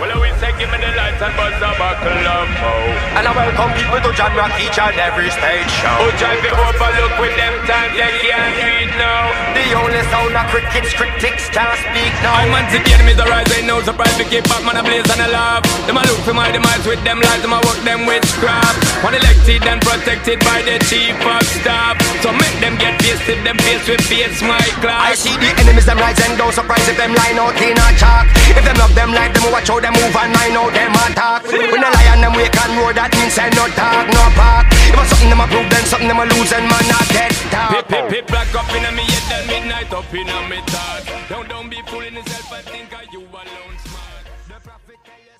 [0.00, 3.20] Well, we say give me the lights and buzz a buckle up, oh.
[3.20, 5.92] And I welcome people to John Rock each and every stage show.
[6.00, 9.28] Who drive it overlook with them times they can't read now.
[9.52, 12.32] The only sound of crickets, critics can't speak now.
[12.32, 15.04] I man see the enemies arise, ain't no surprise to keep back man a blaze
[15.04, 15.68] and a laugh.
[15.84, 19.04] Them a look for my demise with them lies, them a work them witchcraft.
[19.04, 21.99] One elected and protected by the chief of staff.
[22.18, 25.86] So make them get faced if them face with face my I see the enemies
[25.86, 28.26] them rise and don't surprise if them line out in a chalk.
[28.50, 31.46] If them love them like them, watch how them move and I know them attack.
[31.46, 34.66] When the lion them wake and roar, that means say no dog, no park.
[34.90, 37.30] If I something them a prove, then something them a lose, and man not get
[37.30, 37.86] Pip, talk.
[37.88, 41.02] pip, pip, black up in me head, then midnight up in me thought.
[41.28, 44.24] Don't, don't be fooling yourself, I think are you alone smart.
[44.50, 45.38] The prophet tell you,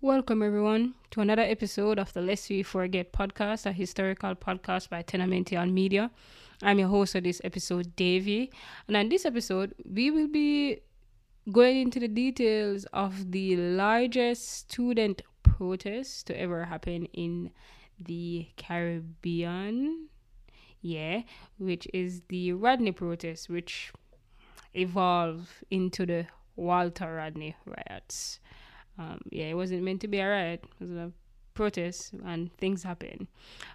[0.00, 5.02] Welcome, everyone, to another episode of the Lest We Forget podcast, a historical podcast by
[5.02, 6.10] Tenement Yard Media.
[6.62, 8.52] I'm your host of this episode, Davy.
[8.86, 10.78] And on this episode, we will be
[11.50, 17.50] going into the details of the largest student protest to ever happen in
[17.98, 20.08] the Caribbean.
[20.80, 21.22] Yeah,
[21.58, 23.92] which is the Rodney protest, which
[24.74, 28.39] evolved into the Walter Rodney riots.
[29.00, 30.64] Um, yeah, it wasn't meant to be a riot.
[30.78, 31.12] It was a
[31.54, 33.28] protest, and things happen.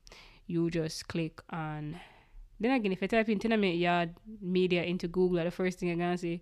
[0.48, 2.00] You just click on.
[2.60, 5.98] Then again, if you type in Tenement Yard Media into Google, the first thing you're
[5.98, 6.42] gonna see,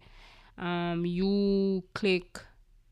[0.58, 2.42] um, you click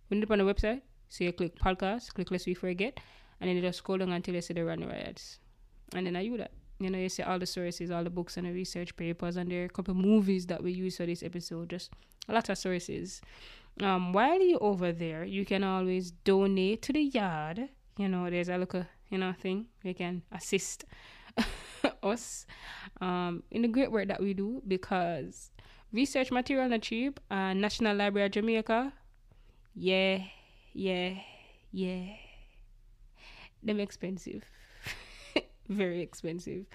[0.08, 0.82] when you on the website.
[1.10, 3.00] So you click podcast, click Lest We Forget,
[3.40, 5.40] and then you just scroll down until you see the run riots.
[5.94, 6.52] And then I do that.
[6.80, 9.52] You know, you see all the sources, all the books and the research papers, and
[9.52, 11.70] there are a couple movies that we use for this episode.
[11.70, 11.92] Just
[12.30, 13.22] a lot of sources.
[13.82, 17.70] Um, while you're over there, you can always donate to the yard.
[17.98, 20.86] You know, there's a little, you know, thing you can assist
[22.04, 22.46] us
[23.02, 25.52] um, in the great work that we do because
[25.92, 27.20] research material not cheap.
[27.32, 28.94] Uh, National Library of Jamaica,
[29.76, 30.24] yeah,
[30.74, 31.14] yeah,
[31.72, 32.06] yeah,
[33.64, 34.44] them expensive
[35.70, 36.66] very expensive.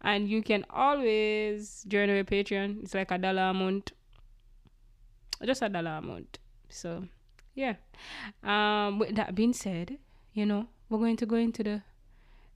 [0.00, 2.82] And you can always join our Patreon.
[2.82, 3.92] It's like a dollar a month.
[5.44, 6.38] Just a dollar a month.
[6.68, 7.04] So
[7.54, 7.74] yeah.
[8.42, 9.98] Um with that being said,
[10.32, 11.82] you know, we're going to go into the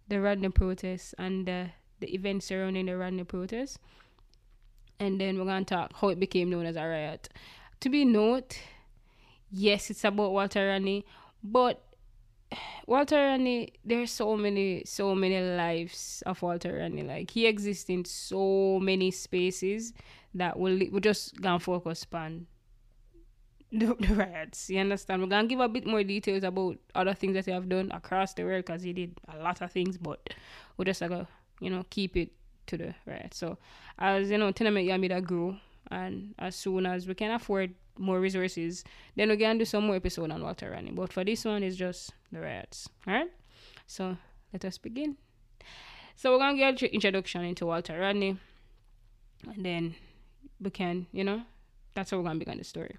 [0.09, 3.79] the Rodney protest and the the events surrounding the Rodney protest.
[5.01, 7.29] And then we're gonna talk how it became known as a riot.
[7.81, 8.59] To be note,
[9.51, 11.05] yes, it's about Walter Rodney,
[11.43, 11.84] but
[12.87, 17.03] Walter Rodney, there's so many, so many lives of Walter Rodney.
[17.03, 19.93] Like he exists in so many spaces
[20.35, 22.47] that we'll, we're just gonna focus on
[23.73, 24.71] the, the riots.
[24.71, 25.23] You understand?
[25.23, 28.35] We're gonna give a bit more details about other things that he have done across
[28.35, 30.21] the world because he did a lot of things, but
[30.77, 31.27] we're just gonna,
[31.61, 32.33] you know, keep it
[32.67, 33.39] to the riots.
[33.39, 33.59] So
[33.99, 35.57] as you know, Tenement Yard Media grew,
[35.91, 38.85] and as soon as we can afford more resources,
[39.17, 40.91] then we can do some more episode on Walter Rodney.
[40.91, 42.89] But for this one, it's just the riots.
[43.07, 43.31] All right.
[43.87, 44.17] So
[44.53, 45.17] let us begin.
[46.17, 48.37] So we're gonna get introduction into Walter Rodney,
[49.53, 49.95] and then
[50.61, 51.43] we can, you know,
[51.95, 52.97] that's how we're gonna begin the story.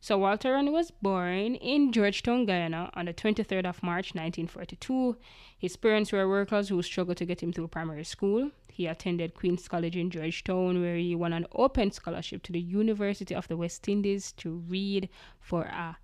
[0.00, 5.16] So Walter Rodney was born in Georgetown, Guyana, on the 23rd of March, 1942.
[5.58, 8.50] His parents were workers who struggled to get him through primary school.
[8.76, 13.34] He attended Queen's College in Georgetown, where he won an open scholarship to the University
[13.34, 15.08] of the West Indies to read
[15.40, 15.96] for a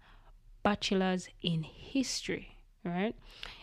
[0.63, 2.57] bachelor's in history.
[2.83, 3.15] Right.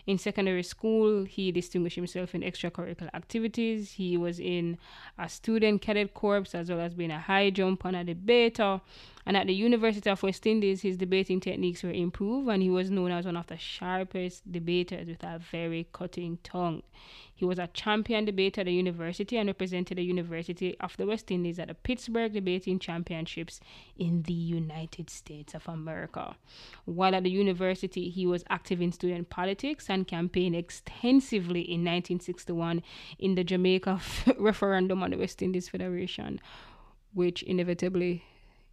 [0.10, 3.92] In secondary school, he distinguished himself in extracurricular activities.
[3.92, 4.80] He was in
[5.20, 8.82] a student cadet corps as well as being a high jumper and a debater.
[9.28, 12.90] And at the University of West Indies, his debating techniques were improved, and he was
[12.90, 16.82] known as one of the sharpest debaters with a very cutting tongue.
[17.36, 21.32] He was a champion debater at the university and represented the University of the West
[21.32, 23.62] Indies at the Pittsburgh Debating Championships
[23.98, 26.36] in the United States of America.
[26.84, 32.82] While at the university, he was active in student politics and campaigned extensively in 1961
[33.18, 34.00] in the Jamaica
[34.38, 36.40] referendum on the West Indies Federation,
[37.14, 38.24] which inevitably,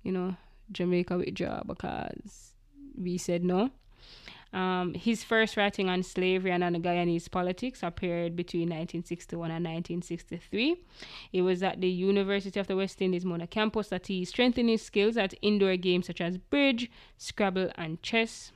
[0.02, 0.37] you know,
[0.73, 2.52] Jamaica withdrew because
[2.96, 3.70] we said no.
[4.52, 10.76] Um, his first writing on slavery and on Guyanese politics appeared between 1961 and 1963.
[11.32, 14.82] It was at the University of the West Indies Mona campus that he strengthened his
[14.82, 18.52] skills at indoor games such as bridge, Scrabble, and chess.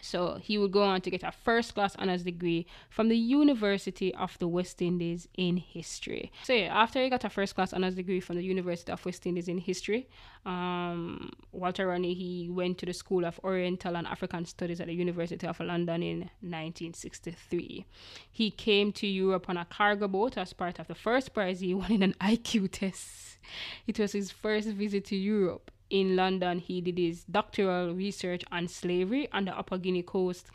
[0.00, 4.14] So he would go on to get a first class honors degree from the University
[4.14, 6.32] of the West Indies in history.
[6.44, 9.26] So yeah, after he got a first class honors degree from the University of West
[9.26, 10.08] Indies in history,
[10.46, 14.94] um, Walter Rodney he went to the School of Oriental and African Studies at the
[14.94, 17.84] University of London in 1963.
[18.30, 21.74] He came to Europe on a cargo boat as part of the first prize he
[21.74, 23.38] won in an IQ test.
[23.86, 28.68] It was his first visit to Europe in London, he did his doctoral research on
[28.68, 30.48] slavery on the Upper Guinea coast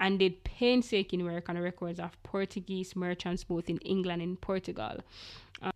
[0.00, 5.00] and did painstaking work on the records of Portuguese merchants both in England and Portugal.
[5.60, 5.72] Um,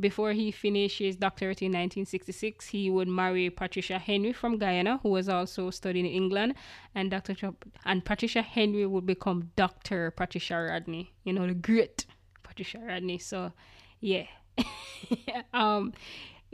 [0.00, 5.10] before he finished his doctorate in 1966, he would marry Patricia Henry from Guyana, who
[5.10, 6.54] was also studying in England,
[6.94, 7.34] and Dr.
[7.34, 10.10] Trump, and Patricia Henry would become Dr.
[10.10, 12.06] Patricia Rodney, you know, the great
[12.42, 13.18] Patricia Rodney.
[13.18, 13.52] So,
[14.00, 14.26] yeah.
[15.52, 15.92] um,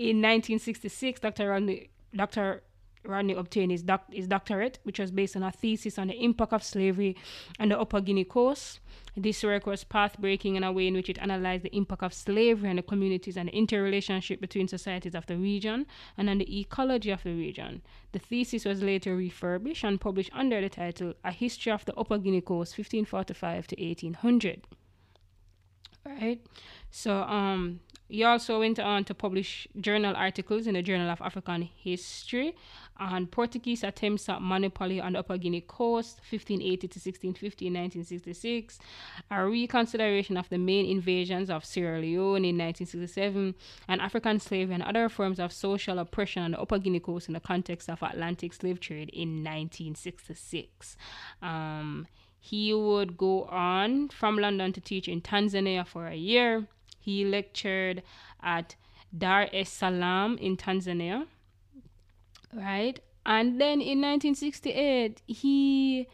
[0.01, 1.51] in 1966, Dr.
[1.51, 2.63] Rodney, Dr.
[3.05, 6.55] Rodney obtained his, doc, his doctorate, which was based on a thesis on the impact
[6.55, 7.19] of slavery
[7.59, 8.81] on the Upper Guinea coast.
[9.15, 12.71] This work was path-breaking in a way in which it analyzed the impact of slavery
[12.71, 15.85] on the communities and the interrelationship between societies of the region
[16.17, 17.83] and on the ecology of the region.
[18.13, 22.17] The thesis was later refurbished and published under the title A History of the Upper
[22.17, 24.67] Guinea Coast, 1545 to 1800.
[26.07, 26.41] Right?
[26.91, 27.81] So, um,
[28.11, 32.57] he also went on to publish journal articles in the Journal of African History
[32.99, 38.79] on Portuguese attempts at monopoly on the Upper Guinea coast, 1580 to 1650 in 1966,
[39.31, 43.55] a reconsideration of the Mane invasions of Sierra Leone in 1967,
[43.87, 47.35] and African slavery and other forms of social oppression on the Upper Guinea coast in
[47.35, 50.97] the context of Atlantic slave trade in 1966.
[51.41, 52.09] Um,
[52.41, 56.67] he would go on from London to teach in Tanzania for a year
[57.01, 58.03] he lectured
[58.43, 58.77] at
[59.17, 61.27] Dar es Salaam in Tanzania,
[62.55, 63.01] right?
[63.27, 66.07] And then in 1968, he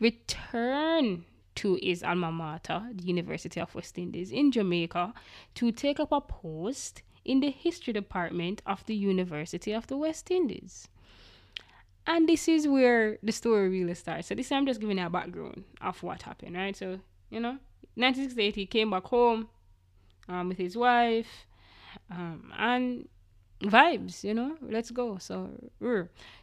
[0.00, 1.24] returned
[1.56, 5.12] to his alma mater, the University of West Indies in Jamaica,
[5.54, 10.30] to take up a post in the history department of the University of the West
[10.30, 10.88] Indies.
[12.06, 14.28] And this is where the story really starts.
[14.28, 16.74] So this time I'm just giving a background of what happened, right?
[16.74, 17.58] So, you know,
[17.96, 19.48] 1968 he came back home
[20.28, 21.46] um, with his wife,
[22.10, 23.08] um, and
[23.62, 25.18] vibes, you know, let's go.
[25.18, 25.50] So,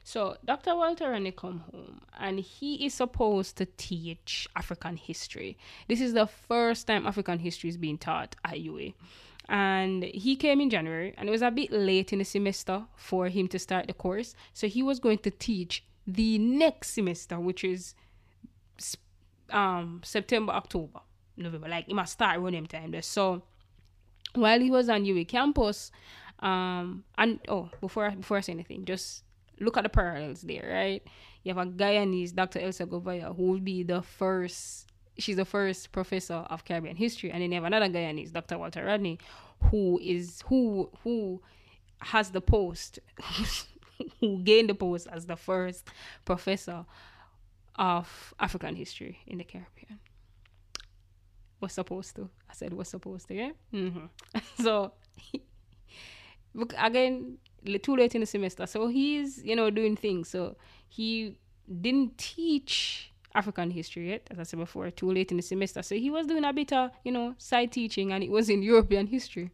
[0.04, 0.76] so Dr.
[0.76, 5.58] Walter Rodney come home and he is supposed to teach African history.
[5.88, 8.92] This is the first time African history is being taught at UA.
[9.48, 13.30] And he came in January and it was a bit late in the semester for
[13.30, 14.36] him to start the course.
[14.54, 17.96] So he was going to teach the next semester, which is
[19.52, 21.00] um September, October,
[21.38, 21.70] November.
[21.70, 23.04] Like he must start running time there.
[23.04, 23.44] So
[24.36, 25.92] while he was on UA campus,
[26.40, 29.24] um, and oh, before before I say anything, just
[29.60, 31.04] look at the parallels there, right?
[31.44, 32.60] You have a Guyanese, Dr.
[32.60, 34.88] Elsa Goveia, who will be the first.
[35.18, 38.58] She's the first professor of Caribbean history, and then you have another Guyanese, Dr.
[38.58, 39.18] Walter Rodney,
[39.72, 41.42] who is who who
[42.00, 43.00] has the post,
[44.20, 45.88] who gained the post as the first
[46.26, 46.86] professor
[47.78, 50.00] of African history in the Caribbean
[51.66, 52.30] was supposed to.
[52.50, 53.52] I said was supposed to, yeah?
[53.74, 54.06] Mm-hmm.
[54.64, 54.94] so,
[56.78, 57.38] again,
[57.82, 58.66] too late in the semester.
[58.68, 60.30] So he's, you know, doing things.
[60.30, 60.56] So
[60.88, 61.38] he
[61.82, 65.82] didn't teach African history yet, as I said before, too late in the semester.
[65.82, 68.62] So he was doing a bit of, you know, side teaching and it was in
[68.74, 69.50] European history.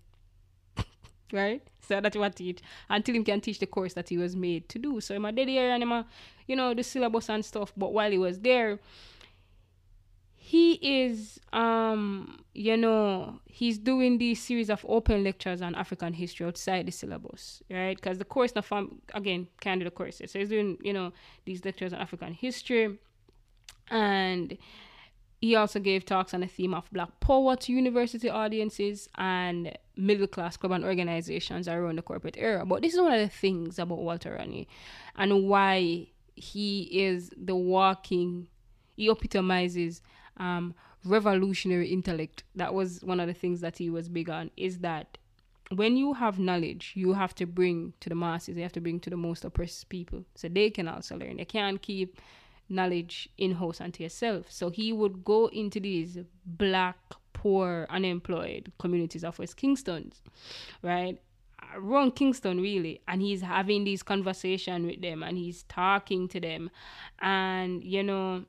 [1.32, 1.62] right?
[1.88, 4.68] So that's what he teach until he can teach the course that he was made
[4.70, 5.00] to do.
[5.02, 6.06] So my daddy here and him,
[6.48, 7.74] you know, the syllabus and stuff.
[7.76, 8.80] But while he was there,
[10.52, 16.46] he is um you know he's doing these series of open lectures on african history
[16.46, 17.96] outside the syllabus right?
[17.96, 20.30] Because the course now fam- again the courses.
[20.32, 21.14] So he's doing you know
[21.46, 22.98] these lectures on african history.
[23.90, 24.58] And
[25.40, 30.28] he also gave talks on the theme of black power to university audiences and middle
[30.28, 32.66] class club and organizations around the Corporate Area.
[32.66, 34.68] But this is one of the things about walter Rodney
[35.16, 38.48] and why he is the walking
[38.98, 40.02] he epitomizes
[40.42, 40.74] um,
[41.06, 42.44] revolutionary intellect.
[42.56, 44.52] That was one of the things that he was big on.
[44.58, 45.18] Is that
[45.70, 48.58] when you have knowledge, you have to bring to the masses.
[48.58, 51.38] You have to bring to the most oppressed people, so they can also learn.
[51.38, 52.20] They can't keep
[52.68, 54.52] knowledge in house unto yourself.
[54.52, 56.98] So he would go into these black,
[57.34, 60.12] poor, unemployed communities of West Kingston,
[60.82, 61.20] right?
[61.76, 66.70] around Kingston really, and he's having these conversation with them, and he's talking to them,
[67.20, 68.44] and you know,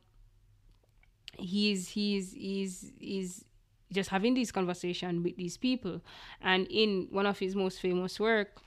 [1.39, 3.45] he's he's he's he's
[3.93, 6.01] just having this conversation with these people,
[6.41, 8.61] and in one of his most famous work,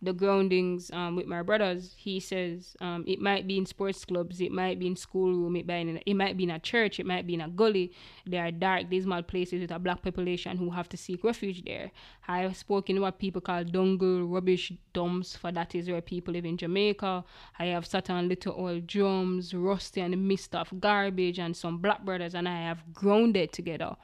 [0.00, 4.40] the groundings um, with my brothers, he says um, it might be in sports clubs,
[4.40, 7.06] it might be in schoolroom, it might, in, it might be in a church, it
[7.06, 7.92] might be in a gully.
[8.24, 11.90] There are dark, dismal places with a black population who have to seek refuge there.
[12.28, 16.44] I have spoken what people call dungle, rubbish dumps, for that is where people live
[16.44, 17.24] in Jamaica.
[17.58, 22.04] I have sat on little old drums, rusty and mist of garbage, and some black
[22.04, 23.96] brothers, and I have grounded together.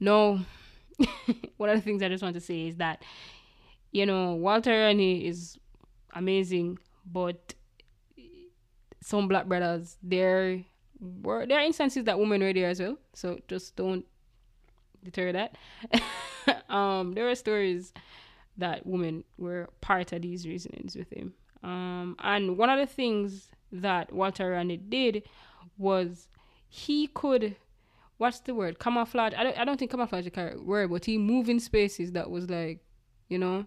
[0.00, 0.40] No,
[1.56, 3.02] one of the things I just want to say is that
[3.92, 5.58] you know, Walter Rodney is
[6.14, 7.54] amazing, but
[9.02, 10.64] some black brothers, there
[11.00, 12.98] were there are instances that women were there as well.
[13.14, 14.04] So just don't
[15.02, 15.56] deter that.
[16.68, 17.92] um, there are stories
[18.56, 21.32] that women were part of these reasonings with him.
[21.62, 25.22] Um, and one of the things that Walter Rodney did
[25.76, 26.28] was
[26.68, 27.56] he could
[28.18, 31.18] what's the word camouflage I don't, I don't think camouflage is a word but he
[31.18, 32.80] moved in spaces that was like
[33.28, 33.66] you know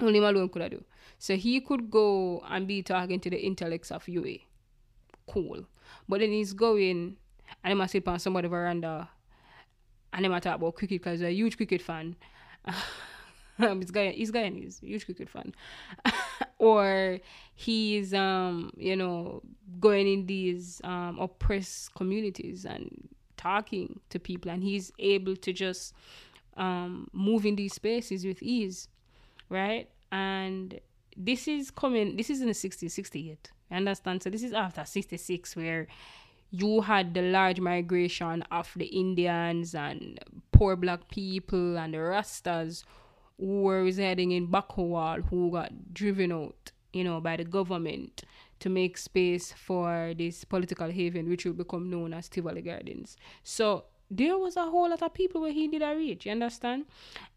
[0.00, 0.84] only Malone could do.
[1.18, 4.38] So he could go and be talking to the intellects of UA.
[5.26, 5.66] Cool.
[6.08, 7.16] But then he's going
[7.64, 9.08] and he must sit on somebody veranda
[10.12, 12.16] and he talk about cricket because he's a huge cricket fan.
[13.58, 15.54] um, he's guy he's huge cricket fan.
[16.58, 17.18] or
[17.54, 19.42] he's um, you know,
[19.80, 25.92] going in these um oppressed communities and talking to people and he's able to just
[26.56, 28.88] um move in these spaces with ease
[29.48, 29.88] right?
[30.12, 30.80] And
[31.16, 33.50] this is coming, this is in the 60s, 68.
[33.70, 34.22] You understand?
[34.22, 35.86] So this is after 66, where
[36.50, 40.18] you had the large migration of the Indians and
[40.52, 42.84] poor black people and the Rastas
[43.38, 48.22] who were residing in Back-O-Wall who got driven out, you know, by the government
[48.60, 53.16] to make space for this political haven, which will become known as Tivoli Gardens.
[53.42, 56.86] So there was a whole lot of people where he did a reach, you understand?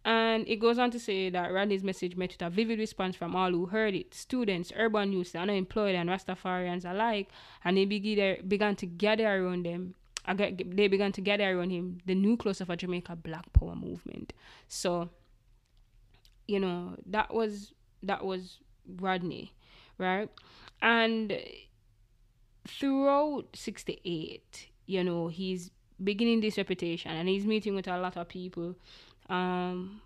[0.06, 3.36] And it goes on to say that Rodney's message met with a vivid response from
[3.36, 7.30] all who heard it students, urban youth, unemployed, and Rastafarians alike.
[7.66, 9.96] And they began to gather around them.
[10.28, 14.34] They began to gather around him, the nucleus of a Jamaica Black Power movement.
[14.68, 15.10] So,
[16.48, 17.74] you know, that was
[18.04, 19.54] that was Rodney,
[19.98, 20.30] right?
[20.82, 21.40] And
[22.68, 25.72] throughout 68, you know, he's
[26.04, 28.76] beginning this reputation and he's meeting with a lot of people.
[29.30, 30.02] Um,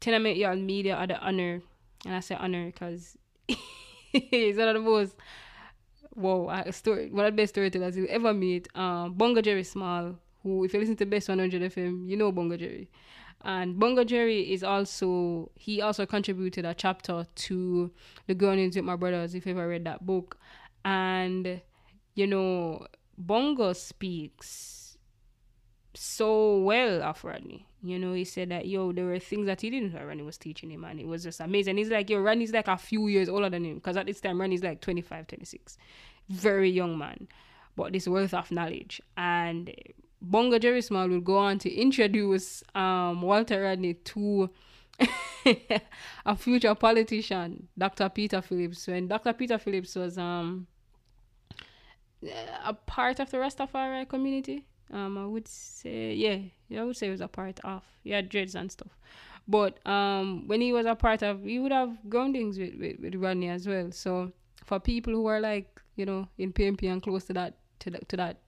[0.00, 1.62] Tenement Yard Media had the honor,
[2.04, 3.16] and I say honor because
[4.12, 5.16] he's one of the most
[6.14, 8.68] wow, a story, one of the best storytellers you'll ever meet.
[8.74, 12.56] Um, Bongo Jerry Small, who, if you listen to Best 100 FM, you know Bongo
[12.56, 12.90] Jerry.
[13.42, 17.90] And Bongo Jerry is also, he also contributed a chapter to
[18.26, 20.38] The Groundings with My Brothers, if you ever read that book.
[20.84, 21.60] And,
[22.14, 22.86] you know,
[23.18, 24.83] Bongo speaks
[25.94, 27.66] so well of Rodney.
[27.82, 30.38] You know, he said that yo, there were things that he didn't know Rodney was
[30.38, 31.76] teaching him, and it was just amazing.
[31.76, 34.40] He's like, yo, Rodney's like a few years older than him, because at this time
[34.40, 35.76] Rodney's like 25, 26,
[36.28, 37.28] very young man,
[37.76, 39.02] but this wealth of knowledge.
[39.16, 39.74] And
[40.22, 44.50] Bongo Jerry Small will go on to introduce um, Walter Rodney to
[46.26, 48.08] a future politician, Dr.
[48.08, 48.86] Peter Phillips.
[48.86, 49.32] When Dr.
[49.32, 50.66] Peter Phillips was um
[52.64, 57.10] a part of the Rastafari community um, I would say, yeah, I would say he
[57.10, 57.82] was a part of.
[58.04, 58.96] He had dreads and stuff.
[59.46, 63.14] But um, when he was a part of, he would have groundings with, with, with
[63.16, 63.90] Rodney as well.
[63.92, 64.32] So
[64.64, 67.98] for people who are like, you know, in PNP and close to that, to, the,
[68.06, 68.38] to that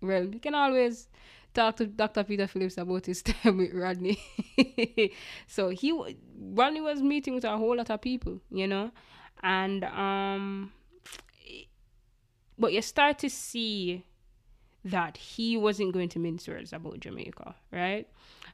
[0.00, 1.08] realm, you can always
[1.54, 2.24] talk to Dr.
[2.24, 4.18] Peter Phillips about his time with Rodney.
[5.46, 5.92] so he,
[6.36, 8.90] Rodney was meeting with a whole lot of people, you know,
[9.42, 10.72] and um,
[12.58, 14.04] but you start to see
[14.84, 18.08] that he wasn't going to mince words about Jamaica, right?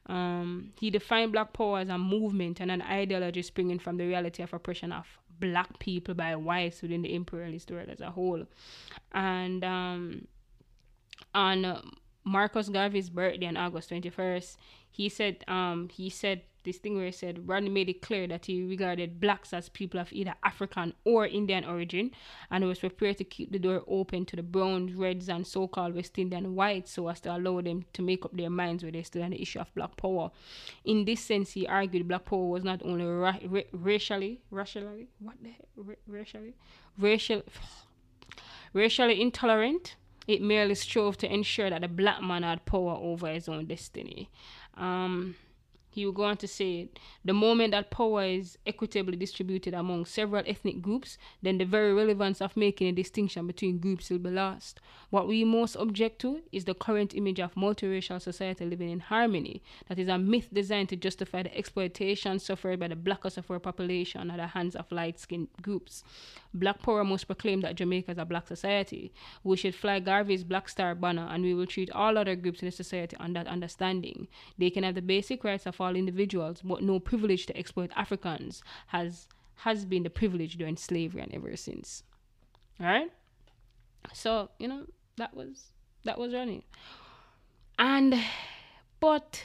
[0.06, 4.42] Um, he defined Black Power as a movement and an ideology springing from the reality
[4.42, 5.06] of oppression of
[5.40, 8.44] black people by whites within the imperialist world as a whole.
[9.12, 10.26] And um,
[11.35, 11.92] on
[12.25, 14.56] Marcus Garvey's birthday on August 21st,
[14.90, 18.47] he said um, he said this thing where he said Rodney made it clear that
[18.47, 22.11] he regarded blacks as people of either African or Indian origin
[22.50, 25.95] and was prepared to keep the door open to the browns, reds, and so called
[25.95, 29.02] West Indian whites so as to allow them to make up their minds where they
[29.02, 30.30] stood on the issue of black power.
[30.85, 35.37] In this sense, he argued black power was not only ra- ra- racially, racially, what
[35.42, 36.54] the heck, ra- racially,
[36.99, 37.42] racial,
[38.73, 39.97] racially intolerant.
[40.26, 44.28] It merely strove to ensure that the black man had power over his own destiny.
[44.78, 45.35] Um,
[45.90, 46.88] he will go on to say
[47.25, 52.40] the moment that power is equitably distributed among several ethnic groups, then the very relevance
[52.40, 54.80] of making a distinction between groups will be lost.
[55.11, 59.62] What we most object to is the current image of multiracial society living in harmony,
[59.88, 63.59] that is a myth designed to justify the exploitation suffered by the blackest of our
[63.59, 66.04] population at the hands of light skinned groups.
[66.54, 69.12] Black Power must proclaim that Jamaica is a black society.
[69.45, 72.66] We should fly Garvey's Black Star banner and we will treat all other groups in
[72.66, 74.28] the society on that understanding.
[74.57, 78.62] They can have the basic rights of all individuals, but no privilege to exploit Africans
[78.88, 82.04] has has been the privilege during slavery and ever since.
[82.80, 83.11] Alright?
[84.12, 85.73] So, you know, that was
[86.04, 86.62] that was running.
[87.78, 88.14] And
[89.00, 89.45] but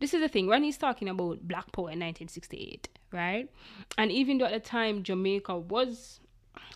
[0.00, 3.50] this is the thing, he's talking about Black Power in 1968, right?
[3.96, 6.20] And even though at the time Jamaica was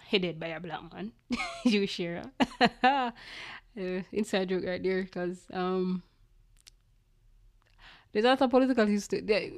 [0.08, 1.12] headed by a black man,
[1.64, 2.24] you share
[2.82, 3.12] uh,
[3.76, 6.02] inside joke right there, because um,
[8.12, 9.20] there's a lot of political history.
[9.20, 9.50] There,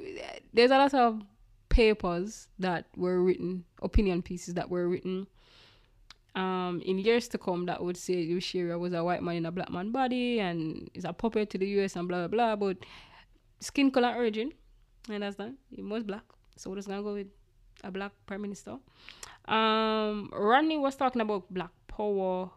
[0.53, 1.21] there's a lot of
[1.69, 5.27] papers that were written, opinion pieces that were written
[6.35, 9.45] um, in years to come that would say Hugh Shearer was a white man in
[9.45, 12.55] a black man body and is a puppet to the US and blah blah blah.
[12.55, 12.77] But
[13.59, 14.51] skin color origin,
[15.09, 15.57] and that's understand?
[15.69, 16.23] He was black.
[16.57, 17.27] So we're just gonna go with
[17.83, 18.77] a black prime minister.
[19.47, 22.49] Um, Rodney was talking about black power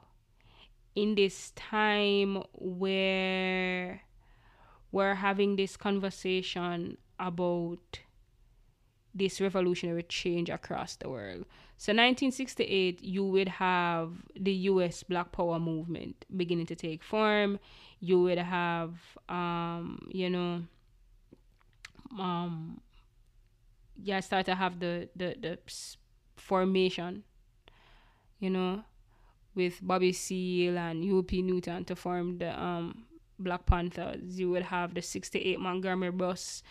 [0.95, 4.01] in this time where
[4.91, 8.01] we're having this conversation about
[9.15, 11.45] this revolutionary change across the world.
[11.77, 15.03] So 1968, you would have the U.S.
[15.03, 17.59] Black Power movement beginning to take form.
[18.01, 18.95] You would have,
[19.29, 20.63] um, you know,
[22.19, 22.81] um,
[24.03, 25.59] yeah, start to have the the the
[26.37, 27.25] formation,
[28.39, 28.83] you know,
[29.55, 31.43] with Bobby Seale and Huey P.
[31.43, 33.05] Newton to form the um
[33.39, 34.39] Black Panthers.
[34.39, 36.63] You would have the '68 Montgomery bus,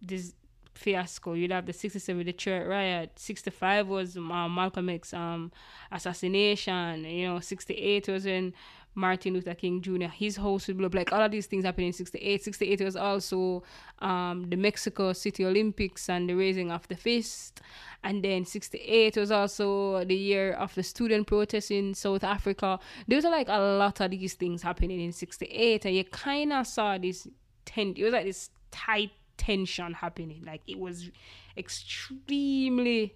[0.00, 0.34] this
[0.74, 1.34] fiasco.
[1.34, 3.12] You'd have the '67 Detroit riot.
[3.16, 5.52] '65 was um, Malcolm X um
[5.92, 7.04] assassination.
[7.04, 8.54] You know, '68 was in
[8.94, 10.06] Martin Luther King Jr.
[10.06, 10.94] His would blow up.
[10.94, 12.42] Like all of these things happened in 68.
[12.42, 13.62] 68 was also
[14.00, 17.60] um, the Mexico City Olympics and the raising of the fist.
[18.02, 22.78] And then 68 was also the year of the student protests in South Africa.
[23.06, 25.84] There was like a lot of these things happening in 68.
[25.84, 27.28] And you kind of saw this,
[27.64, 30.42] ten- it was like this tight tension happening.
[30.44, 31.10] Like it was
[31.56, 33.14] extremely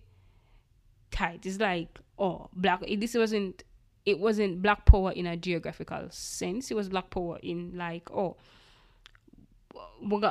[1.11, 1.45] tight.
[1.45, 2.83] It's like, oh, black.
[2.99, 3.65] This wasn't
[4.05, 6.71] it wasn't black power in a geographical sense.
[6.71, 8.37] It was black power in like, oh,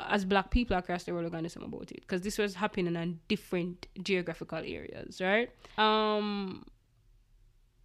[0.07, 2.37] as black people across the world, we're going to do something about it because this
[2.37, 5.49] was happening in different geographical areas, right?
[5.77, 6.65] Um,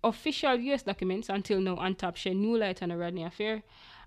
[0.03, 0.83] official U.S.
[0.83, 3.63] documents until now on top shed new light on the Rodney affair.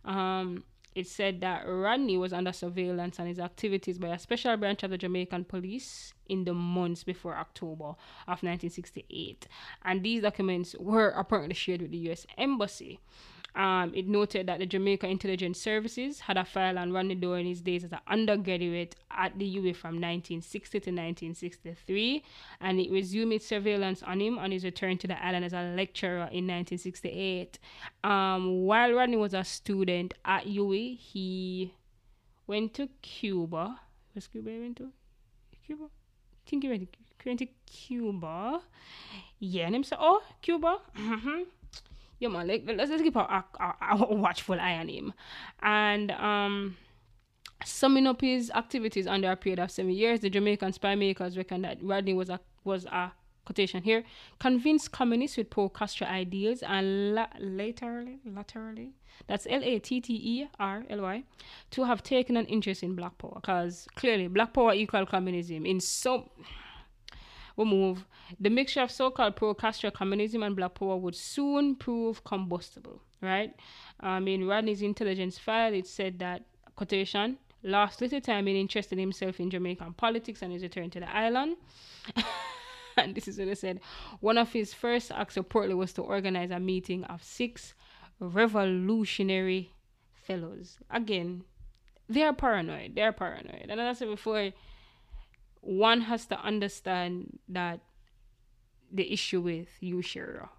[0.05, 0.63] Um,
[0.95, 4.91] it said that Rodney was under surveillance and his activities by a special branch of
[4.91, 7.89] the Jamaican police in the months before October
[8.27, 9.47] of 1968.
[9.83, 12.99] And these documents were apparently shared with the US Embassy.
[13.55, 17.61] Um, it noted that the Jamaica Intelligence Services had a file on Rodney during his
[17.61, 22.23] days as an undergraduate at the UA from 1960 to 1963,
[22.61, 25.73] and it resumed its surveillance on him on his return to the island as a
[25.75, 27.57] lecturer in 1968.
[28.03, 31.73] Um, while Rodney was a student at UA, he
[32.47, 33.79] went to Cuba.
[34.15, 34.91] Was Cuba went to?
[35.65, 35.85] Cuba?
[35.85, 36.69] I think he
[37.25, 38.61] went to Cuba.
[39.39, 41.41] Yeah, and him said, "Oh, Cuba." Mm-hmm
[42.19, 45.13] yeah man like let's, let's keep our, a, a, a watchful eye on him.
[45.61, 46.77] And um
[47.65, 51.61] summing up his activities under a period of seven years the jamaican spy makers reckon
[51.61, 53.11] that rodney was a was a
[53.43, 54.03] quotation here
[54.39, 58.93] convinced communists with pro-castro ideals and la- laterally laterally
[59.27, 61.23] that's l-a-t-t-e-r-l-y
[61.71, 63.33] to have taken an interest in black power.
[63.35, 66.25] Because clearly black power equal communism in some
[67.65, 68.05] move,
[68.39, 73.01] the mixture of so called pro Castro communism and black power would soon prove combustible,
[73.21, 73.53] right?
[73.99, 76.43] Um, in Rodney's intelligence file, it said that,
[76.75, 81.15] quotation, lost little time in interesting himself in Jamaican politics and his return to the
[81.15, 81.57] island.
[82.97, 83.79] and this is what he said.
[84.19, 87.73] One of his first acts reportedly was to organize a meeting of six
[88.19, 89.73] revolutionary
[90.13, 90.77] fellows.
[90.89, 91.43] Again,
[92.07, 92.95] they are paranoid.
[92.95, 93.67] They are paranoid.
[93.69, 94.51] And as I said before,
[95.61, 97.79] one has to understand that
[98.91, 100.49] the issue with Hugh Shearer,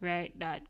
[0.00, 0.36] right?
[0.38, 0.62] That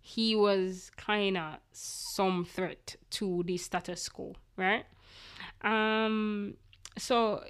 [0.00, 4.84] he was kind of some threat to the status quo, right?
[5.62, 6.54] Um,
[6.98, 7.44] so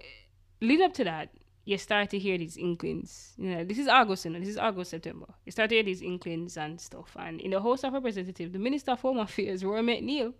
[0.61, 1.31] lead up to that,
[1.65, 3.35] you start to hear these inklings.
[3.39, 5.27] You know, this is August, you know, this is August, September.
[5.47, 7.17] You start to hear these inklings and stuff.
[7.19, 10.35] And in the House of Representatives, the Minister of Home Affairs, Roy McNeil,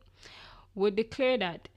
[0.75, 1.69] would declare that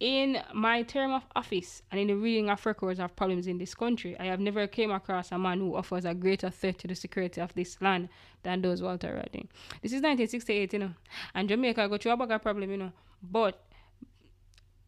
[0.00, 3.74] in my term of office and in the reading of records of problems in this
[3.74, 6.94] country, I have never came across a man who offers a greater threat to the
[6.94, 8.08] security of this land
[8.42, 9.46] than does Walter Rodney.
[9.82, 10.90] This is 1968, you know,
[11.34, 13.62] and Jamaica got through a bigger problem, you know, but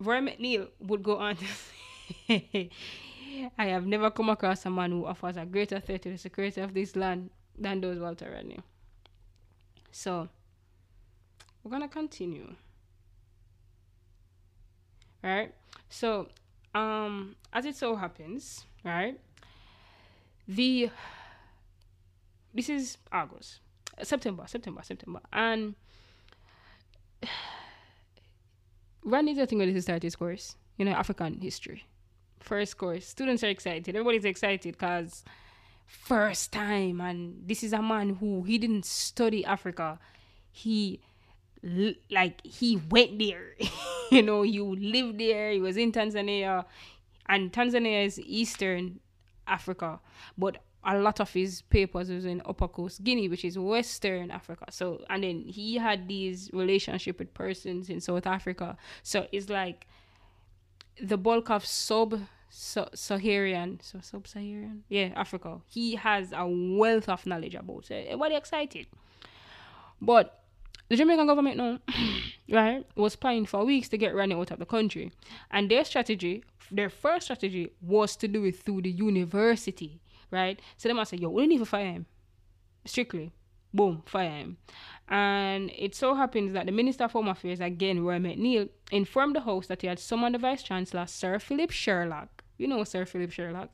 [0.01, 1.45] Roy McNeil would go on to
[2.27, 2.71] say,
[3.59, 6.63] I have never come across a man who offers a greater threat to the security
[6.63, 8.61] of this land than does Walter Rodney.
[9.91, 10.31] So,
[11.63, 12.55] we're gonna continue.
[15.23, 15.55] Right?
[15.89, 16.29] So,
[16.75, 19.19] um, as it so happens, right?
[20.49, 20.91] The
[22.55, 23.61] this is August,
[24.03, 25.75] September, September, September, and
[29.05, 31.85] Rodney's ready to start his course, you know, African history.
[32.41, 33.07] First course.
[33.07, 33.89] Students are excited.
[33.89, 35.25] Everybody's excited because
[35.87, 39.99] first time and this is a man who he didn't study Africa.
[40.51, 41.01] He
[42.11, 43.55] like he went there.
[44.17, 46.65] you know, you lived there, he was in Tanzania
[47.27, 49.01] and Tanzania is eastern
[49.47, 50.01] Africa,
[50.37, 54.67] but a lot of his papers was in Upper Coast Guinea, which is Western Africa.
[54.71, 58.77] So, and then he had these relationship with persons in South Africa.
[59.03, 59.87] So it's like
[61.01, 62.21] the bulk of sub
[62.51, 65.63] Saharan, so sub-Saharan, yeah, Africa.
[65.69, 68.09] He has a wealth of knowledge about it.
[68.09, 68.89] Everybody excited,
[70.03, 70.42] but
[70.89, 71.79] the Jamaican government now,
[72.51, 75.13] right, was planning for weeks to get Rodney out of the country,
[75.51, 80.01] and their strategy, their first strategy, was to do it through the university
[80.33, 80.59] right?
[80.77, 82.07] So they must say, yo, we don't to fire him.
[82.85, 83.31] Strictly.
[83.73, 84.57] Boom, fire him.
[85.09, 89.41] And it so happens that the Minister of Home Affairs, again, Roy McNeil, informed the
[89.41, 92.43] House that he had summoned the Vice Chancellor, Sir Philip Sherlock.
[92.59, 93.71] You know Sir Philip Sherlock.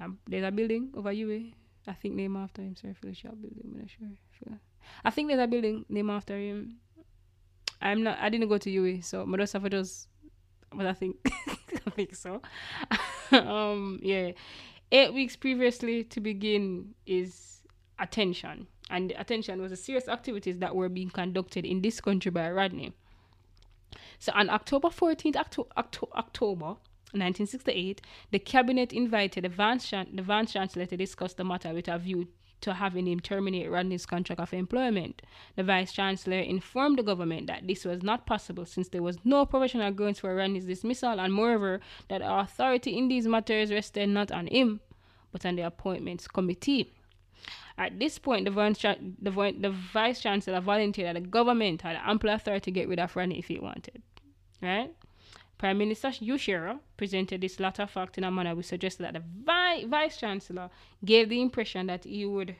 [0.00, 1.52] Um, there's a building over UA.
[1.86, 3.62] I think named after him, Sir Philip Sherlock building.
[3.64, 4.58] I'm not sure.
[5.04, 6.76] I think there's a building named after him.
[7.80, 8.18] I'm not.
[8.20, 10.08] I didn't go to UA, so have just.
[10.72, 11.16] But I think,
[11.86, 12.42] I think so.
[13.32, 14.32] um, yeah,
[14.92, 17.62] eight weeks previously to begin is
[17.98, 18.66] attention.
[18.90, 22.92] And attention was the serious activities that were being conducted in this country by Rodney.
[24.18, 26.66] So on October 14th, Octo- Octo- October
[27.12, 31.88] 1968, the cabinet invited the Vice, Chan- the Vice Chancellor to discuss the matter with
[31.88, 32.28] a view
[32.62, 35.22] to having him terminate Rodney's contract of employment.
[35.56, 39.46] The Vice Chancellor informed the government that this was not possible since there was no
[39.46, 44.46] professional grounds for Rodney's dismissal, and moreover, that authority in these matters rested not on
[44.46, 44.80] him,
[45.32, 46.90] but on the appointments committee.
[47.78, 52.30] At this point, the, vice, the, the Vice Chancellor volunteered that the government had ample
[52.30, 54.02] authority to get rid of Rodney if it wanted.
[54.60, 54.92] Right?
[55.60, 59.84] Prime Minister Shearer presented this latter fact in a manner which suggested that the vi-
[59.84, 60.70] Vice Chancellor
[61.04, 62.56] gave the impression that he would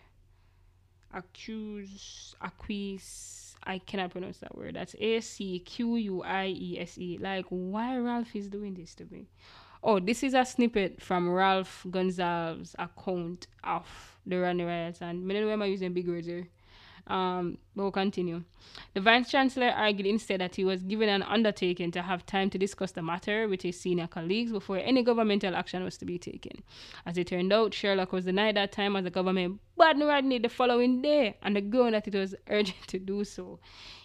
[1.15, 4.77] accuse, acquiesce, I cannot pronounce that word.
[4.77, 7.17] That's A C Q U I E S E.
[7.19, 9.31] Like, why Ralph is doing this to me?
[9.83, 13.87] Oh, this is a snippet from Ralph Gonsalves' account of
[14.27, 16.49] the Rodney riots, and I don't know why am I using big words here.
[17.07, 18.45] Um, we'll continue.
[18.95, 22.59] The Vice Chancellor argued instead that he was given an undertaking to have time to
[22.59, 26.63] discuss the matter with his senior colleagues before any governmental action was to be taken.
[27.07, 30.49] As it turned out, Sherlock was denied that time as the government banned Rodney the
[30.49, 33.59] following day on the that it was urgent to do so.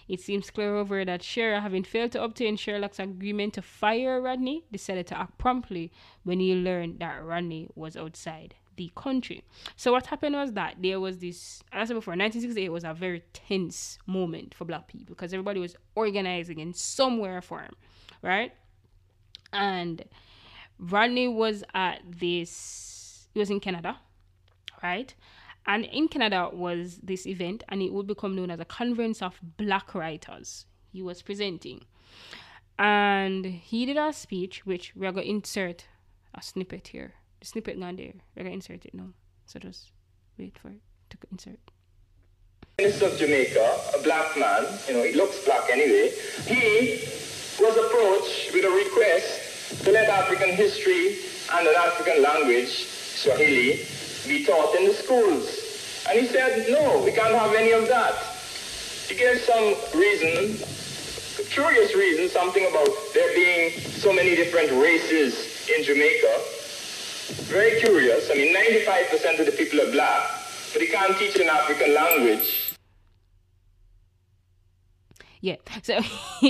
[0.07, 4.63] It seems clear over that Shearer, having failed to obtain Sherlock's agreement to fire Rodney,
[4.71, 5.91] decided to act promptly
[6.23, 9.43] when he learned that Rodney was outside the country.
[9.75, 12.93] So what happened was that there was this, as I said before, 1968 was a
[12.93, 17.75] very tense moment for black people because everybody was organizing in somewhere form,
[18.21, 18.53] right?
[19.53, 20.03] And
[20.79, 23.97] Rodney was at this, he was in Canada,
[24.83, 25.13] right?
[25.67, 29.39] And in Canada was this event, and it would become known as a conference of
[29.57, 30.65] black writers.
[30.91, 31.85] He was presenting.
[32.77, 35.85] And he did a speech, which we're going to insert
[36.35, 38.13] a snippet here snippet gone there.
[38.35, 39.09] We're gonna insert it now.
[39.45, 39.91] So just
[40.37, 40.81] wait for it
[41.11, 41.59] to insert.
[42.77, 46.11] Minister of Jamaica, a black man, you know, he looks black anyway,
[46.45, 46.99] he
[47.63, 51.19] was approached with a request to let African history
[51.53, 53.87] and an African language, Swahili,
[54.27, 56.03] be taught in the schools.
[56.09, 58.13] And he said, no, we can't have any of that.
[59.07, 60.57] He gave some reason,
[61.49, 66.41] curious reason, something about there being so many different races in Jamaica.
[67.29, 68.29] Very curious.
[68.31, 70.29] I mean, 95% of the people are black,
[70.73, 72.71] but they can't teach an African language.
[75.41, 75.99] Yeah, so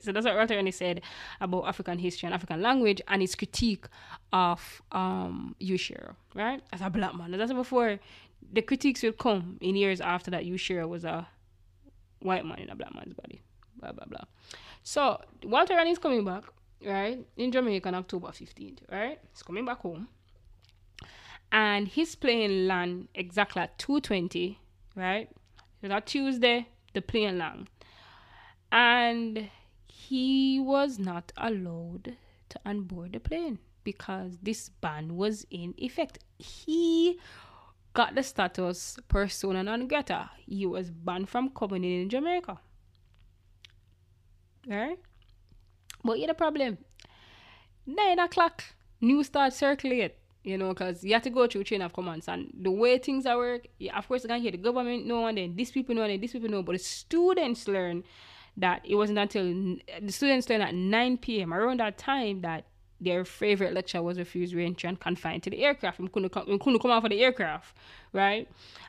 [0.00, 1.00] so that's what Walter Rodney said
[1.40, 3.86] about African history and African language and his critique
[4.32, 6.62] of um Hugh Shearer, right?
[6.72, 7.32] As a black man.
[7.34, 7.98] As I said before,
[8.52, 11.26] the critiques will come in years after that Hugh Shearer was a
[12.20, 13.42] white man in a black man's body.
[13.78, 14.24] blah blah blah.
[14.82, 16.44] So Walter Rodney is coming back,
[16.84, 17.24] right?
[17.36, 19.18] In Jamaica on October 15th, right?
[19.32, 20.08] He's coming back home.
[21.52, 24.58] And he's playing land exactly at 220,
[24.96, 25.28] right?
[25.80, 27.68] So that Tuesday, the plane land.
[28.72, 29.50] And
[29.86, 32.16] he was not allowed
[32.48, 36.18] to onboard the plane because this ban was in effect.
[36.38, 37.20] He
[37.92, 40.30] got the status persona non grata.
[40.46, 42.58] He was banned from coming in, in Jamaica.
[44.66, 44.98] Right?
[46.04, 46.78] But yeah, the problem.
[47.86, 48.62] Nine o'clock,
[49.00, 50.16] news start circulate.
[50.42, 52.28] You know, because you have to go through chain of commands.
[52.28, 55.38] And the way things are work, of course, you can hear the government know, and
[55.38, 56.62] then these people know, and then these people know.
[56.62, 58.04] But the students learn
[58.58, 59.44] that it wasn't until
[60.02, 61.54] the students learn at 9 p.m.
[61.54, 62.66] around that time that
[63.00, 65.98] their favorite lecture was refused reentry and confined to the aircraft.
[65.98, 67.74] We couldn't come, we couldn't come out for the aircraft,
[68.12, 68.46] right?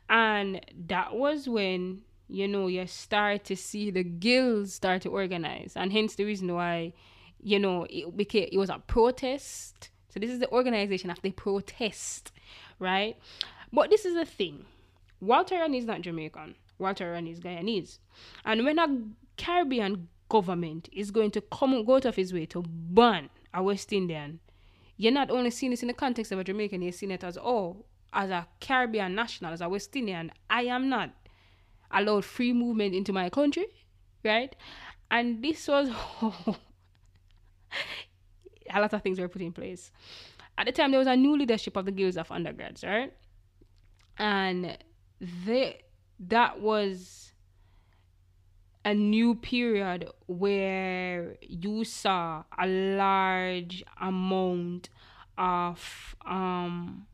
[0.09, 5.73] And that was when you know you start to see the guilds start to organize,
[5.75, 6.93] and hence the reason why
[7.41, 9.89] you know it became it was a protest.
[10.09, 12.31] So this is the organization of the protest,
[12.79, 13.17] right?
[13.71, 14.65] But this is the thing.
[15.19, 16.55] Walter Rodney is not Jamaican.
[16.79, 17.99] Walter Rodney is Guyanese.
[18.45, 18.87] And when a
[19.37, 23.91] Caribbean government is going to come go out of his way to ban a West
[23.91, 24.39] Indian,
[24.97, 27.37] you're not only seeing this in the context of a Jamaican, you're seeing it as,
[27.37, 31.11] oh, as a Caribbean national, as a West Indian, I am not
[31.91, 33.67] allowed free movement into my country,
[34.23, 34.55] right?
[35.11, 35.89] And this was
[38.73, 39.91] a lot of things were put in place.
[40.57, 43.13] At the time, there was a new leadership of the guilds of undergrads, right?
[44.17, 44.77] And
[45.19, 45.81] they
[46.19, 47.33] that was
[48.85, 54.89] a new period where you saw a large amount
[55.37, 57.07] of um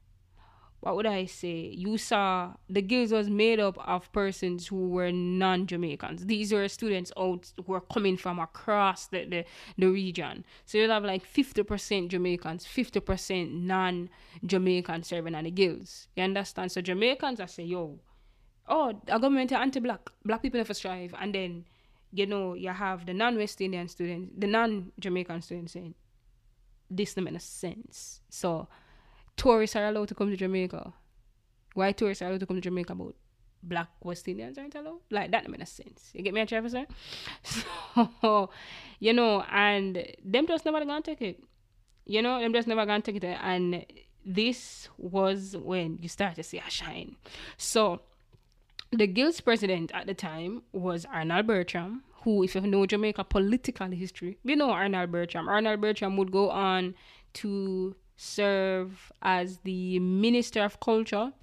[0.81, 1.73] what would I say?
[1.77, 6.25] You saw the guilds was made up of persons who were non-Jamaicans.
[6.25, 9.45] These were students out who were coming from across the, the,
[9.77, 10.43] the region.
[10.65, 16.07] So you'll have like 50% Jamaicans, 50% non-Jamaican serving at the guilds.
[16.15, 16.71] You understand?
[16.71, 17.99] So Jamaicans I say, yo,
[18.67, 21.13] oh, a government anti-black, black people never strive.
[21.19, 21.65] And then,
[22.11, 25.93] you know, you have the non-West Indian students, the non-Jamaican students saying,
[26.89, 28.21] this doesn't make sense.
[28.29, 28.67] So
[29.41, 30.93] tourists are allowed to come to Jamaica.
[31.73, 33.15] Why tourists are allowed to come to Jamaica but
[33.63, 34.99] black West Indians aren't allowed?
[35.09, 36.11] Like that makes sense.
[36.13, 36.85] You get me say?
[38.21, 38.51] So
[38.99, 41.43] you know, and them just never gonna take it.
[42.05, 43.23] You know, them just never gonna take it.
[43.23, 43.83] And
[44.23, 47.15] this was when you start to see a shine.
[47.57, 48.01] So
[48.91, 53.87] the guild's president at the time was Arnold Bertram, who, if you know Jamaica political
[53.87, 55.49] history, we know Arnold Bertram.
[55.49, 56.93] Arnold Bertram would go on
[57.33, 61.33] to serve as the Minister of Culture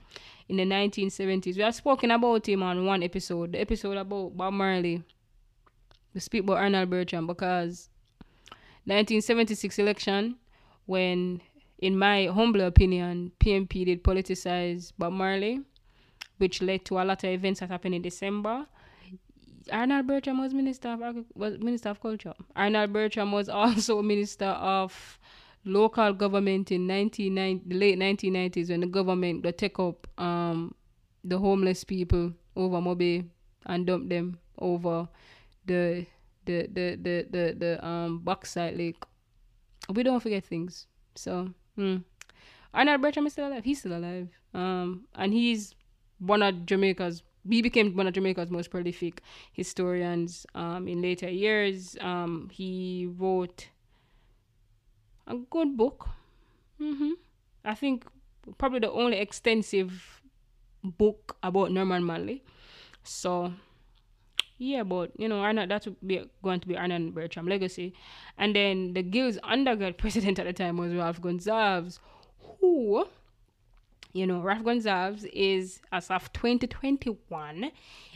[0.49, 1.57] in the 1970s.
[1.57, 5.03] We have spoken about him on one episode, the episode about Bob Marley.
[6.15, 7.89] We speak about Arnold Bertram because
[8.85, 10.37] 1976 election,
[10.87, 11.41] when,
[11.81, 15.61] in my humble opinion, PNP did politicize Bob Marley,
[16.39, 18.67] which led to a lot of events that happened in December.
[19.73, 22.35] Arnold Bertram was minister of was minister of culture.
[22.55, 25.19] Arnold Bertram was also minister of
[25.69, 30.75] local government in 1990, the late 1990s when the government got take up um,
[31.25, 33.27] the homeless people over Mobay
[33.67, 35.09] and dump them over
[35.67, 36.07] the
[36.47, 39.03] the the the the, the um Bauxite Lake.
[39.93, 40.87] We don't forget things.
[41.15, 41.51] So.
[42.75, 43.65] Arnold Bertram is still alive.
[43.65, 44.29] He's still alive.
[44.55, 45.75] Um, and he's
[46.19, 47.23] one of Jamaica's.
[47.49, 50.47] He became one of Jamaica's most prolific historians.
[50.55, 53.69] Um, in later years, um, he wrote
[55.29, 56.09] a good book.
[56.81, 57.13] Mm-hmm.
[57.65, 58.07] I think
[58.57, 60.21] probably the only extensive
[60.83, 62.43] book about Norman Manley.
[63.05, 63.53] So
[64.59, 67.95] yeah, but you know, Arnold that would be going to be Arnold Bertram legacy.
[68.37, 72.01] And then the Guild's undergrad president at the time was Ralph Gonsalves,
[72.61, 73.07] who
[74.13, 77.71] you know, Ralph Gonsalves is as of 2021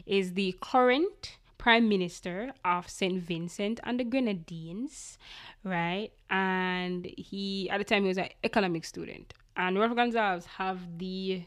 [0.06, 3.22] is the current prime minister of St.
[3.22, 5.16] Vincent and the Grenadines,
[5.62, 6.10] right?
[6.28, 9.32] And he, at the time, he was an economic student.
[9.56, 11.44] And Ralph Gonsalves have the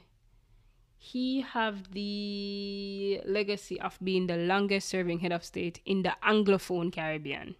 [0.97, 6.91] he have the legacy of being the longest serving head of state in the anglophone
[6.91, 7.55] caribbean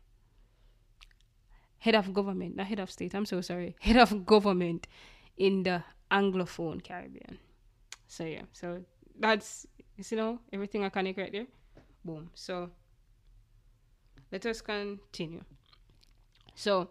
[1.77, 4.87] head of government not head of state i'm so sorry head of government
[5.37, 7.37] in the anglophone caribbean
[8.07, 8.81] so yeah so
[9.19, 9.67] that's
[10.09, 11.45] you know everything i can right there
[12.05, 12.69] boom so
[14.31, 15.43] let us continue
[16.55, 16.89] so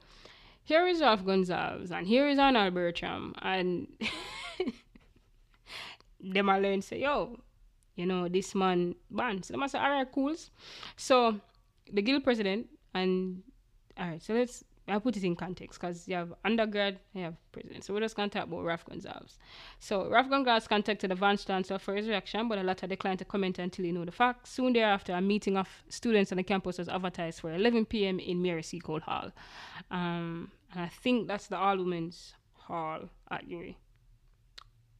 [0.62, 3.86] here is Ralph Gonsalves and here is Arnold Bertram and
[6.20, 7.38] them alone say, yo,
[7.96, 9.42] you know, this man ban.
[9.42, 10.34] So them say, alright, cool.
[10.96, 11.40] So
[11.92, 13.42] the guild president and
[13.98, 14.22] all right.
[14.22, 17.84] So let's I put it in context because you have undergrad, you have president.
[17.84, 19.38] So we're just going to talk about Ralph Gonsalves.
[19.78, 23.24] So Ralph Gonsalves contacted the Vice Chancellor for his reaction, but the latter declined to
[23.24, 24.50] comment until he knew the facts.
[24.50, 28.18] Soon thereafter, a meeting of students on the campus was advertised for 11 p.m.
[28.18, 29.32] in Mary Seacole Hall.
[29.90, 33.76] Um, and I think that's the All Women's Hall at UWI.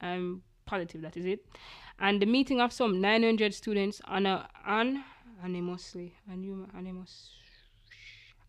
[0.01, 1.45] I'm positive that is it.
[1.99, 5.05] And the meeting of some 900 students on a, on
[5.43, 7.31] anonymously, anonymous,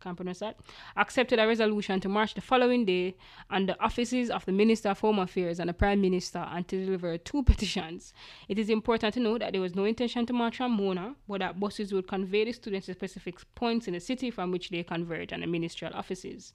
[0.06, 0.58] can't that,
[0.96, 3.16] accepted a resolution to march the following day
[3.50, 6.86] on the offices of the Minister of Home Affairs and the Prime Minister and to
[6.86, 8.14] deliver two petitions.
[8.48, 11.40] It is important to note that there was no intention to march on Mona, but
[11.40, 14.84] that buses would convey the students to specific points in the city from which they
[14.84, 16.54] converge on the ministerial offices.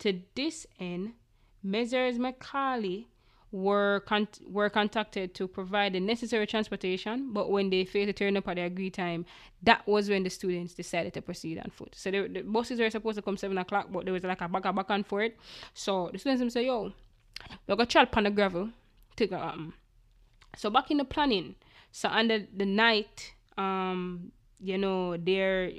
[0.00, 1.14] To this end,
[1.62, 2.18] Messrs.
[2.18, 3.06] Macaulay
[3.52, 8.36] were con- were contacted to provide the necessary transportation, but when they failed to turn
[8.36, 9.26] up at the agreed time,
[9.62, 11.94] that was when the students decided to proceed on foot.
[11.94, 14.64] So the buses were supposed to come seven o'clock, but there was like a back
[14.64, 15.32] and back and forth.
[15.74, 16.92] So the students say, "Yo,
[17.66, 18.70] we're gonna on the gravel."
[19.16, 19.74] Take um.
[20.56, 21.54] So back in the planning,
[21.92, 25.70] so under the night, um, you know, there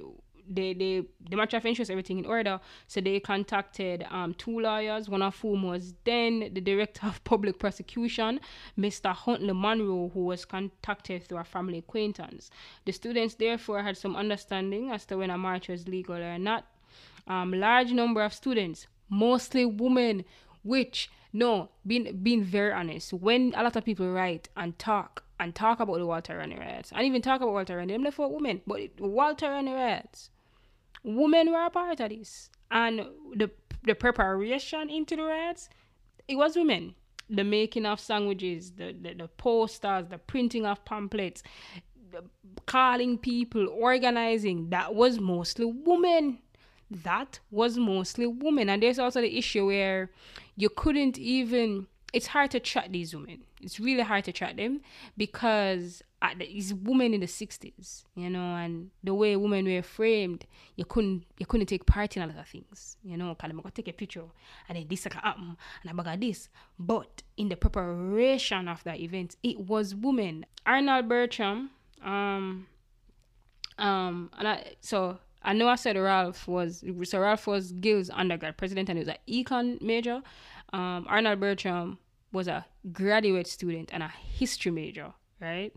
[0.50, 2.60] they they the match of interest everything in order.
[2.88, 5.10] So they contacted um two lawyers.
[5.10, 8.40] One of whom was then the director of public prosecution
[8.78, 12.50] mr huntley monroe who was contacted through a family acquaintance.
[12.86, 16.66] The students therefore had some understanding as to when a march was legal or not.
[17.28, 20.26] Um large number of students mostly women
[20.64, 25.56] which no being being very honest when a lot of people write and talk and
[25.56, 28.62] talk about the Walter Rodney riots and even talk about Walter Rodney, them for women,
[28.66, 30.30] but Walter Rodney riots
[31.04, 32.50] women were a part of this.
[32.72, 33.52] And the
[33.84, 35.70] the preparation into the riots,
[36.28, 36.96] it was women.
[37.30, 41.42] The making of sandwiches, the, the, the posters, the printing of pamphlets,
[42.66, 46.40] calling people, organizing, that was mostly women.
[46.92, 48.70] That was mostly women.
[48.70, 50.12] And there's also the issue where
[50.56, 53.44] you couldn't even it's hard to track these women.
[53.60, 54.82] It's really hard to track them
[55.18, 60.46] because uh, these women in the sixties, you know, and the way women were framed,
[60.76, 63.32] you couldn't you couldn't take part in a lot of things, you know.
[63.32, 64.24] Of gonna take a picture
[64.70, 66.50] and then this like happen and I bag this.
[66.78, 70.46] But in the preparation of that event, it was women.
[70.66, 71.72] Arnold Bertram,
[72.04, 72.68] um,
[73.80, 78.56] um, and I so I know I said Ralph was so Ralph was Gill's undergrad
[78.56, 80.22] president and he was an econ major.
[80.72, 82.00] Um, Arnold Bertram
[82.34, 85.72] was a graduate student and a history major, right?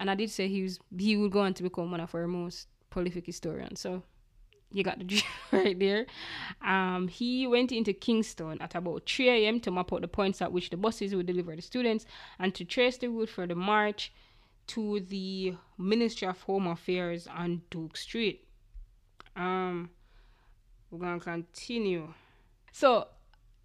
[0.00, 2.26] And I did say he was he would go on to become one of our
[2.26, 3.80] most prolific historians.
[3.80, 4.02] So
[4.72, 6.06] you got the G right there.
[6.62, 9.60] Um, he went into Kingston at about 3 a.m.
[9.60, 12.06] to map out the points at which the buses would deliver the students
[12.38, 14.12] and to trace the route for the march
[14.68, 18.46] to the Ministry of Home Affairs on Duke Street.
[19.36, 19.90] Um,
[20.90, 22.14] we're gonna continue.
[22.72, 23.08] So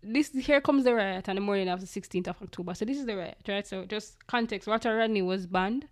[0.06, 2.74] this here comes the riot on the morning of the 16th of October.
[2.74, 3.66] So this is the riot, right?
[3.66, 4.68] So just context.
[4.68, 5.88] Walter Rodney was banned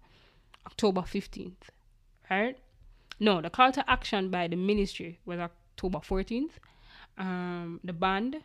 [0.66, 1.70] October 15th,
[2.30, 2.58] right?
[3.20, 6.52] No, the call to action by the ministry was October 14th.
[7.18, 8.38] Um, the band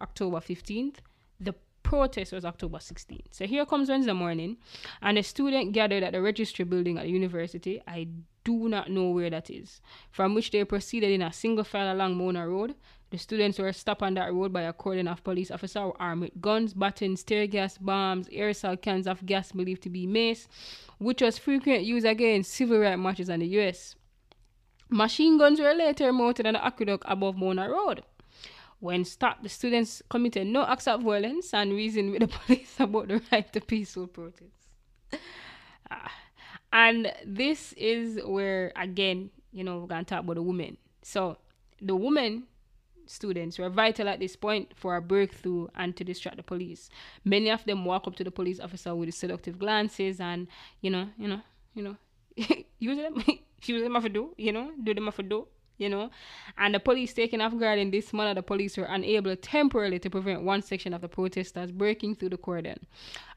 [0.00, 0.96] October 15th.
[1.40, 3.26] The protest was October 16th.
[3.30, 4.56] So here comes Wednesday morning,
[5.02, 7.80] and a student gathered at the registry building at the university.
[7.86, 8.08] I
[8.44, 9.80] do not know where that is.
[10.10, 12.74] From which they proceeded in a single file along Mona Road.
[13.10, 16.40] The students were stopped on that road by a cordon of police officers armed with
[16.40, 20.48] guns, batons, tear gas, bombs, aerosol cans of gas believed to be mace,
[20.98, 23.94] which was frequent use against civil rights marches in the US.
[24.88, 28.02] Machine guns were later mounted on the aqueduct above Mona Road.
[28.80, 33.08] When stopped, the students committed no acts of violence and reasoned with the police about
[33.08, 34.50] the right to peaceful protest.
[35.90, 36.12] Ah.
[36.72, 40.76] And this is where, again, you know, we're going to talk about the women.
[41.02, 41.38] So,
[41.80, 42.44] the women
[43.06, 46.90] students were vital at this point for a breakthrough and to distract the police.
[47.24, 50.48] Many of them walk up to the police officer with seductive glances and,
[50.80, 51.40] you know, you know,
[51.74, 51.96] you know,
[52.78, 53.22] use them,
[53.64, 55.46] use them off a do, you know, do them off a do
[55.78, 56.10] you know.
[56.58, 60.10] And the police taken off guard in this manner, the police were unable temporarily to
[60.10, 62.78] prevent one section of the protesters breaking through the cordon.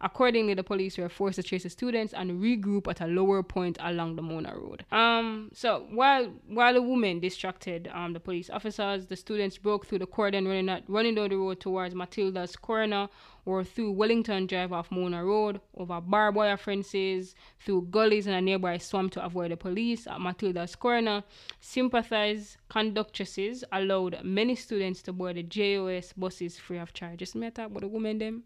[0.02, 3.78] Accordingly, the police were forced to chase the students and regroup at a lower point
[3.82, 4.86] along the Mona Road.
[4.92, 10.00] Um, so while while the women distracted um the police officers, the students broke through
[10.00, 13.10] the cordon, running at, running down the road towards Matilda's corner
[13.46, 18.42] or through Wellington Drive off Mona Road, over barbed wire fences, through gullies in a
[18.42, 21.24] nearby swamp to avoid the police at Matilda's Corner.
[21.60, 27.20] Sympathize conductresses allowed many students to board the JOS buses free of charge.
[27.20, 28.44] Just me talk about the women them.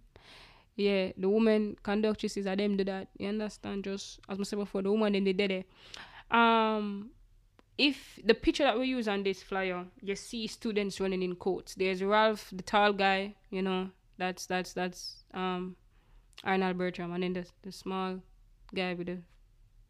[0.76, 3.08] Yeah, the women conductresses are them do that.
[3.18, 3.84] You understand?
[3.84, 5.70] Just as I said before, the woman then they did it.
[6.32, 7.12] Um
[7.78, 11.76] if the picture that we use on this flyer, you see students running in coats.
[11.76, 15.76] There's Ralph, the tall guy, you know, that's that's that's um
[16.44, 18.20] Arnold Bertram, and then the the small
[18.74, 19.18] guy with the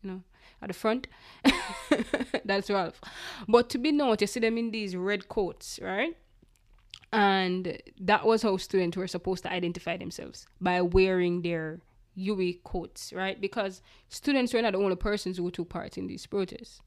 [0.01, 0.23] you know
[0.61, 1.07] at the front.
[2.45, 2.99] that's Ralph.
[3.47, 6.15] But to be noted, you see them in these red coats, right?
[7.11, 11.79] And that was how students were supposed to identify themselves by wearing their
[12.15, 13.39] UE coats, right?
[13.39, 16.81] Because students were not the only persons who took part in these protests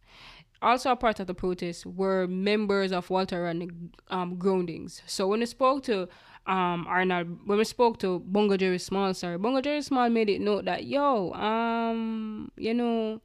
[0.63, 5.03] also a part of the protest were members of Walter and um, Groundings.
[5.07, 6.09] So when I spoke to
[6.47, 10.41] um, Arnold, when we spoke to Bongo Jerry Small, sorry, Bongo Jerry Small made it
[10.41, 13.21] note that yo, um, you know,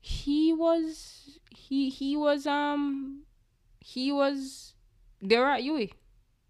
[0.00, 3.22] he was he he was um
[3.80, 4.74] he was
[5.22, 5.88] they were at UE.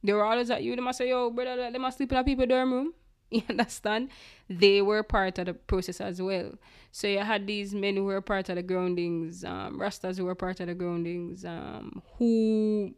[0.03, 0.76] They were always at UE.
[0.76, 2.94] They must say, yo, brother, they must sleep in a people dorm room.
[3.30, 4.11] You understand?
[4.49, 6.53] They were part of the process as well.
[6.92, 10.36] So you had these men who were part of the groundings, um, Rastas who were
[10.36, 12.94] part of the groundings, um, who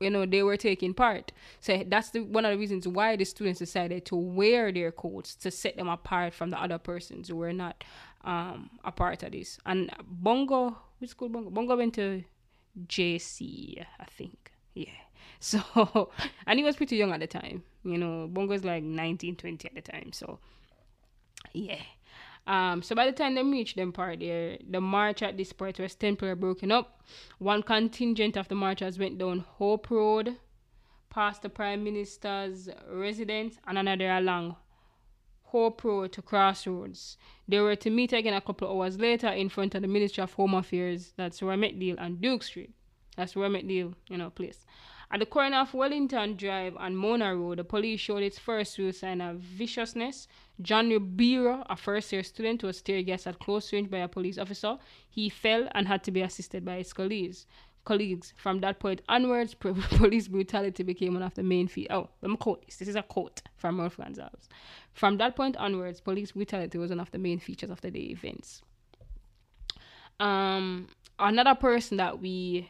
[0.00, 1.32] you know they were taking part.
[1.60, 5.34] So that's the one of the reasons why the students decided to wear their coats
[5.36, 7.84] to set them apart from the other persons who were not
[8.24, 9.58] um, a part of this.
[9.66, 11.50] And Bongo, which school Bongo?
[11.50, 12.24] Bongo went to
[12.86, 14.52] JC, I think.
[14.74, 14.86] Yeah.
[15.42, 16.10] So,
[16.46, 17.62] and he was pretty young at the time.
[17.82, 20.12] You know, Bongo was like 19, 20 at the time.
[20.12, 20.38] So,
[21.54, 21.80] yeah.
[22.50, 25.78] Um, so by the time they reached them part there, the march at this part
[25.78, 27.00] was temporarily broken up.
[27.38, 30.36] One contingent of the marchers went down Hope Road,
[31.10, 34.56] past the Prime Minister's residence, and another along
[35.44, 37.16] Hope Road to Crossroads.
[37.46, 40.24] They were to meet again a couple of hours later in front of the Ministry
[40.24, 41.12] of Home Affairs.
[41.16, 42.72] That's where I met Deal and Duke Street.
[43.16, 44.66] That's where I met Deal, you know, place.
[45.12, 48.92] At the corner of Wellington Drive and Mona Road, the police showed its first real
[48.92, 50.28] sign of viciousness.
[50.62, 54.38] John Ribeiro, a first year student, was tear gassed at close range by a police
[54.38, 54.78] officer.
[55.08, 57.46] He fell and had to be assisted by his colleagues.
[57.84, 58.34] Colleagues.
[58.36, 61.90] From that point onwards, police brutality became one of the main features.
[61.90, 62.76] Oh, let me quote this.
[62.76, 64.46] This is a quote from Ralph Gonsalves.
[64.92, 68.10] From that point onwards, police brutality was one of the main features of the day
[68.12, 68.62] events.
[70.20, 70.86] Um,
[71.18, 72.68] another person that we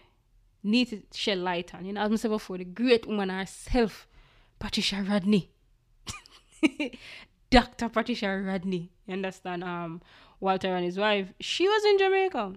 [0.62, 1.84] need to shed light on.
[1.84, 4.06] You know, as I said before, the great woman herself,
[4.58, 5.50] Patricia Rodney.
[7.50, 7.88] Dr.
[7.88, 8.90] Patricia Rodney.
[9.06, 9.64] You understand?
[9.64, 10.02] Um,
[10.38, 11.32] Walter and his wife.
[11.40, 12.52] She was in Jamaica.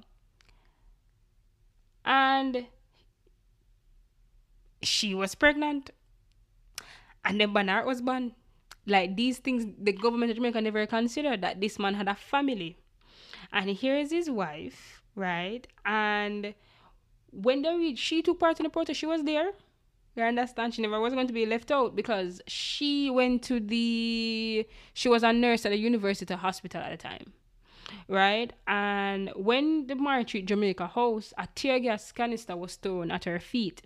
[2.06, 2.66] And
[4.82, 5.92] she was pregnant.
[7.26, 8.34] And then Bernard was born.
[8.86, 12.78] Like these things, the government of Jamaica never considered that this man had a family.
[13.52, 15.66] And here is his wife, right?
[15.86, 16.54] And
[17.34, 19.00] when they read, she took part in the protest.
[19.00, 19.52] She was there.
[20.16, 20.76] You understand?
[20.76, 24.68] She never was going to be left out because she went to the.
[24.94, 27.34] She was a nurse at a university hospital at the time,
[28.08, 28.54] right?
[28.68, 33.40] And when the march reached Jamaica House, a tear gas canister was thrown at her
[33.40, 33.82] feet,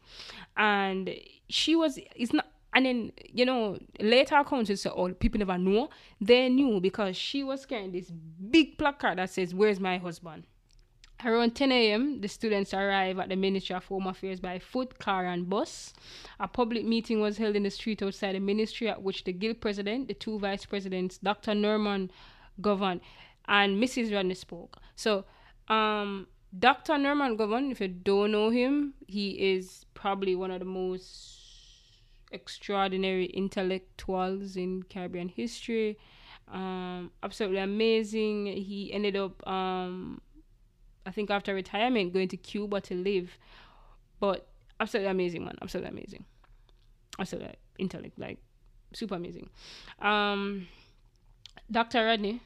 [0.57, 1.15] and
[1.47, 1.97] she was.
[2.15, 2.47] It's not.
[2.73, 5.89] And then, you know, later accounts say, oh, people never know.
[6.21, 10.43] They knew because she was carrying this big placard that says, Where's my husband?
[11.25, 15.25] Around 10 a.m., the students arrived at the Ministry of Home Affairs by foot, car,
[15.25, 15.93] and bus.
[16.39, 19.59] A public meeting was held in the street outside the ministry, at which the guild
[19.59, 21.55] president, the two vice presidents, Dr.
[21.55, 22.11] Norman
[22.61, 23.01] Girvan,
[23.47, 24.13] and Mrs.
[24.13, 24.77] Rodney spoke.
[24.95, 25.25] So,
[25.69, 26.99] um, Dr.
[26.99, 31.37] Norman Girvan, if you don't know him, he is probably one of the most
[32.31, 35.97] extraordinary intellectuals in Caribbean history.
[36.47, 38.45] Um, absolutely amazing.
[38.45, 40.21] He ended up um,
[41.07, 43.37] I think after retirement going to Cuba to live.
[44.19, 44.47] But
[44.79, 46.25] absolutely amazing man, absolutely amazing.
[47.19, 48.37] Absolutely intellect, like
[48.93, 49.49] super amazing.
[50.01, 50.67] Um
[51.71, 52.05] Dr.
[52.05, 52.41] Rodney,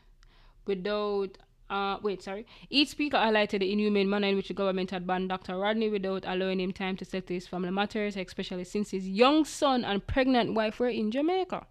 [0.66, 1.38] without
[1.70, 2.46] uh, wait, sorry.
[2.70, 5.58] Each speaker highlighted the inhumane manner in which the government had banned Dr.
[5.58, 9.86] Rodney without allowing him time to settle his family matters, especially since his young son
[9.86, 11.66] and pregnant wife were in Jamaica.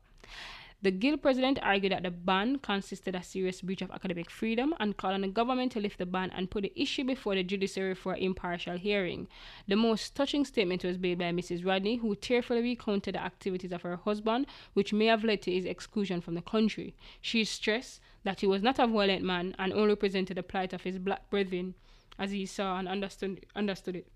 [0.83, 4.97] The Guild president argued that the ban consisted a serious breach of academic freedom and
[4.97, 7.95] called on the government to lift the ban and put the issue before the judiciary
[7.95, 9.29] for an impartial hearing.
[9.69, 11.67] The most touching statement was made by Mrs.
[11.67, 15.67] Rodney, who tearfully recounted the activities of her husband, which may have led to his
[15.67, 16.95] exclusion from the country.
[17.21, 20.85] She stressed that he was not a violent man and only presented the plight of
[20.85, 21.75] his black brethren
[22.19, 24.07] as he saw and understood, understood it.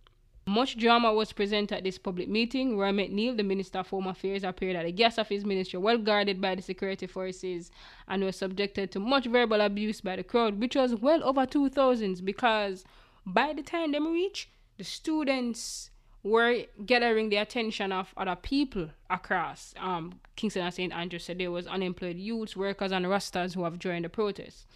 [0.46, 2.76] Much drama was present at this public meeting.
[2.76, 5.96] Roy McNeill, the Minister of Home Affairs, appeared at the guest of his ministry, well
[5.96, 7.70] guarded by the security forces,
[8.08, 12.24] and was subjected to much verbal abuse by the crowd, which was well over 2,000
[12.24, 12.84] because
[13.24, 15.90] by the time they reached, the students
[16.24, 20.92] were gathering the attention of other people across um, Kingston and St.
[20.92, 24.66] Andrews said there was unemployed youths, workers, and rastas who have joined the protest.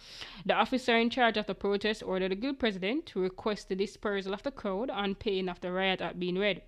[0.45, 4.33] The officer in charge of the protest ordered the guild president to request the dispersal
[4.33, 6.61] of the crowd and pain of the riot at being read.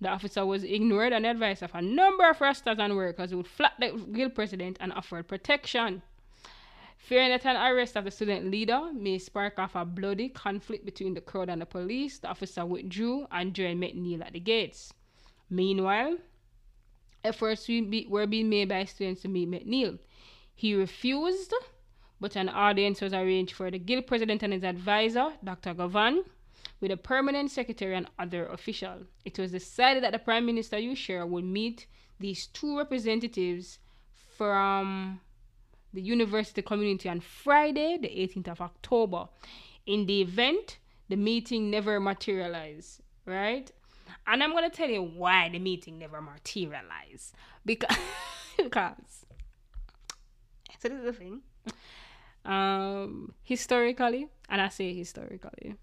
[0.00, 3.38] The officer was ignored and the advice of a number of rastas and workers who
[3.38, 6.02] would flat the guild president and offered protection.
[7.04, 11.12] Fearing that an arrest of the student leader may spark off a bloody conflict between
[11.12, 14.90] the crowd and the police, the officer withdrew and joined McNeill at the gates.
[15.50, 16.16] Meanwhile,
[17.22, 17.68] efforts
[18.08, 19.98] were being made by students to meet McNeill.
[20.54, 21.52] He refused,
[22.22, 25.74] but an audience was arranged for the guild president and his advisor, Dr.
[25.74, 26.24] Girvan,
[26.80, 29.00] with a permanent secretary and other official.
[29.26, 31.86] It was decided that the Prime Minister Hugh Shearer would meet
[32.18, 33.78] these two representatives
[34.38, 35.20] from
[35.94, 39.28] the university community on Friday, the 18th of October.
[39.86, 40.78] In the event,
[41.08, 43.70] the meeting never materialized, right?
[44.26, 47.34] And I'm going to tell you why the meeting never materialized.
[47.66, 47.96] Because,
[48.58, 48.92] because
[50.78, 51.40] so this is the thing.
[52.44, 55.76] Um, historically, and I say historically,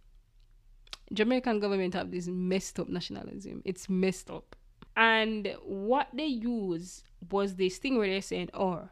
[1.12, 3.64] Jamaican government have this messed up nationalism.
[3.66, 4.56] It's messed up.
[4.96, 8.90] And what they use was this thing where they're saying, oh,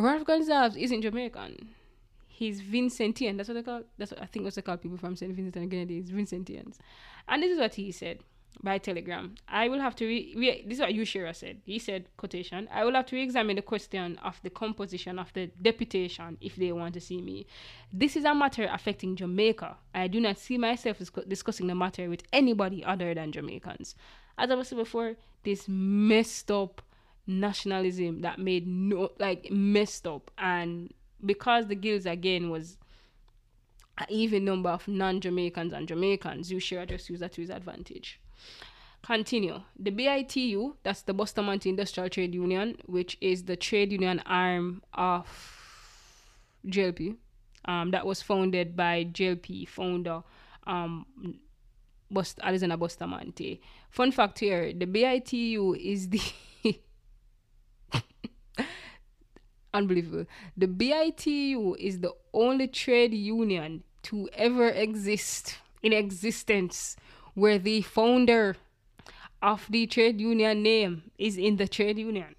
[0.00, 1.68] Ralph Gonsalves isn't Jamaican.
[2.26, 3.36] He's Vincentian.
[3.36, 3.82] That's what they call.
[3.98, 6.78] That's what I think what they call people from Saint Vincent and Grenadines, Vincentians.
[7.28, 8.20] And this is what he said
[8.62, 9.34] by telegram.
[9.46, 11.60] I will have to re, re this is what Hugh Shearer said.
[11.66, 12.66] He said quotation.
[12.72, 16.72] I will have to re-examine the question of the composition of the deputation if they
[16.72, 17.46] want to see me.
[17.92, 19.76] This is a matter affecting Jamaica.
[19.94, 20.96] I do not see myself
[21.28, 23.94] discussing the matter with anybody other than Jamaicans.
[24.38, 26.80] As I was said before, this messed up
[27.30, 30.92] nationalism that made no like messed up and
[31.24, 32.76] because the guilds again was
[33.98, 38.18] an even number of non-Jamaicans and Jamaicans, Hugh Shearer just use that to his advantage.
[39.02, 39.60] Continue.
[39.78, 45.26] The BITU, that's the Bustamante Industrial Trade Union, which is the trade union arm of
[46.66, 47.16] JLP.
[47.66, 50.22] Um, that was founded by JLP founder
[50.66, 51.04] um,
[52.10, 53.60] Bust- Alexander Bustamante.
[53.90, 56.20] Fun fact here: the BITU is the
[59.72, 60.26] unbelievable.
[60.56, 66.96] The BITU is the only trade union to ever exist in existence
[67.34, 68.56] where the founder
[69.42, 72.34] of the trade union name is in the trade union.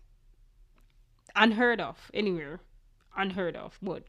[1.36, 2.60] Unheard of anywhere.
[3.16, 3.78] Unheard of.
[3.82, 4.04] But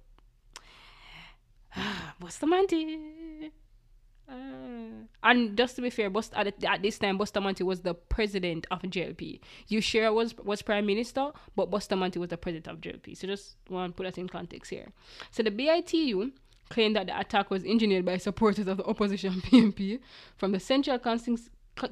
[2.21, 3.51] Bustamante.
[4.29, 8.67] Uh, and just to be fair, Bust at, at this time, Bustamante was the president
[8.71, 9.41] of JLP.
[9.69, 13.17] Hugh Shearer was was prime minister, but Bustamante was the president of JLP.
[13.17, 14.89] So just want to put that in context here.
[15.31, 16.33] So the BITU
[16.69, 20.01] claimed that the attack was engineered by supporters of the opposition PNP
[20.37, 20.99] from the Central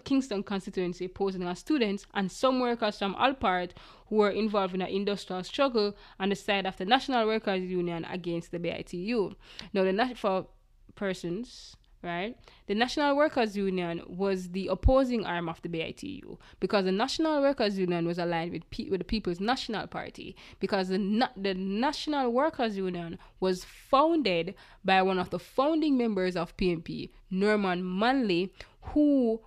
[0.04, 3.70] Kingston constituency, posing as students and some workers from Alpart
[4.08, 8.04] who were involved in an industrial struggle on the side of the National Workers Union
[8.06, 9.34] against the BITU.
[9.72, 10.46] Now, the National for
[10.94, 12.36] persons right?
[12.66, 17.78] The National Workers Union was the opposing arm of the BITU because the National Workers
[17.78, 22.32] Union was aligned with, P- with the People's National Party because the, Na- the National
[22.32, 29.40] Workers Union was founded by one of the founding members of PNP, Norman Manley, who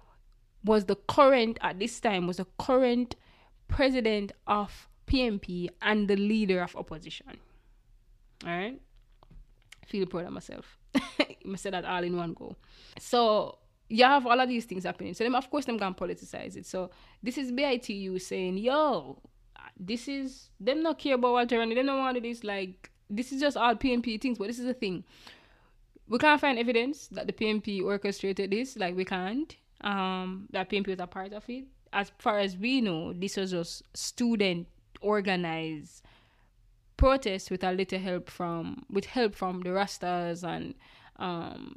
[0.63, 3.15] was the current, at this time, was the current
[3.67, 7.39] president of PNP and the leader of opposition.
[8.45, 8.79] All right?
[9.87, 10.77] Feel proud of myself.
[11.19, 12.55] I said that all in one go.
[12.99, 13.57] So
[13.89, 15.13] you have all of these things happening.
[15.13, 16.65] So them, of course, them can politicize it.
[16.65, 16.89] So
[17.21, 19.19] this is BITU saying, yo,
[19.79, 23.41] this is them not care about Walter and they don't want this like this is
[23.41, 25.03] just all PNP things, but this is the thing.
[26.07, 29.55] We can't find evidence that the PNP orchestrated this, like we can't.
[29.81, 31.65] Um that PNP was a part of it.
[31.91, 34.67] As far as we know, this was just student
[35.01, 36.03] organized
[37.03, 40.73] protest with a little help from with help from the Rastas and
[41.17, 41.75] um,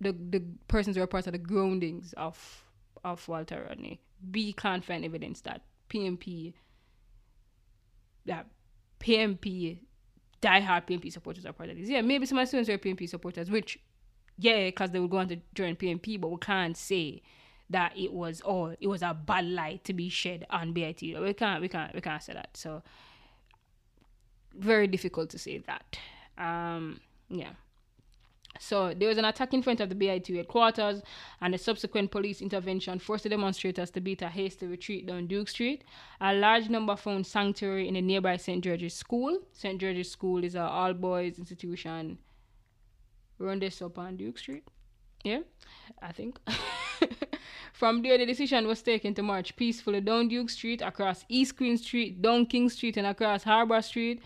[0.00, 2.64] the the persons who are part of the groundings of
[3.04, 4.00] of Walter Rodney.
[4.32, 6.54] We can't find evidence that PNP
[8.24, 8.46] that
[8.98, 9.78] PNP
[10.42, 11.88] diehard PNP supporters are part of this.
[11.88, 13.78] Yeah, maybe some of my students are PNP supporters, which
[14.38, 17.22] yeah, because they would go on to join PNP, but we can't say
[17.70, 21.02] that it was all it was a bad light to be shed on BIT.
[21.02, 22.56] We can't we can't we can't say that.
[22.56, 22.82] So
[24.58, 25.98] very difficult to say that.
[26.38, 27.50] Um yeah.
[28.58, 31.02] So there was an attack in front of the BITU headquarters,
[31.42, 35.48] and a subsequent police intervention forced the demonstrators to beat a hasty retreat down Duke
[35.48, 35.84] Street.
[36.22, 38.64] A large number found sanctuary in the nearby St.
[38.64, 39.40] George's School.
[39.52, 39.78] St.
[39.78, 42.16] George's School is an all boys institution
[43.38, 44.64] run this up on Duke Street.
[45.24, 45.40] Yeah,
[46.00, 46.38] I think.
[47.72, 51.76] From there, the decision was taken to march peacefully down Duke Street, across East Queen
[51.76, 54.22] Street, down King Street, and across Harbour Street.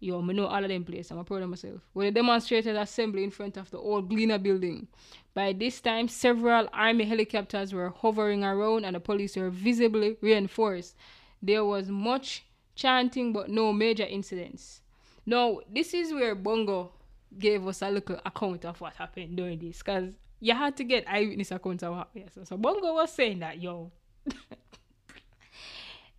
[0.00, 1.10] Yo, I know all of them places.
[1.10, 1.80] I'm proud of myself.
[1.92, 4.86] Where the demonstrators assembly in front of the old Gleaner building.
[5.34, 10.94] By this time, several army helicopters were hovering around and the police were visibly reinforced.
[11.42, 12.44] There was much
[12.76, 14.82] chanting but no major incidents.
[15.26, 16.92] Now, this is where Bongo
[17.36, 21.04] gave us a little account of what happened during this because you had to get
[21.08, 22.30] eyewitness accounts of what happened.
[22.34, 23.90] So, so Bongo was saying that, yo,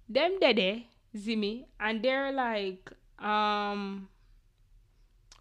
[0.10, 0.80] them dede, eh,
[1.18, 2.92] Zimmy, and they're like,
[3.22, 4.08] um,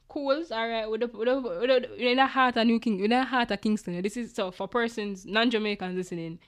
[0.09, 3.01] cools, all right, with the, with the, with the, in the heart of New King,
[3.01, 4.01] in the heart of Kingston.
[4.03, 6.39] This is so for persons, non-Jamaicans listening.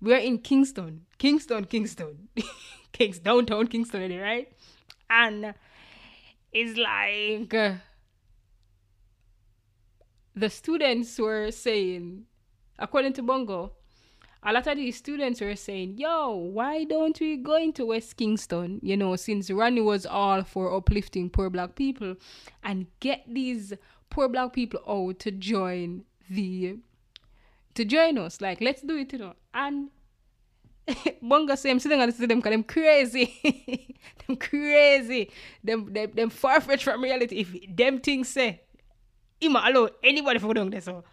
[0.00, 2.28] We're in Kingston, Kingston, Kingston,
[2.92, 4.52] Kings downtown Kingston, right?
[5.08, 5.54] And
[6.52, 7.74] it's like uh,
[10.34, 12.24] the students were saying,
[12.78, 13.72] according to Bongo,
[14.44, 18.80] a lot of these students were saying, yo, why don't we go into West Kingston?
[18.82, 22.16] You know, since Rodney was all for uplifting poor black people
[22.64, 23.72] and get these
[24.10, 26.78] poor black people out to join the
[27.74, 28.40] to join us.
[28.40, 29.34] Like, let's do it, you know.
[29.54, 29.90] And
[31.22, 33.96] Bongo say I'm sitting on to them because them crazy.
[34.26, 35.30] them crazy.
[35.62, 37.40] Them them, them far fetched from reality.
[37.40, 38.62] If them things say
[39.42, 40.84] him alone, anybody for doing this.
[40.84, 41.04] So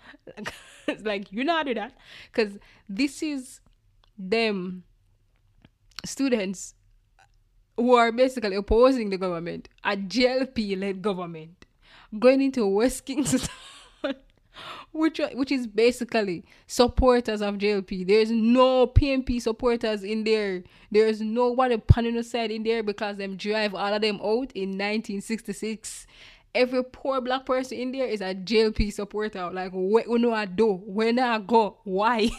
[0.88, 1.94] it's like you not do that.
[2.34, 2.58] Cause
[2.88, 3.62] this is
[4.18, 4.84] them
[6.06, 6.74] students
[7.78, 11.66] who are basically opposing the government, a JLP led government,
[12.18, 13.48] going into West Kingston
[14.92, 18.08] which which is basically supporters of JLP.
[18.08, 20.64] There's no PNP supporters in there.
[20.92, 26.08] There's nobody panning side in there because them drive all of them out in 1966.
[26.56, 29.50] Every poor black person in there is a JLP supporter.
[29.52, 30.82] Like, what we know I do?
[30.86, 31.78] When I go?
[31.84, 32.30] Why?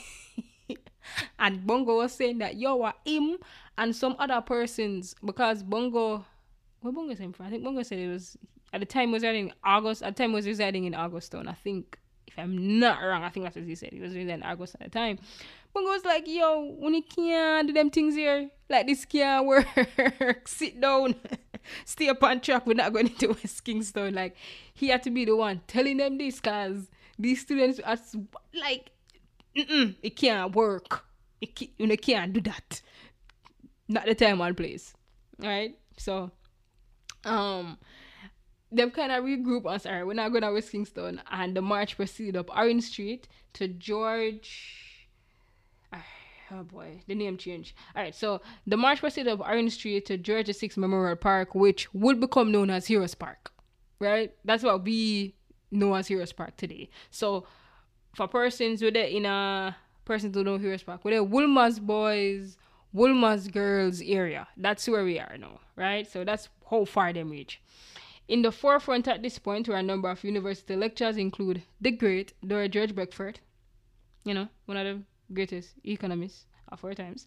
[1.39, 3.39] and Bongo was saying that yo, are him
[3.79, 6.25] and some other persons because Bongo,
[6.81, 7.47] where Bongo came from?
[7.47, 8.37] I think Bongo said it was
[8.73, 10.03] at the time was residing in August.
[10.03, 13.45] At the time was residing in Augustown, I think if I'm not wrong, I think
[13.45, 13.91] that's what he said.
[13.93, 15.19] He was really in August at the time.
[15.75, 19.67] But was like, yo, when you can't do them things here, like this can't work,
[20.47, 21.15] sit down,
[21.85, 24.15] stay up on track, we're not going into West Kingston.
[24.15, 24.37] Like,
[24.75, 26.89] he had to be the one telling them this because
[27.19, 27.99] these students are
[28.55, 28.91] like,
[29.55, 31.05] it can't work.
[31.41, 32.81] It can't, you can't do that.
[33.89, 34.95] Not the time and place.
[35.39, 35.77] Right?
[35.97, 36.31] So,
[37.25, 37.79] um,
[38.71, 39.87] them kind of regroup us.
[39.87, 43.69] Alright, we're not going to West Kingston, and the march proceeded up Orange Street to
[43.69, 44.90] George.
[46.53, 47.75] Oh boy, the name change.
[47.97, 52.21] Alright, so the march proceeded up Orange Street to Georgia 6 Memorial Park, which would
[52.21, 53.53] become known as Heroes Park.
[54.01, 54.33] Right?
[54.45, 55.37] That's what we
[55.71, 56.89] know as Heroes Park today.
[57.11, 57.47] So
[58.17, 62.57] for persons with it in a person to know Heroes Park, with the Wolmer's boys,
[62.93, 64.49] Wolmer's girls area.
[64.57, 66.11] That's where we are now, right?
[66.11, 67.61] So that's how far them reach.
[68.27, 72.33] In the forefront at this point were a number of university lecturers, include the great
[72.47, 72.69] Dr.
[72.69, 73.41] George Beckford,
[74.25, 75.03] you know, one of the
[75.33, 77.27] greatest economists of our times,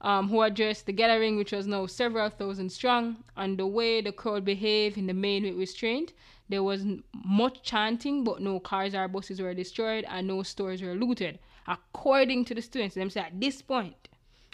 [0.00, 4.12] um, who addressed the gathering, which was now several thousand strong, and the way the
[4.12, 6.12] crowd behaved in the main with restraint.
[6.48, 6.84] There was
[7.24, 11.38] much chanting, but no cars or buses were destroyed, and no stores were looted.
[11.68, 14.08] According to the students, them say at this point,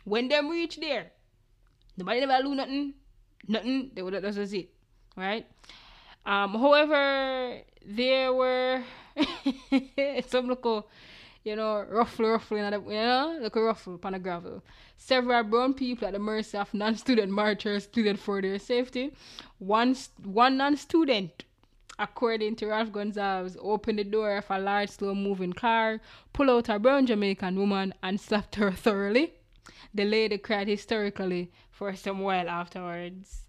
[0.05, 1.13] when them reach there,
[1.97, 2.95] nobody never do nothing,
[3.49, 3.91] nothing.
[3.95, 4.69] They would that was it,
[5.17, 5.47] right?
[6.27, 8.83] Um, however, there were
[10.27, 10.89] some local,
[11.47, 14.65] you know, ruffle, ruffle, you know, like a ruffle upon the gravel.
[14.97, 19.13] Several brown people at the mercy of non-student marchers pleaded for their safety.
[19.59, 19.95] One,
[20.25, 21.45] one non-student,
[22.01, 26.01] according to Ralph Gonsalves, opened the door of a large, slow-moving car,
[26.33, 29.35] pulled out a brown Jamaican woman, and slapped her thoroughly.
[29.95, 33.45] The lady cried hysterically for some while afterwards.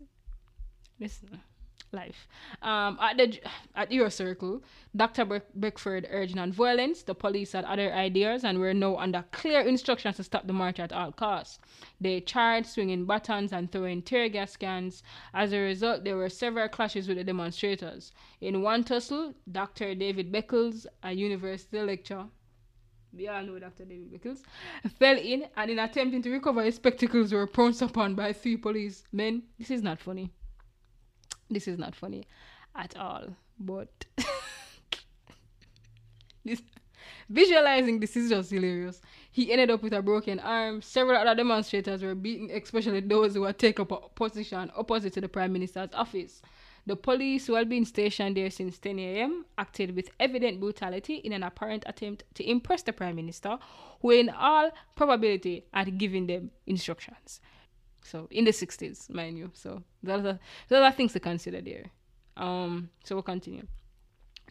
[0.99, 1.41] Listen
[1.91, 2.27] life.
[2.61, 3.39] Um, at the
[3.75, 4.63] at your circle,
[4.95, 5.25] Dr.
[5.25, 7.03] Be- Beckford urged non-violence.
[7.03, 10.79] The police had other ideas and were now under clear instructions to stop the march
[10.79, 11.59] at all costs.
[12.01, 15.03] They charged, swinging batons and throwing tear gas cans.
[15.33, 18.11] As a result, there were several clashes with the demonstrators.
[18.41, 19.95] In one tussle, Dr.
[19.95, 22.27] David Beckles, a university lecturer,
[23.13, 23.85] we all know Dr.
[23.85, 24.41] David Beckles,
[24.99, 29.03] fell in and in attempting to recover his spectacles were pounced upon by three police
[29.11, 29.43] men.
[29.57, 30.31] This is not funny.
[31.49, 32.25] This is not funny
[32.75, 33.35] at all.
[33.59, 34.05] But
[36.45, 36.61] this
[37.29, 39.01] visualizing this is just hilarious.
[39.31, 40.81] He ended up with a broken arm.
[40.81, 45.21] Several other demonstrators were beaten, especially those who had taken up a position opposite to
[45.21, 46.41] the Prime Minister's office.
[46.85, 51.33] The police, who had been stationed there since 10 a.m., acted with evident brutality in
[51.33, 53.59] an apparent attempt to impress the Prime Minister,
[54.01, 57.41] who, in all probability, had given them instructions.
[58.07, 59.51] So, in the 60s, mind you.
[59.53, 60.39] So, those are,
[60.69, 61.85] those are things to consider there.
[62.37, 63.67] Um, so, we'll continue.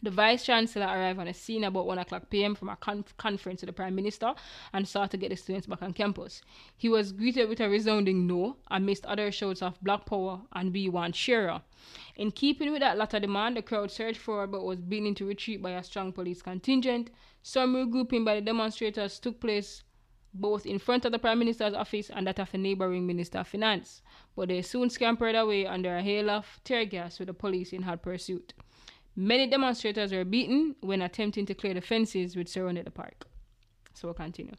[0.03, 2.53] The Vice Chancellor arrived on the scene about 1 o'clock p.m.
[2.53, 4.35] from a conf- conference with the Prime Minister
[4.71, 6.43] and sought to get the students back on campus.
[6.77, 10.87] He was greeted with a resounding no amidst other shouts of Black Power and We
[10.87, 11.63] Want Shearer.
[12.15, 15.63] In keeping with that latter demand, the crowd surged forward but was beaten to retreat
[15.63, 17.09] by a strong police contingent.
[17.41, 19.81] Some regrouping by the demonstrators took place
[20.39, 23.47] both in front of the Prime Minister's office and that of the neighboring Minister of
[23.47, 24.01] Finance,
[24.35, 27.81] but they soon scampered away under a hail of tear gas with the police in
[27.81, 28.53] hot pursuit.
[29.15, 33.25] Many demonstrators were beaten when attempting to clear the fences which surrounded the park.
[33.93, 34.53] So we'll continue.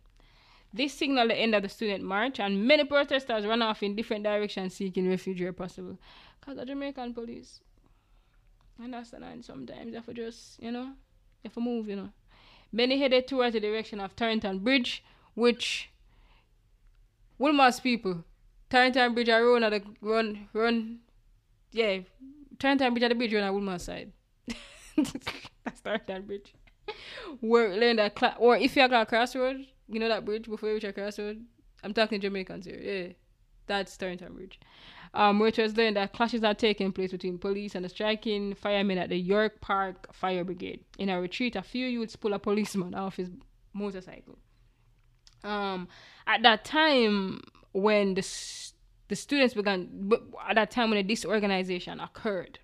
[0.73, 4.25] This signaled the end of the student march, and many protesters ran off in different
[4.25, 5.99] directions seeking refuge where possible.
[6.41, 7.61] Because the Jamaican police,
[8.83, 10.93] understand, sometimes you have to just, you know,
[11.45, 12.11] have to move, you know.
[12.71, 15.03] Many headed towards the direction of Torrington Bridge,
[15.39, 15.91] which
[17.39, 18.25] Wolmer's people,
[18.69, 20.99] Torrington Bridge are run at the run run
[21.71, 22.01] yeah.
[22.59, 24.13] Torrington Bridge at the bridge run at Wolmer's side.
[24.97, 26.55] That's Torrington Bridge.
[27.41, 30.75] Where land that cla- or if you got crossroad, you know that bridge before you
[30.75, 31.45] reach a crossroad?
[31.85, 33.13] I'm talking Jamaicans here, yeah.
[33.67, 34.59] That's Torrington Bridge.
[35.15, 38.99] Um, which was then that clashes are taking place between police and the striking firemen
[38.99, 40.85] at the York Park Fire Brigade.
[40.99, 43.31] In a retreat, a few youths pull a policeman off his
[43.73, 44.39] motorcycle.
[45.45, 45.89] Um,
[46.27, 47.41] at that time,
[47.73, 48.23] when the
[49.09, 50.11] the students began,
[50.49, 52.59] at that time when the disorganization occurred,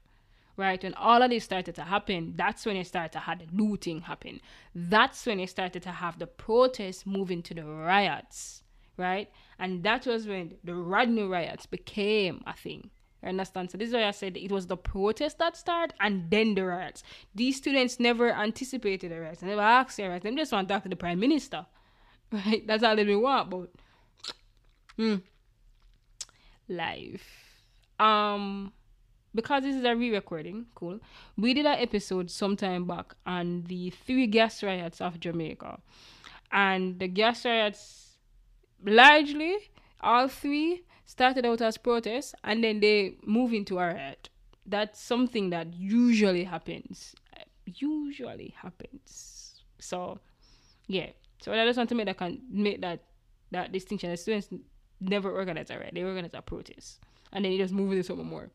[0.56, 3.46] right, when all of this started to happen, that's when it started to have the
[3.50, 4.40] looting happen.
[4.74, 8.62] That's when it started to have the protests move into the riots,
[8.98, 9.30] right?
[9.58, 12.90] And that was when the Rodney riots became a thing.
[13.22, 13.70] You understand?
[13.70, 16.66] So this is why I said it was the protest that started and then the
[16.66, 17.02] riots.
[17.34, 19.40] These students never anticipated the riots.
[19.40, 20.24] They never asked the riots.
[20.24, 21.64] They just want to talk to the prime minister.
[22.32, 22.66] Right?
[22.66, 23.70] That's all they been want, but
[24.96, 25.16] hmm.
[26.68, 27.62] life.
[27.98, 28.72] Um
[29.34, 31.00] because this is a re-recording, cool.
[31.36, 35.80] We did an episode sometime back on the three gas riots of Jamaica.
[36.52, 38.16] And the gas riots
[38.84, 39.56] largely
[40.00, 44.28] all three started out as protests and then they move into a riot.
[44.66, 47.14] That's something that usually happens.
[47.66, 49.62] Usually happens.
[49.80, 50.20] So
[50.86, 51.10] yeah.
[51.44, 53.00] So I just want to make that can make that
[53.50, 54.10] that distinction.
[54.10, 54.48] The students
[54.98, 55.92] never organize a riot.
[55.94, 57.00] They organize a protest.
[57.34, 58.48] And then they just move into something more.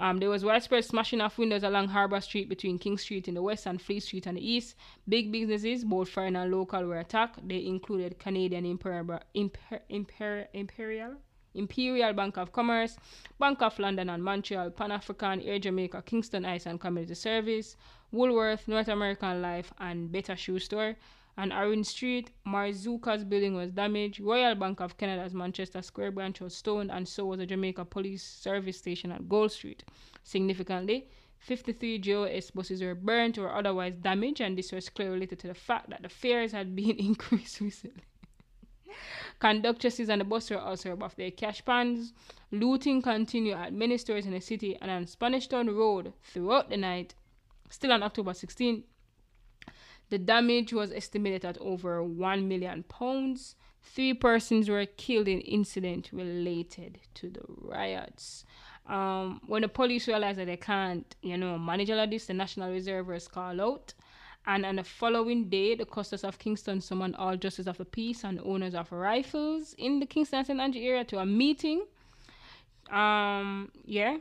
[0.00, 3.42] Um, there was widespread smashing of windows along Harbour Street between King Street in the
[3.42, 4.74] west and Fleet Street on the east.
[5.08, 7.46] Big businesses, both foreign and local, were attacked.
[7.46, 11.14] They included Canadian Imperial, Imper, Imper, Imperial,
[11.54, 12.96] Imperial Bank of Commerce,
[13.38, 17.76] Bank of London and Montreal, Pan African, Air Jamaica, Kingston Ice and Community Service,
[18.10, 20.96] Woolworth, North American Life, and Better Shoe Store.
[21.36, 24.20] On Orange Street, Marzuka's building was damaged.
[24.20, 28.22] Royal Bank of Canada's Manchester Square branch was stoned, and so was the Jamaica Police
[28.22, 29.82] Service Station at Gold Street.
[30.22, 31.08] Significantly,
[31.40, 35.54] 53 JOS buses were burnt or otherwise damaged, and this was clearly related to the
[35.54, 38.04] fact that the fares had been increased recently.
[39.40, 42.12] Conductresses and the bus were also of their cash pans.
[42.52, 46.76] Looting continued at many stores in the city and on Spanish Town Road throughout the
[46.76, 47.14] night.
[47.68, 48.84] Still on October 16,
[50.14, 53.56] the damage was estimated at over 1 million pounds.
[53.82, 58.44] Three persons were killed in incident related to the riots.
[58.86, 62.34] Um, when the police realized that they can't, you know, manage all of this, the
[62.34, 63.92] National Reservists called out.
[64.46, 68.22] And on the following day, the Custos of Kingston summoned all justices of the peace
[68.22, 70.60] and owners of rifles in the Kingston and St.
[70.60, 71.86] Andrew area to a meeting.
[72.88, 74.18] Um, yeah.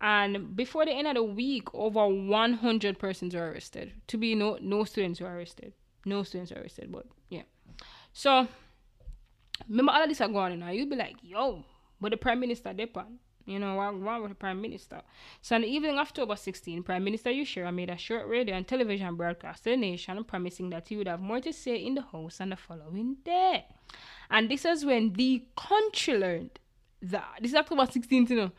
[0.00, 3.92] And before the end of the week, over 100 persons were arrested.
[4.08, 5.74] To be no, no students were arrested.
[6.06, 7.42] No students were arrested, but yeah.
[8.12, 8.48] So,
[9.68, 10.70] remember all of this are going on now.
[10.70, 11.64] You'd be like, yo,
[12.00, 13.16] but the Prime Minister, Depan.
[13.46, 15.02] You know, what wrong with the Prime Minister?
[15.42, 18.54] So, on the evening of October 16, Prime Minister Hugh Shearer made a short radio
[18.54, 21.94] and television broadcast to the nation promising that he would have more to say in
[21.94, 23.66] the House on the following day.
[24.30, 26.58] And this is when the country learned
[27.02, 27.38] that.
[27.40, 28.52] This is October 16th, you know.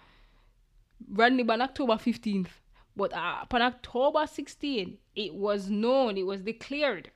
[1.09, 2.47] Rodney on October 15th.
[2.95, 7.09] But uh, upon October 16th, it was known, it was declared,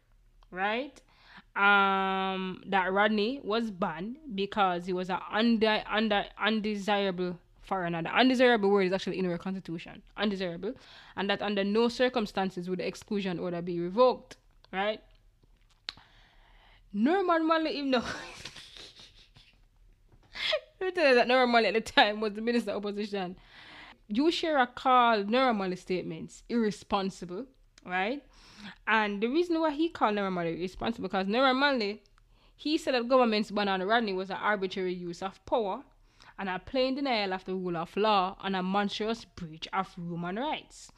[0.52, 1.02] right?
[1.56, 8.02] Um, that Rodney was banned because he was an under, under, undesirable foreigner.
[8.04, 10.74] The undesirable word is actually in our constitution, undesirable,
[11.18, 14.38] and that under no circumstances would the exclusion order be revoked,
[14.72, 15.02] right?
[16.94, 18.00] Norman Manley, even though.
[20.80, 23.36] Let me that Norman Manley at the time was the minister of opposition
[24.08, 27.46] Hugh Shearer a call normal statements irresponsible,
[27.86, 28.24] right?
[28.88, 32.04] And the reason why he called Norman Manley irresponsible because Norman Manley,
[32.56, 35.84] he said that government's ban on Rodney was an arbitrary use of power
[36.38, 40.38] and a plain denial of the rule of law and a monstrous breach of human
[40.38, 40.92] rights.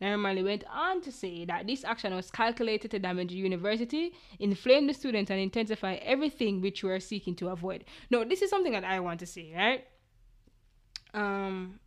[0.00, 4.12] Norman Manley went on to say that this action was calculated to damage the university,
[4.40, 7.84] inflame the students, and intensify everything which we are seeking to avoid.
[8.10, 9.84] No, this is something that I want to say, right?
[11.14, 11.78] Um,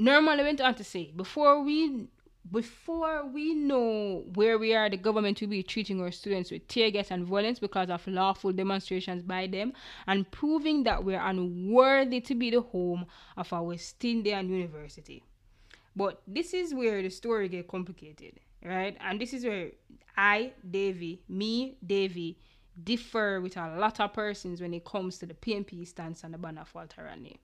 [0.00, 2.08] normally went on to say before we
[2.50, 6.90] before we know where we are, the government will be treating our students with tear
[6.90, 9.72] gas and violence because of lawful demonstrations by them
[10.06, 13.04] and proving that we're unworthy to be the home
[13.36, 15.22] of our West Indian University.
[15.94, 18.96] But this is where the story get complicated, right?
[19.00, 19.72] And this is where
[20.16, 22.38] I, Davy, me, Davy,
[22.82, 26.38] differ with a lot of persons when it comes to the PNP stance on the
[26.38, 27.38] ban of Walter Rodney.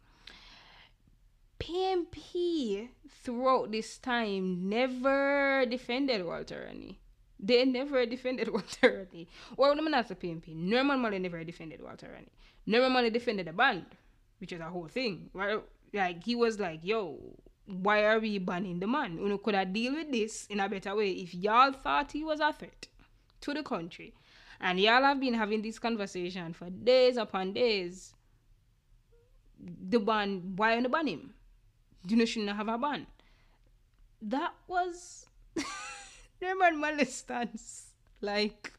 [1.59, 2.89] PNP
[3.23, 6.99] throughout this time never defended Walter Rodney.
[7.39, 9.29] They never defended Walter Rodney.
[9.57, 10.55] Well, I'm not a PNP.
[10.55, 12.33] Norman Manley never defended Walter Rodney.
[12.67, 13.87] Norman Manley defended the band,
[14.39, 15.31] which is a whole thing.
[15.35, 17.19] Like he was like, "Yo,
[17.67, 19.19] why are we banning the man?
[19.19, 22.41] You could I deal with this in a better way if y'all thought he was
[22.41, 22.87] a threat
[23.43, 24.15] to the country,
[24.61, 28.15] and y'all have been having this conversation for days upon days.
[29.59, 31.35] The ban, why don't ban him?
[32.09, 33.07] You know, shouldn't have a ban.
[34.23, 35.27] That was
[36.43, 37.93] Norman Manley's stance.
[38.21, 38.73] Like,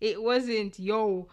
[0.00, 1.28] it wasn't, yo,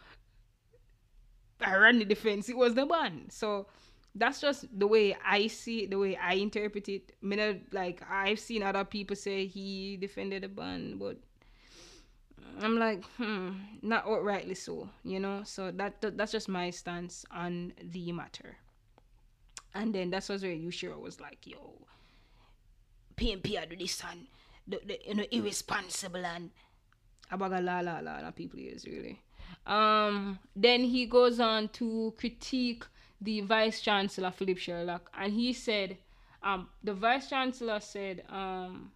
[1.61, 2.49] I ran the defense.
[2.49, 3.29] It was the ban.
[3.29, 3.67] So
[4.15, 7.13] that's just the way I see it, the way I interpret it.
[7.21, 11.17] I mean, like I've seen other people say he defended the ban, but
[12.61, 13.51] I'm like, hmm,
[13.81, 15.41] not outrightly so, you know.
[15.43, 18.57] So that that's just my stance on the matter.
[19.77, 21.73] And then that's was where Hugh Shearer was like, yo,
[23.15, 24.25] PNP are do this and
[24.67, 26.49] the, the you know irresponsible and
[27.31, 29.21] abaga la la la people is really.
[29.65, 32.85] Um then he goes on to critique
[33.21, 35.97] the vice chancellor Philip Sherlock and he said
[36.43, 38.91] um the vice chancellor said um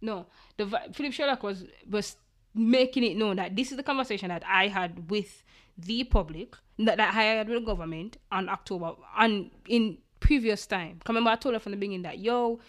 [0.00, 0.26] no
[0.56, 2.16] the Philip Sherlock was was
[2.54, 5.44] making it known that this is the conversation that I had with
[5.76, 11.00] the public that, that with the government on October and in previous time.
[11.06, 12.60] Remember I told her from the beginning that yo,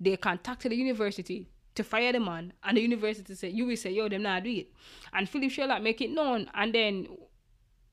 [0.00, 3.90] they contacted the university to fire the man and the university said you will say
[3.90, 4.68] yo them not do it.
[5.12, 7.08] And Philip Sherlock make it known and then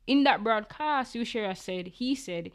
[0.08, 2.52] in that broadcast Hugh Shearer said he said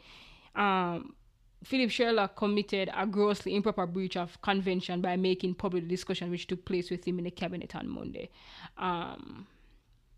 [0.55, 1.15] um
[1.63, 6.65] Philip Sherlock committed a grossly improper breach of convention by making public discussion which took
[6.65, 8.29] place with him in the cabinet on Monday.
[8.77, 9.45] Um,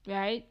[0.07, 0.45] right?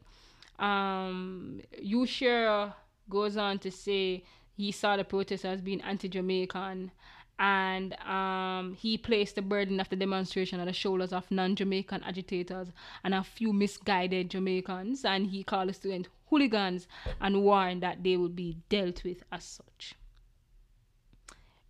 [0.63, 2.73] Um, Hugh Shearer
[3.09, 4.23] goes on to say
[4.55, 6.91] he saw the protest as being anti-Jamaican
[7.39, 12.69] and um, he placed the burden of the demonstration on the shoulders of non-Jamaican agitators
[13.03, 16.87] and a few misguided Jamaicans and he called the students hooligans
[17.19, 19.95] and warned that they would be dealt with as such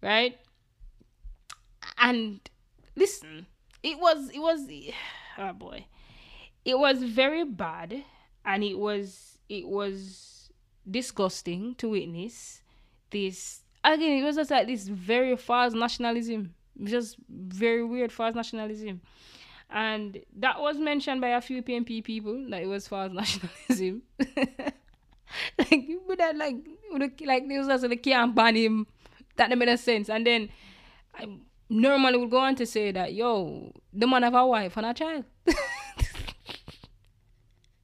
[0.03, 0.37] right?
[1.97, 2.41] And
[2.95, 3.47] listen,
[3.81, 4.67] it was it was
[5.37, 5.85] oh boy,
[6.65, 8.03] it was very bad,
[8.45, 10.49] and it was it was
[10.89, 12.61] disgusting to witness
[13.09, 13.61] this.
[13.83, 19.01] Again, it was just like this very false nationalism, just very weird false nationalism.
[19.69, 23.11] And that was mentioned by a few PNP people that it was false
[23.69, 24.03] nationalism.
[25.57, 26.55] like would have like
[27.25, 28.87] like they was also they can't ban him
[29.35, 30.09] that didn't make sense.
[30.09, 30.49] And then
[31.15, 31.27] I
[31.69, 34.93] normally would go on to say that, yo, the man have a wife and a
[34.93, 35.25] child.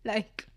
[0.05, 0.47] like,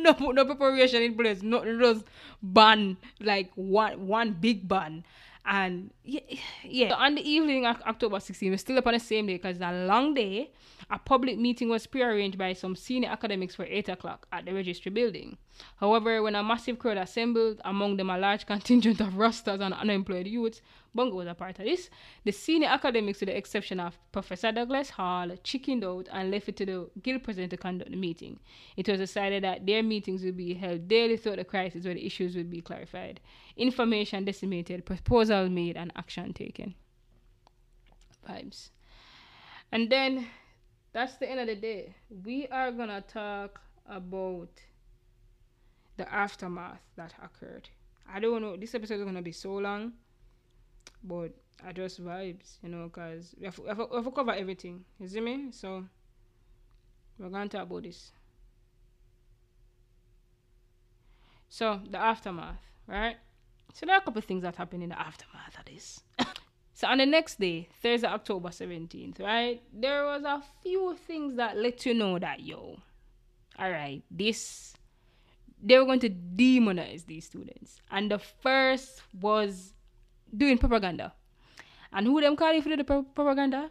[0.00, 1.42] no no preparation in place.
[1.42, 2.04] No, just
[2.42, 5.04] ban like one one big ban.
[5.44, 6.20] And yeah,
[6.64, 6.88] yeah.
[6.90, 9.56] So on the evening of October 16, we're still up on the same day because
[9.56, 10.50] it's a long day.
[10.90, 14.90] A public meeting was prearranged by some senior academics for 8 o'clock at the registry
[14.90, 15.38] building.
[15.76, 20.26] However, when a massive crowd assembled, among them a large contingent of Rastas and unemployed
[20.26, 20.60] youths,
[20.94, 21.88] Bongo was a part of this.
[22.24, 26.56] The senior academics, with the exception of Professor Douglas Hall, chickened out and left it
[26.58, 28.38] to the guild president to conduct the meeting.
[28.76, 32.04] It was decided that their meetings would be held daily throughout the crisis where the
[32.04, 33.20] issues would be clarified,
[33.56, 36.74] information disseminated, proposals made, and action taken.
[38.28, 38.70] Vibes.
[39.70, 40.28] And then
[40.92, 41.94] that's the end of the day.
[42.24, 44.50] We are gonna talk about
[45.96, 47.68] the aftermath that occurred.
[48.08, 48.56] I don't know.
[48.56, 49.92] This episode is gonna be so long,
[51.02, 51.32] but
[51.64, 54.84] I just vibes, you know, cause we have, we have, we have cover everything.
[54.98, 55.48] You see me?
[55.52, 55.84] So
[57.18, 58.12] we're gonna talk about this.
[61.48, 63.16] So the aftermath, right?
[63.74, 66.00] So there are a couple of things that happened in the aftermath of this.
[66.82, 71.56] so on the next day, Thursday, October 17th, right, there was a few things that
[71.56, 72.76] let you know that, yo,
[73.56, 74.74] all right, this,
[75.62, 77.80] they were going to demonize these students.
[77.88, 79.74] And the first was
[80.36, 81.12] doing propaganda.
[81.92, 83.70] And who them calling for the pro- propaganda?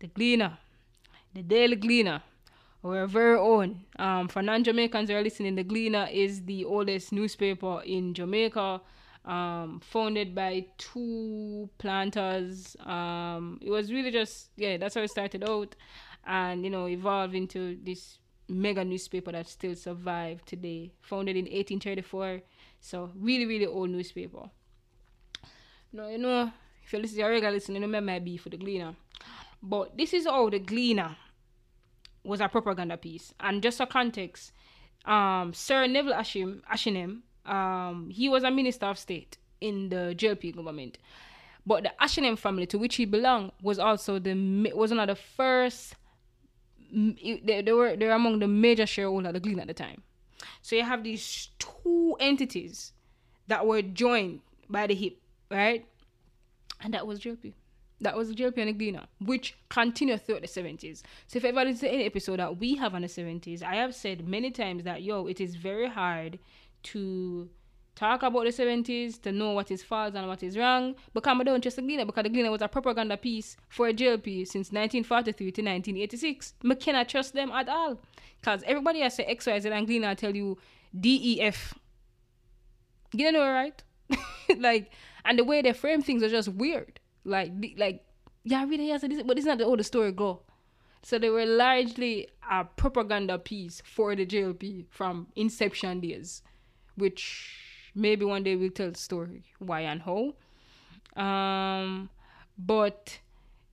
[0.00, 0.58] The Gleaner,
[1.32, 2.20] the Daily Gleaner,
[2.82, 3.82] our very own.
[3.96, 8.80] Um, for non-Jamaicans who are listening, the Gleaner is the oldest newspaper in Jamaica
[9.24, 12.76] um, founded by two planters.
[12.84, 15.74] Um, it was really just yeah, that's how it started out,
[16.26, 18.18] and you know evolved into this
[18.48, 20.92] mega newspaper that still survived today.
[21.02, 22.40] Founded in 1834,
[22.80, 24.50] so really really old newspaper.
[25.92, 26.52] No, you know
[26.82, 28.94] if you listen, you're regular listening, you know my beef for the Gleaner,
[29.62, 31.16] but this is all the Gleaner
[32.24, 34.52] was a propaganda piece, and just for context,
[35.04, 40.56] um, Sir Neville Ashim Ashenheim um, he was a minister of state in the JLP
[40.56, 40.98] government.
[41.66, 44.34] But the Ashenheim family, to which he belonged, was also the
[44.74, 45.94] was one of the first.
[46.92, 50.02] They, they were they were among the major shareholders of the Gleaner at the time.
[50.62, 52.92] So you have these two entities
[53.46, 55.18] that were joined by the hip,
[55.50, 55.86] right?
[56.80, 57.52] And that was JLP.
[58.00, 61.02] That was JLP and the Gleaner, which continued throughout the 70s.
[61.26, 63.94] So if ever listen to any episode that we have on the 70s, I have
[63.94, 66.38] said many times that yo, it is very hard
[66.84, 67.48] to
[68.00, 70.94] talk about the 70s, to know what is false and what is wrong.
[71.12, 74.46] But don't trust the Gleaner because the Gleaner was a propaganda piece for a JLP
[74.46, 76.54] since 1943 to 1986.
[76.64, 78.00] I cannot trust them at all.
[78.40, 80.56] Because everybody has say X, Y, Z and Gleaner tell you
[80.98, 81.74] DEF.
[83.12, 83.82] You know, right?
[84.58, 84.92] like,
[85.26, 87.00] and the way they frame things are just weird.
[87.24, 88.02] Like, like,
[88.44, 90.40] yeah, really, yes, this, but this is not the old story go.
[91.02, 96.42] So they were largely a propaganda piece for the JLP from inception days
[97.00, 97.56] which
[97.94, 100.34] maybe one day we'll tell the story why and how.
[101.20, 102.10] Um,
[102.58, 103.18] but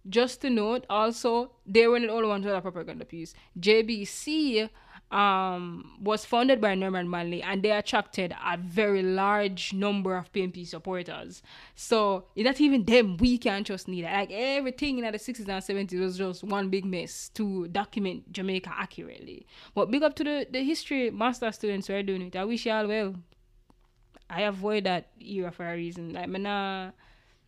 [0.10, 3.34] just to note, also they were not the only ones with a propaganda piece.
[3.60, 4.70] JBC
[5.12, 10.68] um, was founded by Norman Manley and they attracted a very large number of PNP
[10.68, 11.42] supporters.
[11.76, 14.12] So it's not even them we can just need it.
[14.12, 18.74] Like everything in the 60s and 70s was just one big mess to document Jamaica
[18.78, 19.48] accurately.
[19.74, 22.36] But big up to the, the history master students who are doing it.
[22.36, 23.16] I wish y'all well.
[24.30, 26.14] I avoid that era for a reason.
[26.14, 26.92] Like, man, nah,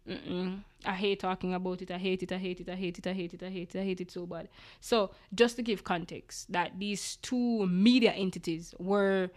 [0.10, 0.64] Mm-mm.
[0.86, 1.92] I hate talking about it.
[1.92, 2.32] I hate it.
[2.32, 2.70] I hate it.
[2.70, 3.08] I hate it.
[3.08, 3.44] I hate it.
[3.44, 3.80] I hate it.
[3.80, 4.50] I hate it so bad.
[4.80, 9.30] So, just to give context, that these two media entities were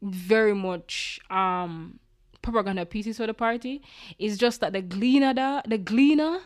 [0.00, 1.98] very much um
[2.42, 3.82] propaganda pieces for the party.
[4.18, 6.40] It's just that the Gleaner, da, the Gleaner,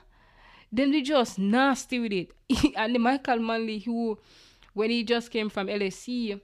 [0.70, 2.32] then they just nasty with it.
[2.76, 4.18] and the Michael Manley, who
[4.74, 6.40] when he just came from LSE,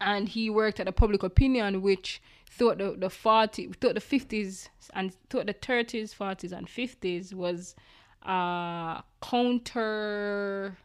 [0.00, 2.20] and he worked at the public opinion, which
[2.60, 7.74] thought the the 40 thought the 50s and thought the 30s 40s and 50s was
[8.22, 10.76] uh counter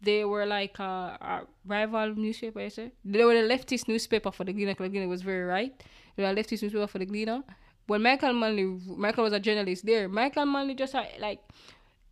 [0.00, 4.44] they were like a, a rival newspaper I say they were the leftist newspaper for
[4.44, 5.82] the Gleaner because the Gleaner was very right.
[6.14, 7.42] They were a leftist newspaper for the Gleaner
[7.88, 11.40] when Michael Manley Michael was a journalist there Michael Manley just had, like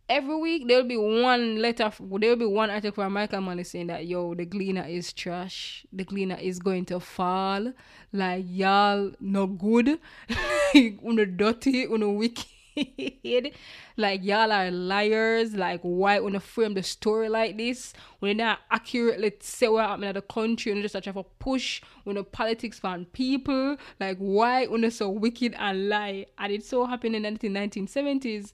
[0.09, 4.05] every week there'll be one letter there'll be one article from Michael Manley saying that
[4.05, 5.85] yo the gleaner is trash.
[5.91, 7.73] The gleaner is going to fall.
[8.13, 9.99] Like y'all no good.
[10.75, 12.45] Uno dirty uno wicked.
[13.99, 15.55] Like y'all are liars.
[15.55, 17.93] Like why uno frame the story like this?
[18.19, 20.71] When not accurately say what happened in the country.
[20.71, 23.77] And just try to push when the politics from people.
[23.99, 26.27] Like why uno so wicked and lie?
[26.37, 28.53] And it so happened in the 1970s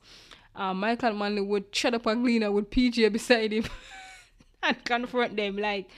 [0.56, 3.66] uh, Michael Manley would shut up a Gleaner with PJ beside him
[4.64, 5.58] and confront them.
[5.58, 5.90] Like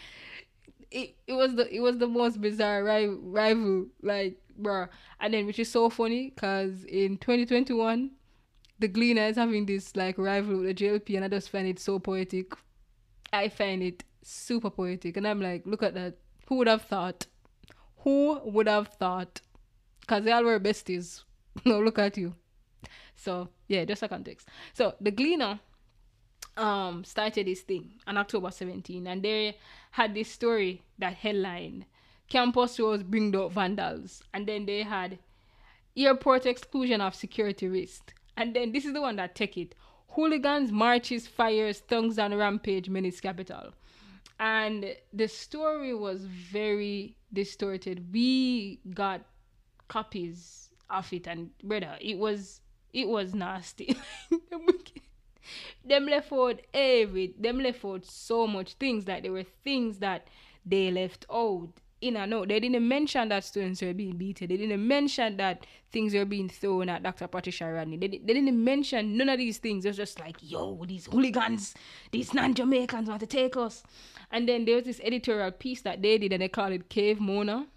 [0.91, 4.89] it, it was the it was the most bizarre rival, rival like bruh.
[5.19, 8.11] And then which is so funny because in 2021,
[8.79, 11.79] the Gleaner is having this like rival with the JLP, and I just find it
[11.79, 12.53] so poetic.
[13.33, 16.15] I find it super poetic, and I'm like, look at that.
[16.47, 17.25] Who would have thought?
[17.99, 19.41] Who would have thought?
[20.01, 21.23] Because they all were besties.
[21.65, 22.35] no, look at you.
[23.15, 24.47] So yeah, just a context.
[24.73, 25.59] So the Gleaner
[26.57, 29.57] um started this thing on October 17 and they
[29.91, 31.85] had this story that headline
[32.29, 34.23] campus was bringed up vandals.
[34.33, 35.19] And then they had
[35.95, 38.13] airport exclusion of security risk.
[38.37, 39.75] And then this is the one that take it.
[40.09, 43.73] Hooligans marches fires tongues and rampage menace capital.
[44.39, 48.11] And the story was very distorted.
[48.11, 49.21] We got
[49.87, 52.61] copies of it and brother it was
[52.95, 53.95] it was nasty.
[55.85, 60.27] them left out every them left out so much things that there were things that
[60.65, 61.69] they left out
[62.01, 62.47] in and out.
[62.47, 64.47] They didn't mention that students were being beaten.
[64.47, 67.27] They didn't mention that things were being thrown at Dr.
[67.27, 67.97] Patricia Rodney.
[67.97, 69.85] They, they didn't mention none of these things.
[69.85, 71.73] It was just like, yo, these hooligans,
[72.11, 73.83] these non-Jamaicans want to take us.
[74.31, 77.19] And then there was this editorial piece that they did and they called it Cave
[77.19, 77.67] Mona.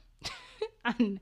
[0.85, 1.21] and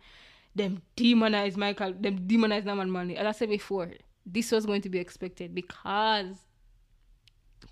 [0.56, 3.16] them demonized Michael, them demonized Norman Manley.
[3.16, 3.92] As I said before,
[4.24, 6.36] this was going to be expected because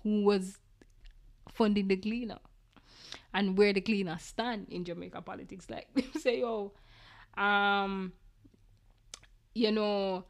[0.03, 0.57] who was
[1.51, 2.39] funding the Gleaner
[3.33, 5.69] and where the Gleaner stand in Jamaica politics.
[5.69, 6.71] Like they say, oh,
[7.37, 8.13] um,
[9.53, 10.25] you know,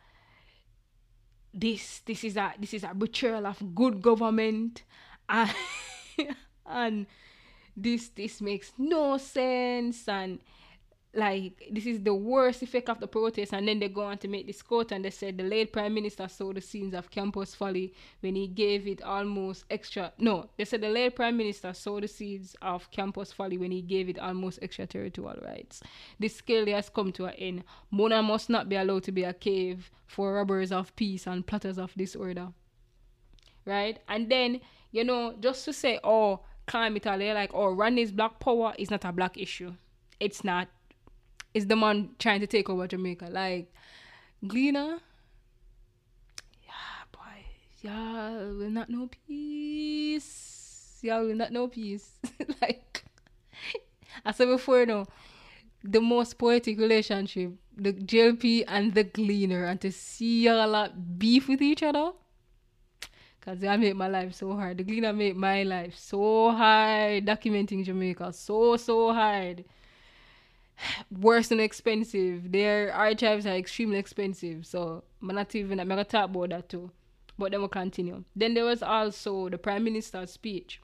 [1.53, 4.83] this this is a this is a betrayal of good government
[5.27, 5.51] and
[6.65, 7.05] and
[7.75, 10.39] this this makes no sense and
[11.15, 13.53] like this is the worst effect of the protest.
[13.53, 15.93] And then they go on to make this quote and they said the late prime
[15.93, 20.65] minister saw the scenes of campus folly when he gave it almost extra no they
[20.65, 24.19] said the late prime minister saw the seeds of campus folly when he gave it
[24.19, 25.81] almost extraterritorial rights.
[26.19, 27.63] This scale has come to an end.
[27.91, 31.77] Mona must not be allowed to be a cave for robbers of peace and plotters
[31.77, 32.49] of disorder.
[33.65, 33.99] Right?
[34.07, 34.59] And then
[34.91, 39.05] you know just to say oh climate they're like oh Rodney's black power is not
[39.05, 39.73] a black issue.
[40.19, 40.69] It's not
[41.55, 43.29] is the man trying to take over Jamaica.
[43.31, 43.73] Like
[44.45, 44.99] Gleaner,
[46.63, 47.45] yeah, boy,
[47.81, 50.99] y'all will not know peace.
[51.01, 52.19] Y'all will not know peace.
[52.61, 53.05] like
[54.25, 55.05] I said before, know,
[55.81, 61.47] the most poetic relationship, the JLP and the Gleaner, and to see y'all lot beef
[61.47, 62.11] with each other.
[63.39, 64.79] Cause they made my life so hard.
[64.79, 68.33] The Gleaner made my life so hard documenting Jamaica.
[68.33, 69.63] So so hard
[71.11, 72.51] worse than expensive.
[72.51, 74.65] Their archives are extremely expensive.
[74.65, 76.91] So I'm not even I'm gonna talk about that too.
[77.37, 78.23] But then we'll continue.
[78.35, 80.81] Then there was also the Prime Minister's speech.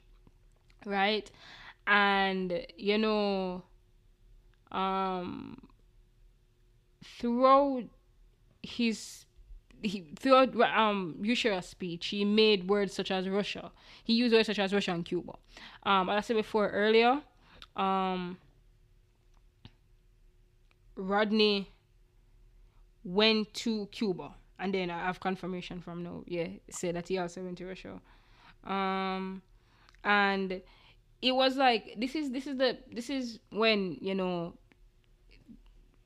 [0.84, 1.30] Right?
[1.86, 3.64] And you know
[4.70, 5.58] um
[7.04, 7.84] throughout
[8.62, 9.26] his
[9.82, 13.72] he throughout um Shearer's speech, he made words such as Russia.
[14.04, 15.32] He used words such as Russia and Cuba.
[15.82, 17.20] Um, as I said before earlier,
[17.76, 18.38] um,
[20.96, 21.70] Rodney
[23.04, 26.22] went to Cuba, and then I have confirmation from now.
[26.26, 28.00] Yeah, said that he also went to Russia.
[28.64, 29.42] Um,
[30.04, 30.62] and
[31.22, 34.54] it was like this is this is the this is when you know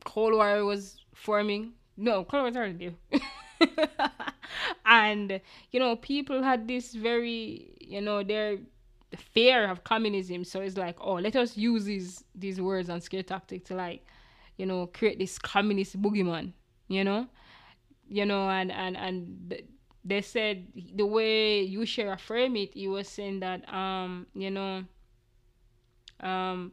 [0.04, 1.72] Cold War was forming.
[1.96, 3.20] No, Cold War was already there.
[4.86, 5.40] and
[5.72, 8.58] you know, people had this very you know their
[9.16, 10.44] fear of communism.
[10.44, 14.04] So it's like, oh, let us use these these words and scare tactic to like
[14.56, 16.52] you know, create this communist boogeyman,
[16.88, 17.26] you know,
[18.08, 19.54] you know, and and and
[20.04, 24.50] they said the way you share a frame it, you were saying that um, you
[24.50, 24.84] know,
[26.20, 26.72] um,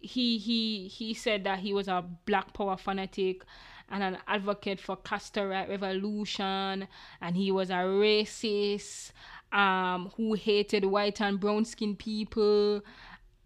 [0.00, 3.42] he he he said that he was a black power fanatic
[3.90, 6.86] and an advocate for Castro revolution
[7.20, 9.10] and he was a racist
[9.52, 12.82] um who hated white and brown skinned people.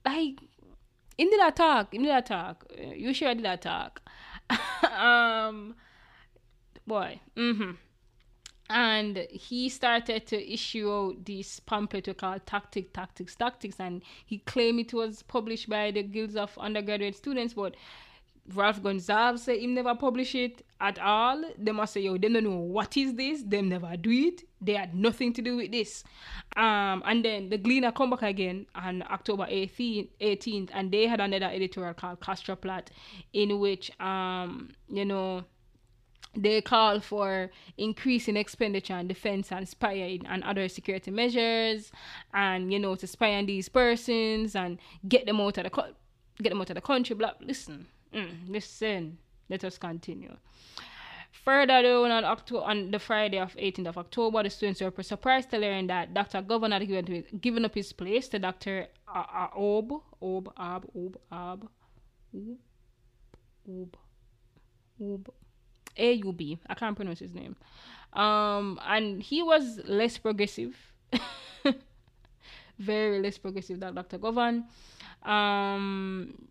[0.04, 0.40] Like
[1.18, 4.00] in the attack, in the attack, you sure did attack.
[4.96, 5.74] um,
[6.86, 7.72] boy, mm-hmm.
[8.70, 14.80] And he started to issue out this pamphlet called Tactic, Tactics, Tactics, and he claimed
[14.80, 17.74] it was published by the guilds of undergraduate students, but
[18.52, 21.42] Ralph Gonsalves say he never publish it at all.
[21.56, 23.42] They must say, yo, they don't know what is this.
[23.42, 24.42] They never do it.
[24.60, 26.04] They had nothing to do with this.
[26.56, 31.20] Um, and then the Gleaner come back again on October 18th, 18th and they had
[31.20, 32.90] another editorial called Castro Plot,
[33.32, 35.44] in which, um, you know,
[36.36, 41.92] they call for increasing expenditure on defense and spying and other security measures,
[42.32, 45.94] and you know to spy on these persons and get them out of the co-
[46.42, 47.14] get them out of the country.
[47.14, 47.32] Blah.
[47.40, 49.18] Listen, Mm, listen,
[49.48, 50.36] let us continue.
[51.44, 55.50] Further on, on, October, on the Friday of 18th of October, the students were surprised
[55.50, 56.40] to learn that Dr.
[56.40, 58.86] Governor had given, given up his place to Dr.
[59.08, 59.92] Ob,
[60.22, 61.68] Ob, Ab, Ob, Ab,
[62.34, 62.58] Ob,
[63.68, 63.96] Ob,
[65.02, 65.30] Ob,
[65.98, 66.58] AUB.
[66.76, 67.56] Can't pronounce his name.
[68.12, 70.76] Um, and he was less progressive,
[72.78, 74.18] very less progressive than Dr.
[74.18, 74.64] Govan.
[75.24, 76.46] Um,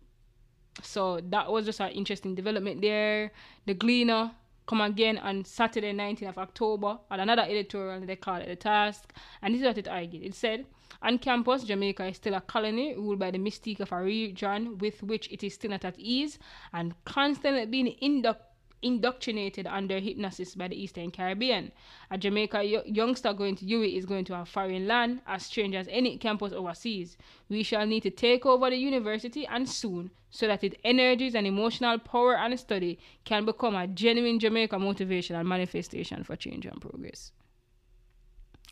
[0.82, 3.32] so that was just an interesting development there.
[3.66, 4.32] The Gleaner
[4.66, 9.12] come again on Saturday, 19th of October, at another editorial they call it The Task.
[9.42, 10.22] And this is what it argued.
[10.22, 10.66] It said,
[11.02, 15.02] on campus, Jamaica is still a colony ruled by the mystique of a region with
[15.02, 16.38] which it is still not at ease
[16.72, 18.36] and constantly being indu-
[18.84, 21.72] indoctrinated under hypnosis by the Eastern Caribbean.
[22.10, 25.74] A Jamaica yo- youngster going to UWI is going to a foreign land, as strange
[25.74, 27.16] as any campus overseas.
[27.48, 31.46] We shall need to take over the university and soon, so that its energies and
[31.46, 36.80] emotional power and study can become a genuine Jamaica motivation and manifestation for change and
[36.80, 37.32] progress.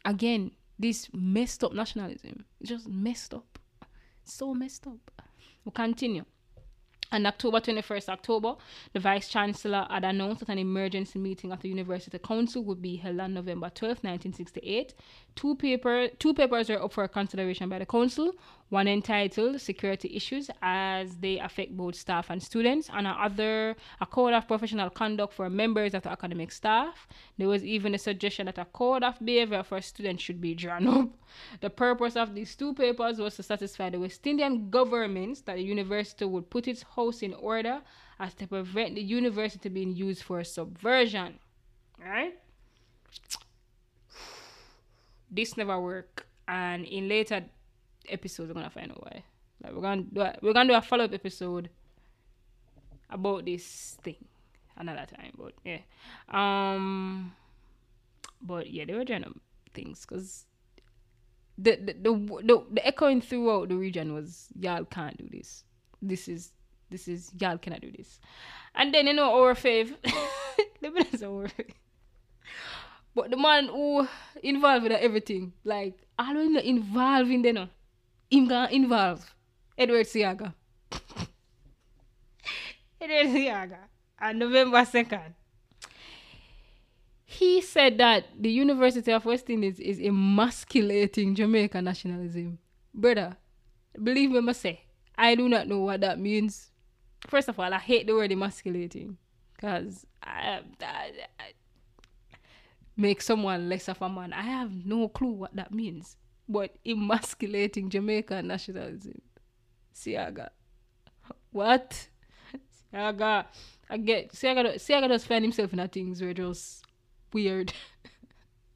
[0.05, 2.45] Again, this messed up nationalism.
[2.61, 3.59] It's just messed up.
[4.25, 5.11] So messed up.
[5.65, 6.25] We'll continue.
[7.13, 8.55] On October 21st, October,
[8.95, 12.97] the Vice Chancellor had announced that an emergency meeting of the University Council would be
[12.97, 14.95] held on November 12, 1968.
[15.35, 18.33] Two, paper, two papers were up for consideration by the Council,
[18.73, 24.33] one entitled Security Issues as they affect both staff and students, and another, a code
[24.33, 27.07] of professional conduct for members of the academic staff.
[27.37, 30.89] There was even a suggestion that a code of behavior for students should be drawn
[30.89, 31.09] up.
[31.61, 35.63] The purpose of these two papers was to satisfy the West Indian governments that the
[35.63, 37.81] university would put its house in order
[38.19, 41.39] as to prevent the university being used for subversion.
[41.99, 42.39] Right?
[45.31, 47.45] This never worked, and in later
[48.09, 49.25] episodes, we're gonna find out why.
[49.63, 51.71] Like we're gonna do a, we're gonna do a follow up episode
[53.11, 54.17] about this thing
[54.77, 55.33] another time.
[55.37, 55.79] But yeah,
[56.29, 57.33] um,
[58.41, 59.33] but yeah, they were to
[59.75, 60.47] things because
[61.59, 65.65] the the, the the the echoing throughout the region was y'all can't do this.
[66.01, 66.53] This is
[66.91, 68.21] this is y'all cannot do this.
[68.75, 69.95] And then you know our fave,
[70.81, 71.75] the minutes our fave.
[73.15, 74.09] But the man who
[74.43, 77.69] involved with everything, like all involved in him gonna
[78.33, 79.35] involve
[79.77, 80.55] Edward Seaga.
[83.01, 83.79] Edward Seaga
[84.21, 85.35] on November second.
[87.25, 92.59] He said that the University of West Indies is emasculating Jamaican nationalism.
[92.93, 93.37] Brother,
[94.03, 94.83] believe me, I say,
[95.17, 96.71] I do not know what that means.
[97.27, 99.17] First of all, I hate the word emasculating
[99.55, 101.45] because I, I, I
[102.97, 104.33] make someone less of a man.
[104.33, 106.17] I have no clue what that means.
[106.49, 109.23] But emasculating Jamaican nationalism.
[109.95, 110.51] Seaga.
[111.51, 112.09] What?
[112.93, 113.47] Seaga.
[113.89, 116.85] I get Seaga Seaga does find himself in a things where just
[117.33, 117.73] weird.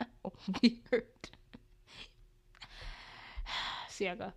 [0.62, 1.04] weird.
[3.90, 4.32] Seaga.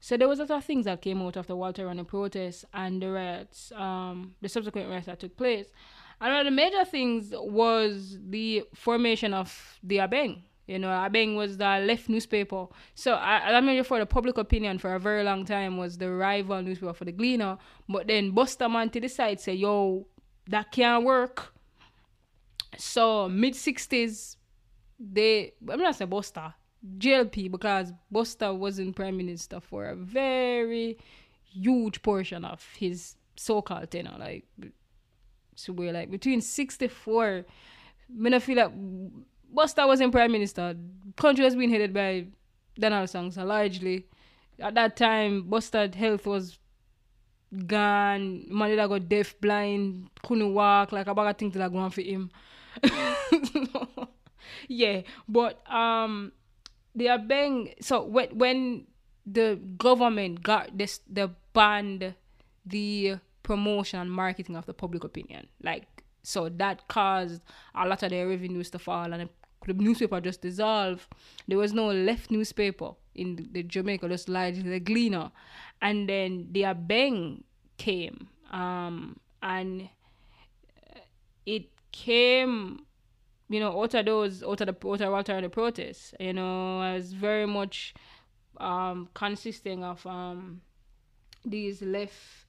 [0.00, 2.64] So there was a lot of things that came out of the Walter Rodney protest
[2.72, 5.66] and the riots, um, the subsequent riots that took place.
[6.20, 10.42] And one of the major things was the formation of the Abeng.
[10.70, 12.66] You know, Abeng was the left newspaper.
[12.94, 16.08] So I, I mean, for the public opinion for a very long time was the
[16.08, 17.58] rival newspaper for the Gleaner.
[17.88, 20.06] But then Bustamante decided, say, yo,
[20.48, 21.52] that can't work.
[22.78, 24.36] So mid sixties,
[25.00, 26.54] they I'm not saying Buster,
[26.98, 30.98] JLP because Buster wasn't prime minister for a very
[31.42, 34.14] huge portion of his so-called tenure.
[34.16, 34.44] Like
[35.56, 37.44] so we're like between 64
[38.24, 38.72] I feel like
[39.52, 40.76] Buster wasn't prime minister.
[41.16, 42.26] Country was being headed by
[42.78, 44.06] Donald Sangster so largely.
[44.58, 46.58] At that time, Buster's health was
[47.66, 48.44] gone.
[48.48, 51.90] Man that got deaf, blind, couldn't walk, like a bag of things that are going
[51.90, 52.30] for him.
[54.68, 56.32] yeah, but um
[56.94, 58.86] they are being so when when
[59.26, 62.14] the government got this the banned
[62.66, 65.48] the promotion and marketing of the public opinion.
[65.62, 65.86] Like
[66.22, 67.42] so that caused
[67.74, 69.28] a lot of their revenues to fall and
[69.66, 71.06] the newspaper just dissolved.
[71.46, 75.30] There was no left newspaper in the, Jamaica, just like the Gleaner.
[75.82, 77.42] And then the Abeng
[77.76, 78.28] came.
[78.50, 79.88] Um and
[81.46, 82.84] it came
[83.50, 87.12] you know, out of those, out of the, out of the protests, you know, as
[87.12, 87.94] very much
[88.58, 90.60] um, consisting of um,
[91.44, 92.46] these left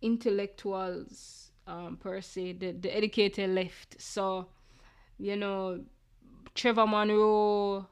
[0.00, 4.00] intellectuals um, per se, the, the educated left.
[4.00, 4.46] So,
[5.18, 5.80] you know,
[6.58, 7.86] Trevor Munroe,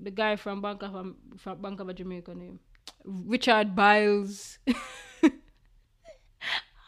[0.00, 2.58] the guy from Bank of from Bank of Jamaica name,
[3.04, 4.58] Richard Byles,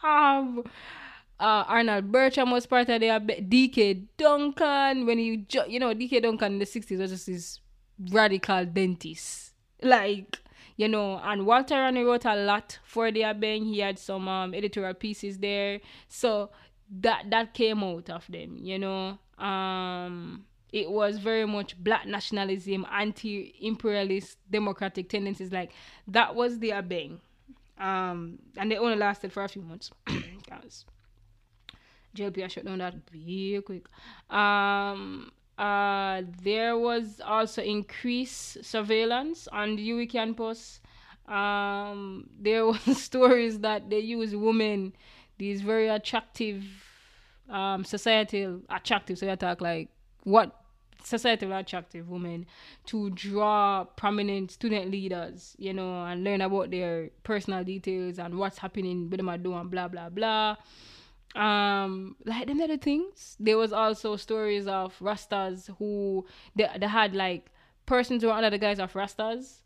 [0.03, 0.63] um,
[1.39, 3.19] uh, Arnold Bertram was part of there.
[3.19, 7.59] DK Duncan, when you you know DK Duncan in the sixties was just this
[8.11, 9.53] radical dentist,
[9.83, 10.39] like
[10.75, 11.19] you know.
[11.23, 13.63] And Walter Rodney wrote a lot for the Abeng.
[13.65, 16.49] He had some um, editorial pieces there, so
[16.99, 19.19] that that came out of them, you know.
[19.37, 25.51] Um, it was very much black nationalism, anti-imperialist, democratic tendencies.
[25.51, 25.71] Like
[26.07, 27.19] that was the Abeng,
[27.79, 29.91] um, and they only lasted for a few months.
[30.49, 30.85] Guys.
[32.15, 33.85] JLP I shut down that real quick.
[34.29, 40.81] Um, uh, there was also increased surveillance on the UWI campus.
[41.27, 44.93] Um, there was stories that they use women,
[45.37, 46.63] these very attractive
[47.49, 49.17] um societal attractive.
[49.17, 49.89] So they talk like
[50.29, 50.55] what
[51.03, 52.45] societal attractive women
[52.85, 58.57] to draw prominent student leaders, you know, and learn about their personal details and what's
[58.57, 60.55] happening with them are doing, blah blah blah.
[61.35, 63.37] Um, like them other things.
[63.39, 66.25] There was also stories of Rastas who
[66.55, 67.51] they, they had like
[67.85, 69.61] persons who were under the guise of Rastas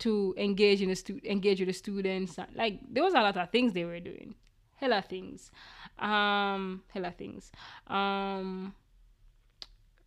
[0.00, 2.38] to engage in the stu- engage with the students.
[2.54, 4.34] Like there was a lot of things they were doing.
[4.76, 5.50] Hella things.
[5.98, 7.52] Um hella things.
[7.86, 8.74] Um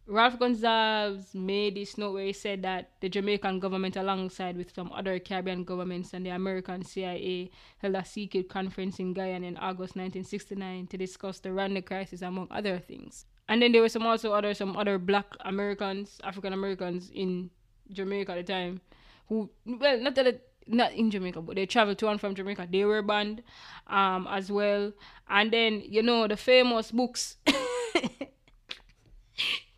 [0.07, 4.91] Ralph Gonsalves made this note where he said that the Jamaican government, alongside with some
[4.93, 7.49] other Caribbean governments and the American CIA,
[7.79, 12.47] held a secret conference in Guyana in August 1969 to discuss the Rodney crisis, among
[12.51, 13.25] other things.
[13.49, 17.49] And then there were some also other some other Black Americans, African Americans in
[17.91, 18.81] Jamaica at the time,
[19.27, 22.67] who well not that it, not in Jamaica, but they traveled to and from Jamaica.
[22.71, 23.41] They were banned,
[23.87, 24.93] um, as well.
[25.27, 27.37] And then you know the famous books.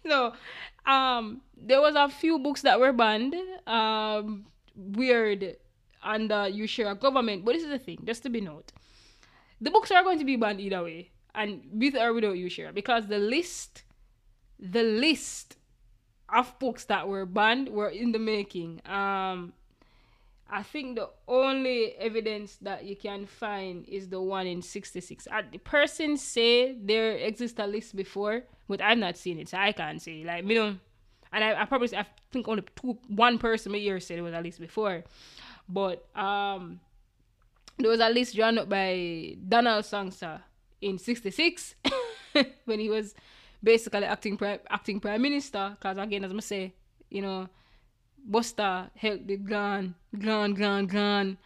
[0.07, 0.34] no,
[0.91, 3.35] um, there was a few books that were banned.
[3.65, 5.57] Um, weird
[6.03, 8.71] under Shearer government, but this is the thing, just to be note,
[9.59, 13.07] the books are going to be banned either way, and with or without Shearer, because
[13.07, 13.84] the list,
[14.59, 15.57] the list
[16.29, 18.81] of books that were banned were in the making.
[18.85, 19.53] Um,
[20.49, 25.28] I think the only evidence that you can find is the one in 66.
[25.32, 29.57] Uh, the person say there exists a list before, but I've not seen it, so
[29.57, 30.24] I can't say.
[30.24, 30.80] Like, me don't,
[31.34, 34.34] and I, I probably, I think only two, one person a year said it was
[34.34, 35.03] a list before.
[35.68, 36.80] But, um,
[37.78, 40.41] there was a list drawn up by Donald Sangster
[40.82, 41.76] in 66
[42.65, 43.14] when he was
[43.61, 45.76] basically acting prime, acting prime minister.
[45.78, 46.74] Because, again, as I say,
[47.10, 47.49] you know,
[48.28, 51.38] Buster helped it gone, gone, gone, gone.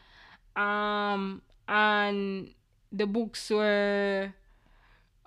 [0.56, 2.49] Um, and
[2.91, 4.34] the books were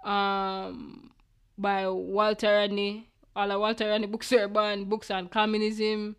[0.04, 1.10] um
[1.56, 3.08] by Walter Rodney.
[3.36, 4.90] All the Walter Rodney books were banned.
[4.90, 6.16] Books on communism,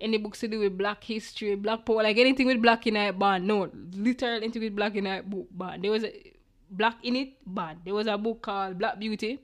[0.00, 3.18] any books to do with black history, black power, like anything with black in it
[3.18, 3.46] banned.
[3.46, 5.24] No, literal anything with black in it
[5.56, 5.84] banned.
[5.84, 6.32] There was a
[6.70, 7.80] black in it banned.
[7.84, 9.38] There was a book called Black Beauty.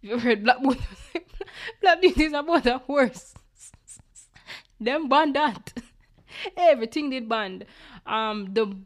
[0.00, 0.80] If you heard Black Beauty,
[1.80, 3.34] Black Beauty is about a horse
[4.84, 5.72] them banned that.
[6.56, 7.64] Everything did banned.
[8.06, 8.76] Um, the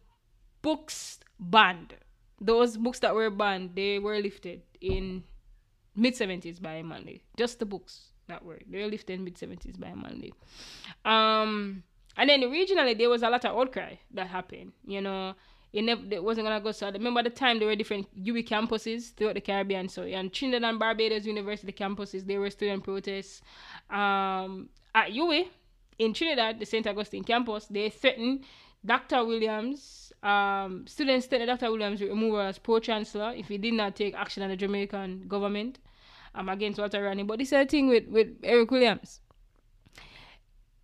[0.63, 1.95] books banned.
[2.41, 5.25] Those books that were banned, they were lifted in
[5.97, 7.23] mid seventies by Manley.
[7.37, 10.33] Just the books that were they were lifted in mid seventies by Manley.
[11.05, 11.83] Um,
[12.17, 14.73] and then regionally there was a lot of outcry that happened.
[14.85, 15.35] You know,
[15.73, 16.73] it never it wasn't gonna go.
[16.73, 19.89] So I remember at the time there were different UWI campuses throughout the Caribbean.
[19.89, 23.43] So and Trinidad and Barbados University campuses, there were student protests.
[23.91, 25.49] Um, at UWI,
[25.99, 26.87] in Trinidad, the St.
[26.87, 28.45] Augustine campus, they threatened
[28.85, 29.25] Dr.
[29.25, 31.71] Williams, um, students threatened Dr.
[31.71, 35.27] Williams with removal as pro chancellor if he did not take action on the Jamaican
[35.29, 35.79] government
[36.35, 37.25] um, against Walter Rodney.
[37.25, 39.21] But this is the thing with, with Eric Williams.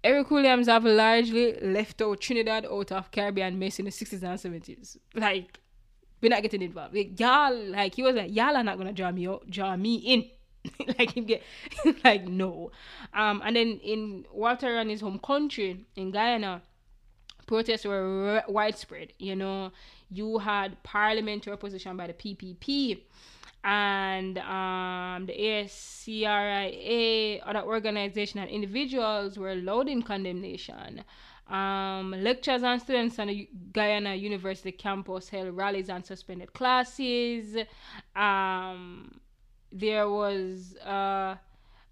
[0.02, 4.62] Eric Williams have largely left out Trinidad out of Caribbean mess in the 60s and
[4.62, 4.98] 70s.
[5.14, 5.58] Like,
[6.20, 6.94] we're not getting involved.
[6.94, 9.76] Like, y'all, like, he was like, y'all are not going to draw me out, draw
[9.76, 10.24] me in.
[10.98, 11.42] like him get
[12.04, 12.70] like no.
[13.12, 16.62] Um, and then in Walter and his home country in Guyana,
[17.46, 19.12] protests were r- widespread.
[19.18, 19.72] You know,
[20.10, 23.02] you had parliamentary opposition by the PPP
[23.62, 31.02] and um, the ASCRIA, other organizations and individuals were loud in condemnation.
[31.48, 37.56] Um, lecturers and students on the Guyana University campus held rallies and suspended classes.
[38.16, 39.20] Um,
[39.74, 41.34] there was uh,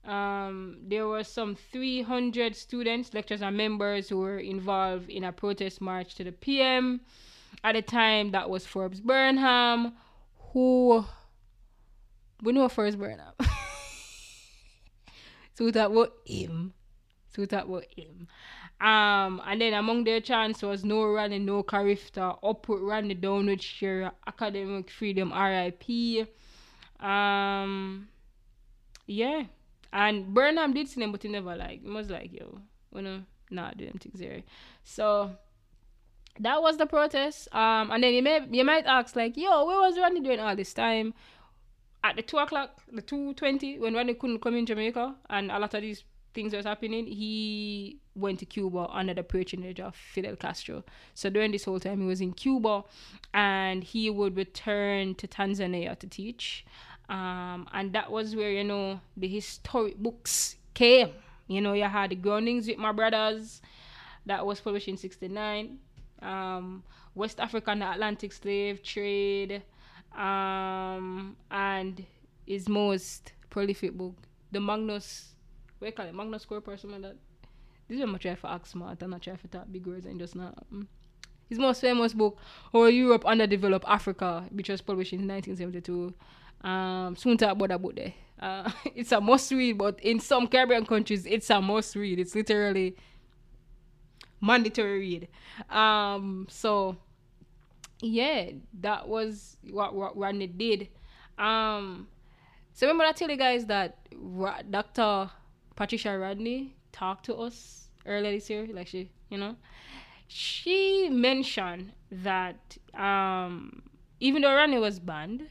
[0.05, 5.81] um, there were some 300 students, lecturers, and members who were involved in a protest
[5.81, 7.01] march to the PM.
[7.65, 9.93] At the time, that was Forbes Burnham,
[10.53, 11.05] who
[12.43, 13.35] we know Forbes Burnham.
[15.55, 16.73] so that was him.
[17.35, 18.29] So that was him.
[18.81, 23.63] Um, and then among their chants was no running, no Carifta, upward running down with
[23.63, 26.29] Shearer academic freedom, RIP.
[27.03, 28.09] Um,
[29.07, 29.45] yeah.
[29.93, 31.83] And Burnham did see them, but he never like.
[31.83, 32.61] He was like, yo,
[32.95, 34.43] you know, not do them things there.
[34.85, 35.33] So
[36.41, 37.55] that was the protest.
[37.55, 40.57] Um, and then you may you might ask like, yo, where was Rodney doing all
[40.57, 41.13] this time?
[42.05, 45.59] At the two o'clock, the two twenty, when Rodney couldn't come in Jamaica, and a
[45.59, 50.37] lot of these things was happening, he went to Cuba under the patronage of Fidel
[50.37, 50.83] Castro.
[51.13, 52.85] So during this whole time, he was in Cuba,
[53.35, 56.65] and he would return to Tanzania to teach.
[57.13, 61.11] Um, and that was where you know the historic books came.
[61.47, 63.61] You know, you had the Groundings with My Brothers,
[64.25, 65.79] that was published in '69.
[66.23, 66.83] Um,
[67.15, 69.63] West African the Atlantic Slave Trade.
[70.17, 72.03] Um, and
[72.47, 74.15] his most prolific book,
[74.51, 75.35] the Magnus,
[75.79, 77.19] what you call it, Magnus Corp or something like that.
[77.89, 79.03] This is what I'm trying for act smart.
[79.03, 80.55] I'm not trying for talk big words and just not.
[80.73, 80.89] Um,
[81.49, 82.39] his most famous book,
[82.73, 86.15] How Europe Underdeveloped Africa, which was published in 1972.
[86.65, 88.15] Um, soon talk about there.
[88.39, 92.19] Uh, it's a must read, but in some Caribbean countries, it's a must read.
[92.19, 92.97] It's literally
[94.41, 95.29] mandatory read.
[95.71, 96.97] Um, so
[98.01, 100.89] yeah, that was what, what Rodney did.
[101.39, 102.09] Um,
[102.75, 105.31] so remember I tell you guys that Ra- Dr.
[105.77, 109.57] Patricia Rodney talked to us earlier this year, like she, you know,
[110.27, 113.83] she mentioned that um,
[114.21, 115.49] even though Rodney was banned,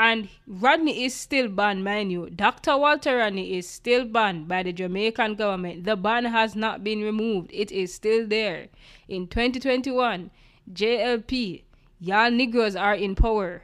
[0.00, 2.30] and Rodney is still banned, mind you.
[2.30, 2.78] Dr.
[2.78, 5.84] Walter Rodney is still banned by the Jamaican government.
[5.84, 7.50] The ban has not been removed.
[7.52, 8.68] It is still there.
[9.08, 10.30] In 2021,
[10.72, 11.64] JLP,
[12.00, 13.60] y'all Negroes are in power.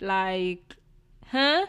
[0.00, 0.74] Like,
[1.28, 1.66] huh?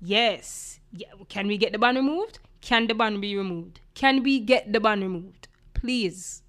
[0.00, 0.80] Yes.
[0.92, 1.12] Yeah.
[1.28, 2.40] Can we get the ban removed?
[2.62, 3.78] Can the ban be removed?
[3.94, 5.46] Can we get the ban removed?
[5.72, 6.42] Please.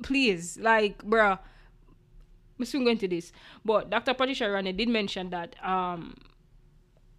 [0.00, 0.58] Please.
[0.58, 1.40] Like, bruh
[2.58, 3.32] we soon go into this.
[3.64, 4.14] But Dr.
[4.14, 6.14] Patricia Rodney did mention that um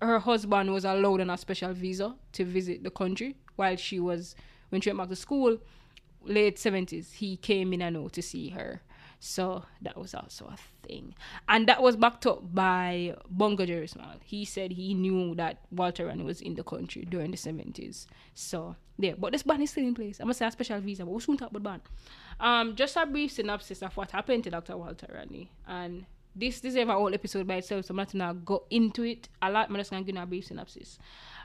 [0.02, 4.36] her husband was allowed on a special visa to visit the country while she was
[4.70, 5.58] when she went back to school,
[6.24, 8.82] late seventies, he came in and out to see her.
[9.20, 10.58] So that was also a
[10.88, 11.16] thing.
[11.50, 14.14] And that was backed up by Bongo Jerry Small.
[14.24, 18.06] He said he knew that Walter Rodney was in the country during the 70s.
[18.36, 19.14] So, yeah.
[19.18, 20.22] But this ban is still in place.
[20.22, 21.82] I must say a special visa, but we soon talk about ban.
[22.40, 24.78] Um, just a brief synopsis of what happened to Dr.
[24.78, 25.50] Walter Rodney.
[25.68, 26.06] And
[26.38, 29.50] this is a whole episode by itself, so I'm not gonna go into it a
[29.50, 29.70] lot.
[29.70, 31.00] I'm just gonna give you a brief synopsis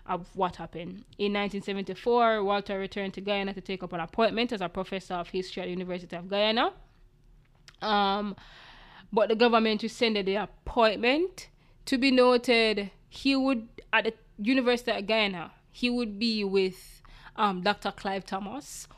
[0.06, 1.04] of what happened.
[1.18, 5.28] In 1974, Walter returned to Guyana to take up an appointment as a professor of
[5.28, 6.72] history at the University of Guyana.
[7.80, 8.36] Um,
[9.12, 11.48] but the government rescinded the appointment.
[11.86, 17.02] To be noted, he would at the University of Guyana, he would be with
[17.36, 17.92] um, Dr.
[17.92, 18.88] Clive Thomas,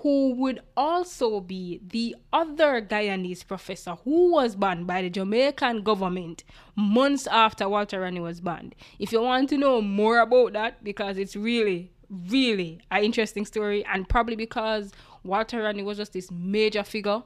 [0.00, 6.42] who would also be the other Guyanese professor who was banned by the Jamaican government
[6.74, 8.74] months after Walter Rodney was banned.
[8.98, 13.84] If you want to know more about that, because it's really, really an interesting story,
[13.84, 17.22] and probably because Walter Rodney was just this major figure.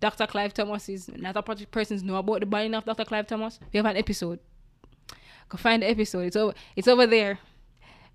[0.00, 0.26] Dr.
[0.26, 3.04] Clive Thomas is not a person persons know about the banning of Dr.
[3.04, 3.60] Clive Thomas.
[3.72, 4.38] We have an episode.
[5.48, 6.20] Go find the episode.
[6.20, 6.54] It's over.
[6.74, 7.38] It's over there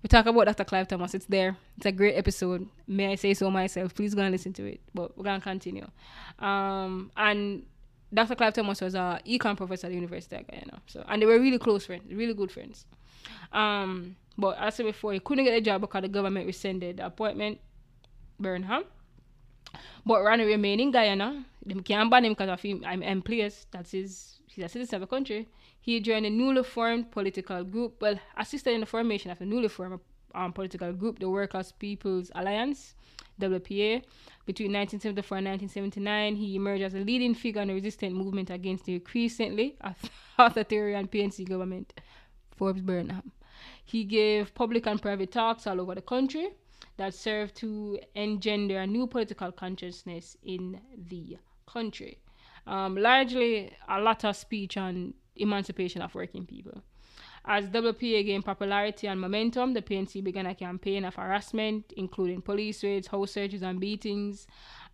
[0.02, 0.64] we talk about Dr.
[0.64, 1.14] Clive Thomas.
[1.14, 1.56] It's there.
[1.76, 2.66] It's a great episode.
[2.86, 3.94] May I say so myself?
[3.94, 4.80] Please go and listen to it.
[4.94, 5.86] But we're gonna continue.
[6.38, 7.64] Um, and
[8.12, 8.34] Dr.
[8.34, 10.80] Clive Thomas was a econ professor at the University of Guyana.
[10.86, 12.86] So and they were really close friends, really good friends.
[13.52, 16.96] Um, but as I said before, he couldn't get a job because the government rescinded
[16.96, 17.60] the appointment.
[18.40, 18.84] Burnham.
[20.04, 21.44] But Rodney remained in Guyana.
[21.64, 22.82] They can't ban him because of him.
[22.86, 23.66] I'm place.
[23.70, 24.38] That's his.
[24.46, 25.46] He's a citizen of the country.
[25.80, 29.68] He joined a newly formed political group, well, assisted in the formation of a newly
[29.68, 30.00] formed
[30.34, 32.94] um, political group, the Workers' People's Alliance,
[33.40, 34.02] WPA.
[34.46, 38.84] Between 1974 and 1979, he emerged as a leading figure in the resistance movement against
[38.84, 39.76] the increasingly
[40.38, 41.92] authoritarian PNC government,
[42.56, 43.32] Forbes Burnham.
[43.84, 46.50] He gave public and private talks all over the country
[46.96, 52.18] that served to engender a new political consciousness in the country.
[52.66, 56.82] Um, largely, a lot of speech on emancipation of working people.
[57.44, 62.84] As WPA gained popularity and momentum, the PNC began a campaign of harassment, including police
[62.84, 64.46] raids, house searches, and beatings.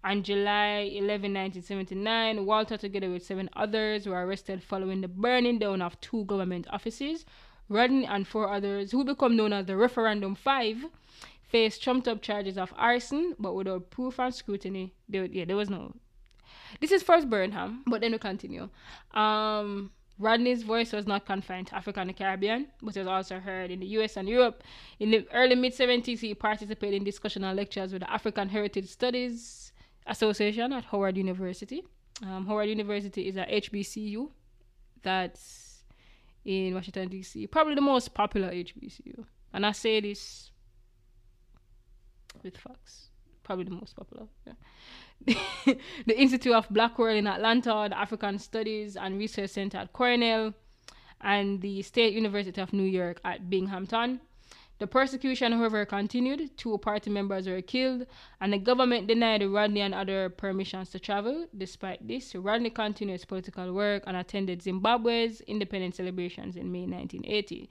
[0.05, 5.83] On July 11, 1979, Walter, together with seven others, were arrested following the burning down
[5.83, 7.25] of two government offices.
[7.69, 10.85] Rodney and four others, who become known as the Referendum Five,
[11.49, 14.95] faced trumped up charges of arson, but without proof and scrutiny.
[15.09, 15.97] There, yeah, there was no.
[16.81, 18.69] This is first Burnham, but then we continue.
[19.13, 23.71] Um, Rodney's voice was not confined to Africa and the Caribbean, but was also heard
[23.71, 24.63] in the US and Europe.
[24.99, 28.89] In the early mid 70s, he participated in discussion and lectures with the African Heritage
[28.89, 29.73] Studies
[30.07, 31.83] Association at Howard University.
[32.23, 34.31] Um, Howard University is a HBCU
[35.03, 35.85] that's
[36.45, 39.25] in Washington, D.C., probably the most popular HBCU.
[39.53, 40.51] And I say this
[42.43, 43.09] with facts,
[43.43, 44.27] probably the most popular.
[44.47, 44.53] Yeah.
[45.27, 50.55] the Institute of Black World in Atlanta, the African Studies and Research Center at Cornell,
[51.21, 54.21] and the State University of New York at Binghamton.
[54.79, 56.57] The persecution, however, continued.
[56.59, 58.07] Two party members were killed,
[58.43, 61.47] and the government denied Rodney and other permissions to travel.
[61.57, 67.71] Despite this, Rodney continued his political work and attended Zimbabwe's independence celebrations in May 1980.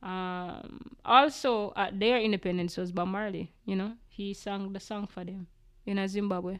[0.00, 3.52] Um, also, at their independence was Bob Marley.
[3.64, 5.48] You know, he sang the song for them
[5.86, 6.58] in Zimbabwe.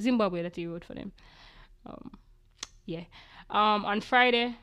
[0.00, 1.12] Zimbabwe that he wrote for them.
[1.86, 2.12] Um,
[2.86, 3.04] yeah.
[3.50, 4.56] Um, on Friday,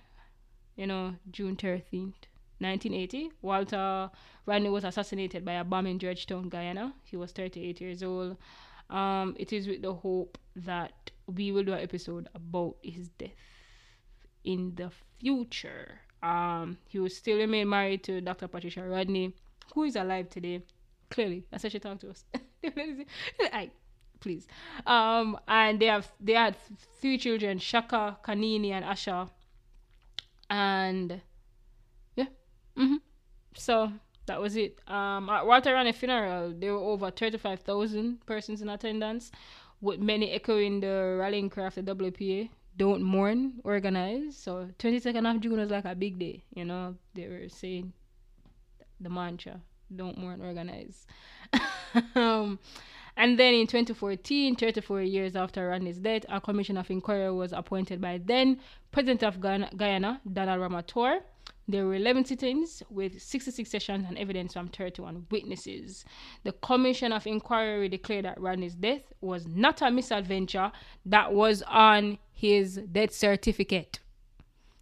[0.76, 2.27] you know, June 13th,
[2.60, 4.10] 1980, Walter
[4.45, 6.93] Rodney was assassinated by a bomb in Georgetown, Guyana.
[7.03, 8.38] He was 38 years old.
[8.89, 13.31] Um, it is with the hope that we will do an episode about his death
[14.43, 15.99] in the future.
[16.22, 18.48] Um, he will still remain married to Dr.
[18.48, 19.34] Patricia Rodney,
[19.73, 20.64] who is alive today.
[21.10, 22.26] Clearly, that's how she talked to us.
[23.53, 23.72] I,
[24.22, 24.48] please.
[24.85, 26.56] Um, and they have they had
[27.02, 29.30] three children: Shaka, Kanini, and Asha.
[30.49, 31.22] And
[32.15, 32.26] yeah,
[32.77, 32.95] mm-hmm.
[33.56, 33.91] so
[34.27, 34.80] that was it.
[34.88, 39.31] Um, at Walter Rodney funeral, there were over thirty-five thousand persons in attendance,
[39.81, 45.41] with many echoing the rallying cry of the WPA don't mourn organize so 22nd of
[45.41, 47.91] june was like a big day you know they were saying
[48.99, 49.60] the mantra
[49.95, 51.06] don't mourn organize
[52.15, 52.57] um,
[53.18, 58.02] and then in 2014 34 years after Rodney's death a commission of inquiry was appointed
[58.02, 58.60] by then
[58.92, 61.22] president of Guyana, Donald Ramotar
[61.68, 66.04] there were 11 sittings with 66 sessions and evidence from 31 witnesses.
[66.44, 70.72] The Commission of Inquiry declared that Rodney's death was not a misadventure
[71.06, 74.00] that was on his death certificate.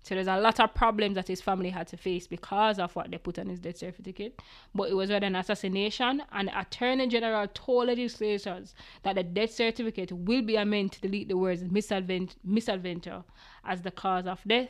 [0.09, 3.11] So there's a lot of problems that his family had to face because of what
[3.11, 4.41] they put on his death certificate.
[4.73, 8.73] But it was rather an assassination, and the Attorney General told legislators
[9.03, 13.23] that the death certificate will be amended to delete the words misadvent- misadventure
[13.63, 14.69] as the cause of death.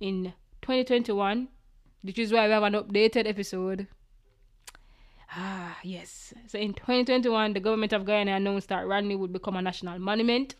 [0.00, 0.32] In
[0.62, 1.48] 2021,
[2.00, 3.86] which is why we have an updated episode.
[5.36, 6.32] Ah, yes.
[6.46, 10.54] So in 2021, the government of Guyana announced that Rodney would become a national monument.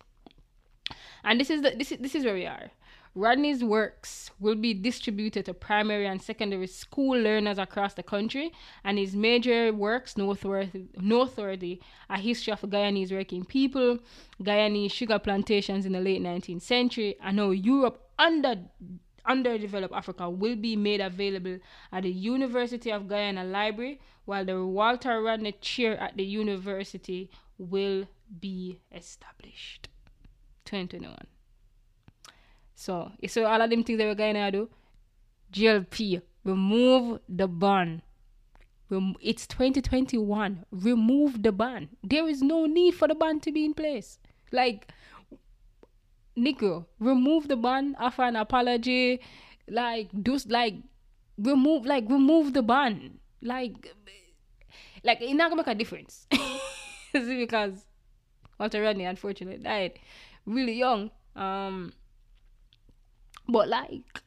[1.24, 2.70] And this is the, this is this is where we are.
[3.14, 8.52] Rodney's works will be distributed to primary and secondary school learners across the country,
[8.84, 13.98] and his major works, noteworthy A History of Guyanese Working People,
[14.40, 18.56] Guyanese Sugar Plantations in the late 19th Century, and how Europe under
[19.26, 21.58] underdeveloped Africa will be made available
[21.92, 27.28] at the University of Guyana Library, while the Walter Rodney Chair at the university
[27.58, 28.06] will
[28.40, 29.88] be established.
[30.64, 31.16] 2021.
[32.80, 34.70] So, you all of them things that we're going to do?
[35.52, 38.00] JLP, remove the ban.
[39.20, 40.64] It's 2021.
[40.70, 41.90] Remove the ban.
[42.02, 44.18] There is no need for the ban to be in place.
[44.50, 44.90] Like,
[46.34, 49.20] Nico, remove the ban, offer an apology,
[49.68, 50.76] like do like
[51.36, 53.18] remove like remove the ban.
[53.42, 53.94] Like
[55.04, 56.26] like it's not gonna make a difference.
[57.12, 57.84] because
[58.58, 59.98] Walter Rodney unfortunately died
[60.46, 61.10] really young.
[61.36, 61.92] Um
[63.50, 64.22] but like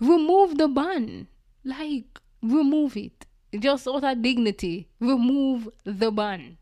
[0.00, 1.28] remove the ban.
[1.64, 3.26] Like remove it.
[3.58, 4.88] Just out of dignity.
[5.00, 6.58] Remove the ban.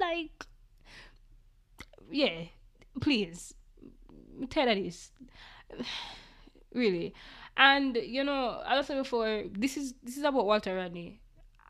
[0.00, 0.46] Like
[2.10, 2.44] yeah,
[3.00, 3.54] please
[4.50, 5.10] tell her this.
[6.74, 7.14] really.
[7.56, 11.20] And you know, as I said before, this is this is about Walter Rodney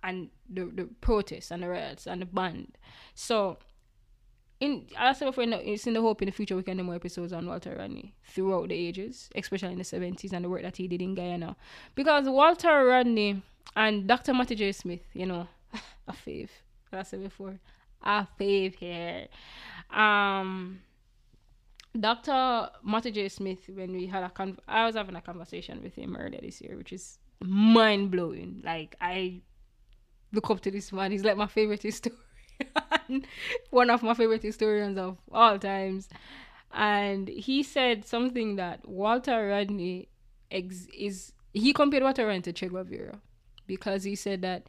[0.02, 2.78] and the the protests and the riots and the band.
[3.14, 3.58] So
[4.62, 6.94] in I said before, it's in the hope in the future we can do more
[6.94, 10.76] episodes on Walter Rodney throughout the ages, especially in the seventies and the work that
[10.76, 11.56] he did in Guyana.
[11.96, 13.42] Because Walter Rodney
[13.74, 14.32] and Dr.
[14.32, 14.70] Matty J.
[14.72, 15.48] Smith, you know,
[16.08, 16.50] a fave.
[16.92, 17.58] I said before,
[18.02, 19.26] a fave here.
[19.90, 20.80] Um,
[21.98, 22.70] Dr.
[22.84, 23.28] Matty J.
[23.28, 26.60] Smith, when we had a con- I was having a conversation with him earlier this
[26.60, 28.62] year, which is mind blowing.
[28.64, 29.40] Like I
[30.32, 31.10] look up to this man.
[31.10, 32.20] He's like my favorite historian,
[33.70, 36.08] one of my favorite historians of all times.
[36.72, 40.08] And he said something that Walter Rodney
[40.50, 41.32] ex- is.
[41.52, 43.20] He compared Walter Rodney to Che Guevara
[43.66, 44.66] because he said that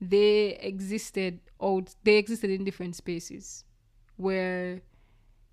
[0.00, 1.94] they existed out.
[2.04, 3.64] They existed in different spaces
[4.16, 4.82] where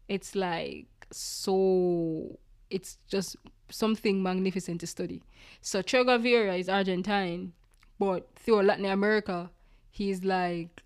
[0.09, 2.37] it's like so
[2.69, 3.37] it's just
[3.69, 5.23] something magnificent to study.
[5.61, 7.53] So Che Guevara is Argentine,
[7.97, 9.51] but through Latin America,
[9.89, 10.83] he's like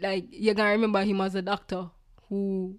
[0.00, 1.90] like you're gonna remember him as a doctor
[2.28, 2.76] who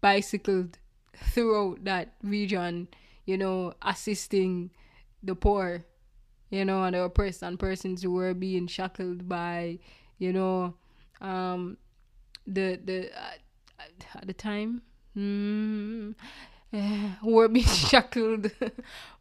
[0.00, 0.78] bicycled
[1.14, 2.88] throughout that region,
[3.26, 4.70] you know, assisting
[5.22, 5.84] the poor,
[6.50, 9.78] you know, and the oppressed and persons who were being shackled by,
[10.18, 10.74] you know,
[11.20, 11.76] um,
[12.46, 13.84] the the uh,
[14.16, 14.82] at the time
[15.16, 16.14] mm,
[16.72, 18.50] uh, were being shackled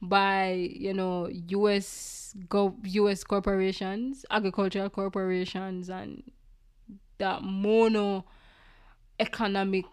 [0.01, 2.35] by you know U.S.
[2.47, 3.23] Go U.S.
[3.23, 6.23] corporations, agricultural corporations, and
[7.21, 8.25] that mono
[9.19, 9.85] economic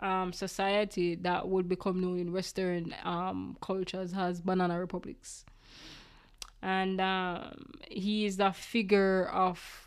[0.00, 5.44] um, society that would become known in Western um, cultures as banana republics.
[6.62, 9.86] And um, he is the figure of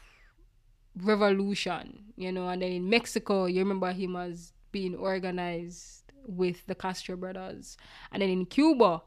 [0.96, 2.48] revolution, you know.
[2.48, 7.78] And then in Mexico, you remember him as being organized with the Castro brothers.
[8.12, 9.02] And then in Cuba,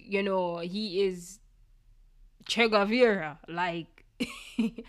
[0.00, 1.38] you know, he is
[2.46, 4.04] Che Guevara, like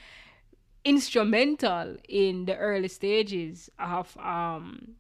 [0.85, 4.95] instrumental in the early stages of um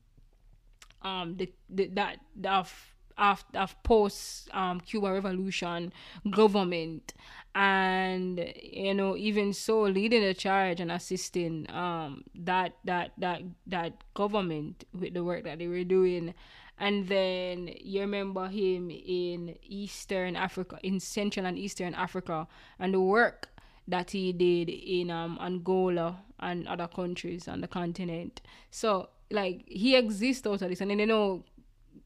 [1.03, 2.73] um the, the that of
[3.17, 5.93] of, of post um Cuba revolution
[6.31, 7.13] government.
[7.53, 13.93] And you know even so leading the charge and assisting um that that that that
[14.13, 16.33] government with the work that they were doing.
[16.77, 22.47] And then you remember him in eastern africa in central and eastern africa
[22.79, 23.47] and the work
[23.87, 28.41] that he did in um angola and other countries on the continent.
[28.71, 31.43] So like he exists out of this and then you know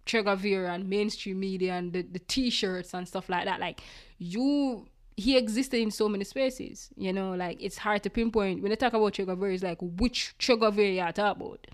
[0.05, 3.59] Che and mainstream media and the, the t-shirts and stuff like that.
[3.59, 3.81] Like
[4.17, 4.87] you
[5.17, 7.31] he existed in so many spaces you know?
[7.35, 8.61] Like it's hard to pinpoint.
[8.61, 11.67] When they talk about Che Guevara it's like which Che Guevara you talk about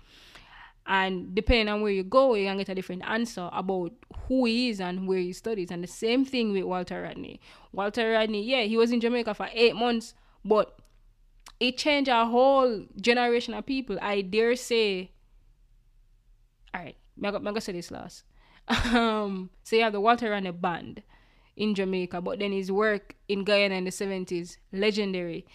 [0.86, 3.92] and depending on where you go you can get a different answer about
[4.26, 5.70] who he is and where he studies.
[5.70, 7.40] And the same thing with Walter Rodney.
[7.72, 10.14] Walter Rodney yeah he was in Jamaica for eight months
[10.44, 10.78] but
[11.58, 13.98] it changed a whole generation of people.
[14.00, 15.10] I dare say
[16.74, 18.24] all right I'm gonna say this last.
[18.94, 21.02] Um so you have the Walter Rodney band
[21.56, 25.46] in Jamaica, but then his work in Guyana in the 70s, legendary.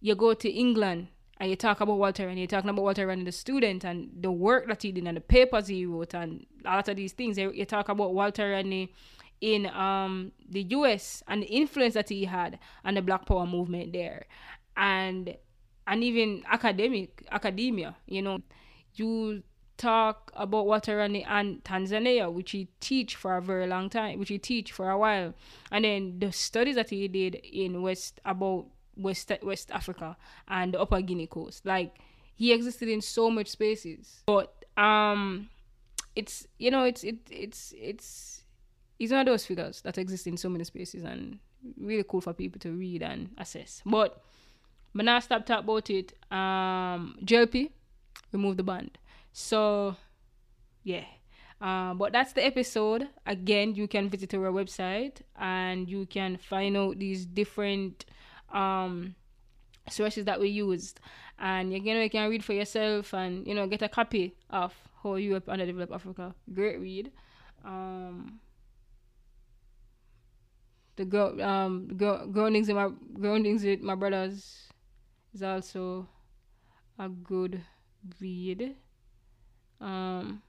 [0.00, 1.08] You go to England
[1.40, 4.30] and you talk about Walter and you're talking about Walter and the student and the
[4.30, 7.38] work that he did and the papers he wrote and a lot of these things.
[7.38, 8.92] You talk about Walter Rodney
[9.40, 13.92] in um, the US and the influence that he had on the Black Power movement
[13.92, 14.26] there.
[14.76, 15.36] And
[15.86, 18.40] and even academic academia, you know,
[18.94, 19.42] you
[19.76, 24.28] talk about Walter Rodney and Tanzania, which he teach for a very long time, which
[24.28, 25.34] he teach for a while,
[25.70, 28.66] and then the studies that he did in West about
[28.98, 30.16] West West Africa
[30.48, 31.98] and the Upper Guinea coast, like
[32.34, 34.22] he existed in so much spaces.
[34.26, 35.48] But um,
[36.14, 38.42] it's you know it's it it's it's
[38.98, 41.38] he's one of those figures that exist in so many spaces and
[41.80, 43.82] really cool for people to read and assess.
[43.86, 44.22] But
[44.92, 47.70] when I stop talk about it, um, JLP
[48.32, 48.98] remove the band.
[49.32, 49.96] So,
[50.82, 51.04] yeah.
[51.60, 53.08] Um, but that's the episode.
[53.26, 58.04] Again, you can visit our website and you can find out these different
[58.52, 59.14] um,
[59.88, 61.00] sources that we used.
[61.38, 65.16] And know, you can read for yourself and you know get a copy of How
[65.16, 66.34] Europe Underdeveloped Africa.
[66.52, 67.12] Great read.
[67.64, 68.40] Um,
[70.96, 74.68] the go um go groundings in my groundings with my brothers
[75.32, 76.08] is also
[76.98, 77.62] a good
[78.20, 78.74] read.
[79.80, 80.42] Um,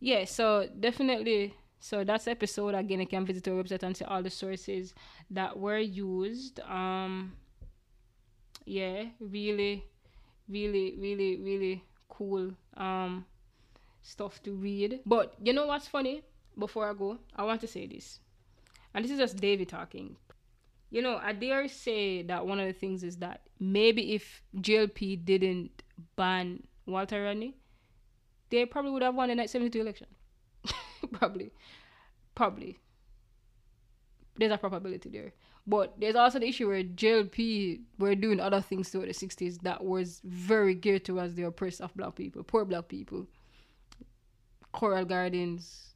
[0.00, 1.54] yeah, so definitely.
[1.80, 3.00] So that's episode again.
[3.00, 4.94] You can visit our website and see all the sources
[5.30, 6.60] that were used.
[6.60, 7.32] Um,
[8.64, 9.84] yeah, really,
[10.48, 13.24] really, really, really cool um
[14.02, 15.00] stuff to read.
[15.06, 16.22] But you know what's funny?
[16.58, 18.18] Before I go, I want to say this,
[18.92, 20.16] and this is just David talking.
[20.90, 25.24] You know, I dare say that one of the things is that maybe if JLP
[25.24, 25.82] didn't
[26.16, 27.54] ban Walter Rodney,
[28.50, 30.06] they probably would have won the 1972 election.
[31.12, 31.52] probably.
[32.34, 32.78] Probably.
[34.36, 35.32] There's a probability there.
[35.66, 39.84] But there's also the issue where JLP were doing other things throughout the 60s that
[39.84, 43.26] was very geared towards the oppressed of black people, poor black people.
[44.72, 45.88] Coral Gardens,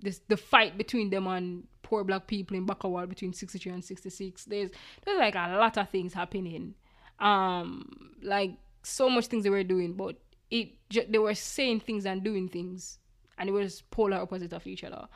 [0.00, 4.44] this, the fight between them and poor black people in Back-O-Wall between 63 and 66.
[4.44, 4.70] There's
[5.04, 6.74] there's like a lot of things happening.
[7.18, 8.52] Um, like
[8.82, 10.16] so much things they were doing, but
[10.50, 10.70] it
[11.10, 12.98] they were saying things and doing things,
[13.38, 15.08] and it was polar opposite of each other.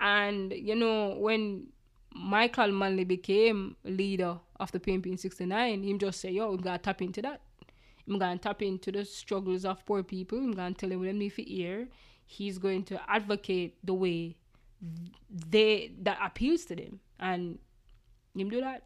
[0.00, 1.68] And you know when
[2.14, 6.82] Michael Manley became leader of the PNP in '69, him just say, "Yo, we gotta
[6.82, 7.42] tap into that.
[8.08, 10.38] I'm gonna tap into the struggles of poor people.
[10.38, 11.88] I'm gonna tell them what they need to hear.
[12.24, 14.36] He's going to advocate the way
[15.50, 17.58] they that appeals to them and
[18.36, 18.84] him do that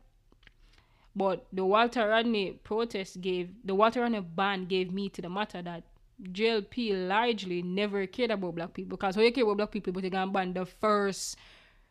[1.15, 5.61] but the Walter Rodney protest gave the Walter Rodney ban gave me to the matter
[5.61, 5.85] that
[6.23, 10.03] JLP largely never cared about black people because when you care about black people but
[10.03, 11.37] you're gonna ban the first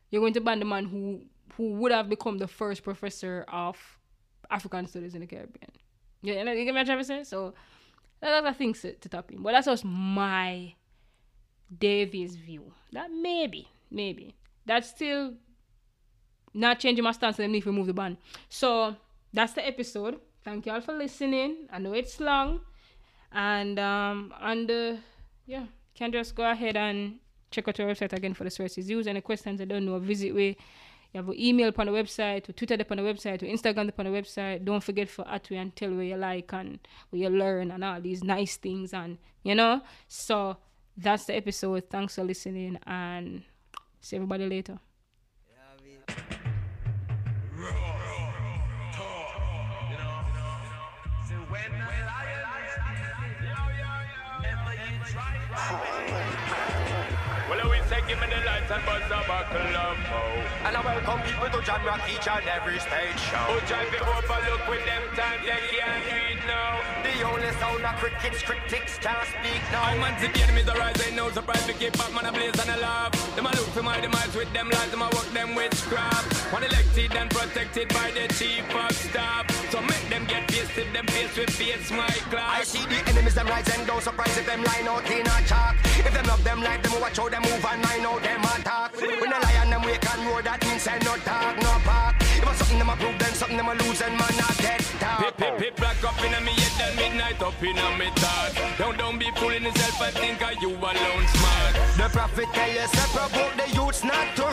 [0.09, 1.21] you're going to ban the man who
[1.55, 3.77] who would have become the first professor of
[4.49, 5.71] African studies in the Caribbean.
[6.21, 7.23] Yeah, you know, you get what I'm trying?
[7.23, 7.53] So
[8.19, 9.41] that's a thing to, to tap in.
[9.41, 10.75] But that's just my
[11.77, 12.73] David's view.
[12.91, 14.35] That maybe maybe.
[14.65, 15.33] That's still
[16.53, 18.17] not changing my stance on them if we move the ban.
[18.49, 18.95] So
[19.33, 20.19] that's the episode.
[20.43, 21.67] Thank you all for listening.
[21.71, 22.61] I know it's long.
[23.31, 24.95] And um and uh,
[25.45, 29.07] yeah, can just go ahead and check out our website again for the sources used.
[29.07, 30.57] Any questions I don't know, visit we
[31.13, 34.05] You have an email upon the website, to Twitter upon the website, to Instagram upon
[34.05, 34.63] the website.
[34.63, 36.79] Don't forget for at we and tell where you like and
[37.09, 39.81] where you learn and all these nice things and you know.
[40.07, 40.57] So
[40.95, 41.89] that's the episode.
[41.89, 43.43] Thanks for listening and
[43.99, 44.79] see everybody later.
[45.49, 45.97] Well, we
[55.55, 56.00] say
[58.11, 60.67] give me the lights and buzz a buckle oh.
[60.67, 63.39] And I welcome people to Jamrock each and every stage show.
[63.47, 66.83] Oh, Who drive the overlook with them times they can't read now.
[67.07, 70.03] The only sound of crickets, critics can't speak I now.
[70.03, 72.71] man to the enemies arise, ain't no surprise to keep back man a blaze and
[72.75, 73.11] a laugh.
[73.35, 76.27] Them a look for my demise with them lies, them a work them witchcraft.
[76.51, 79.47] One elected and protected by the chief of staff.
[79.71, 82.59] So make them get pissed if them face with face my class.
[82.59, 85.37] I see the enemies them rise and don't surprise if them line out in a
[85.47, 85.79] chalk.
[85.95, 88.97] If them love them like them, watch how them move and I know them attack.
[88.97, 92.17] When the lion them wake and roar, that means say no talk, no park.
[92.17, 94.97] If I something them a prove, then something them a lose and man get Pip,
[94.97, 95.37] talk.
[95.37, 98.57] pip, pip, black up in a me head and midnight up in a me thought.
[98.79, 101.73] Don't, don't be fooling yourself, I think are you alone smart.
[101.93, 104.49] The prophet tell you, say provoke the youths not to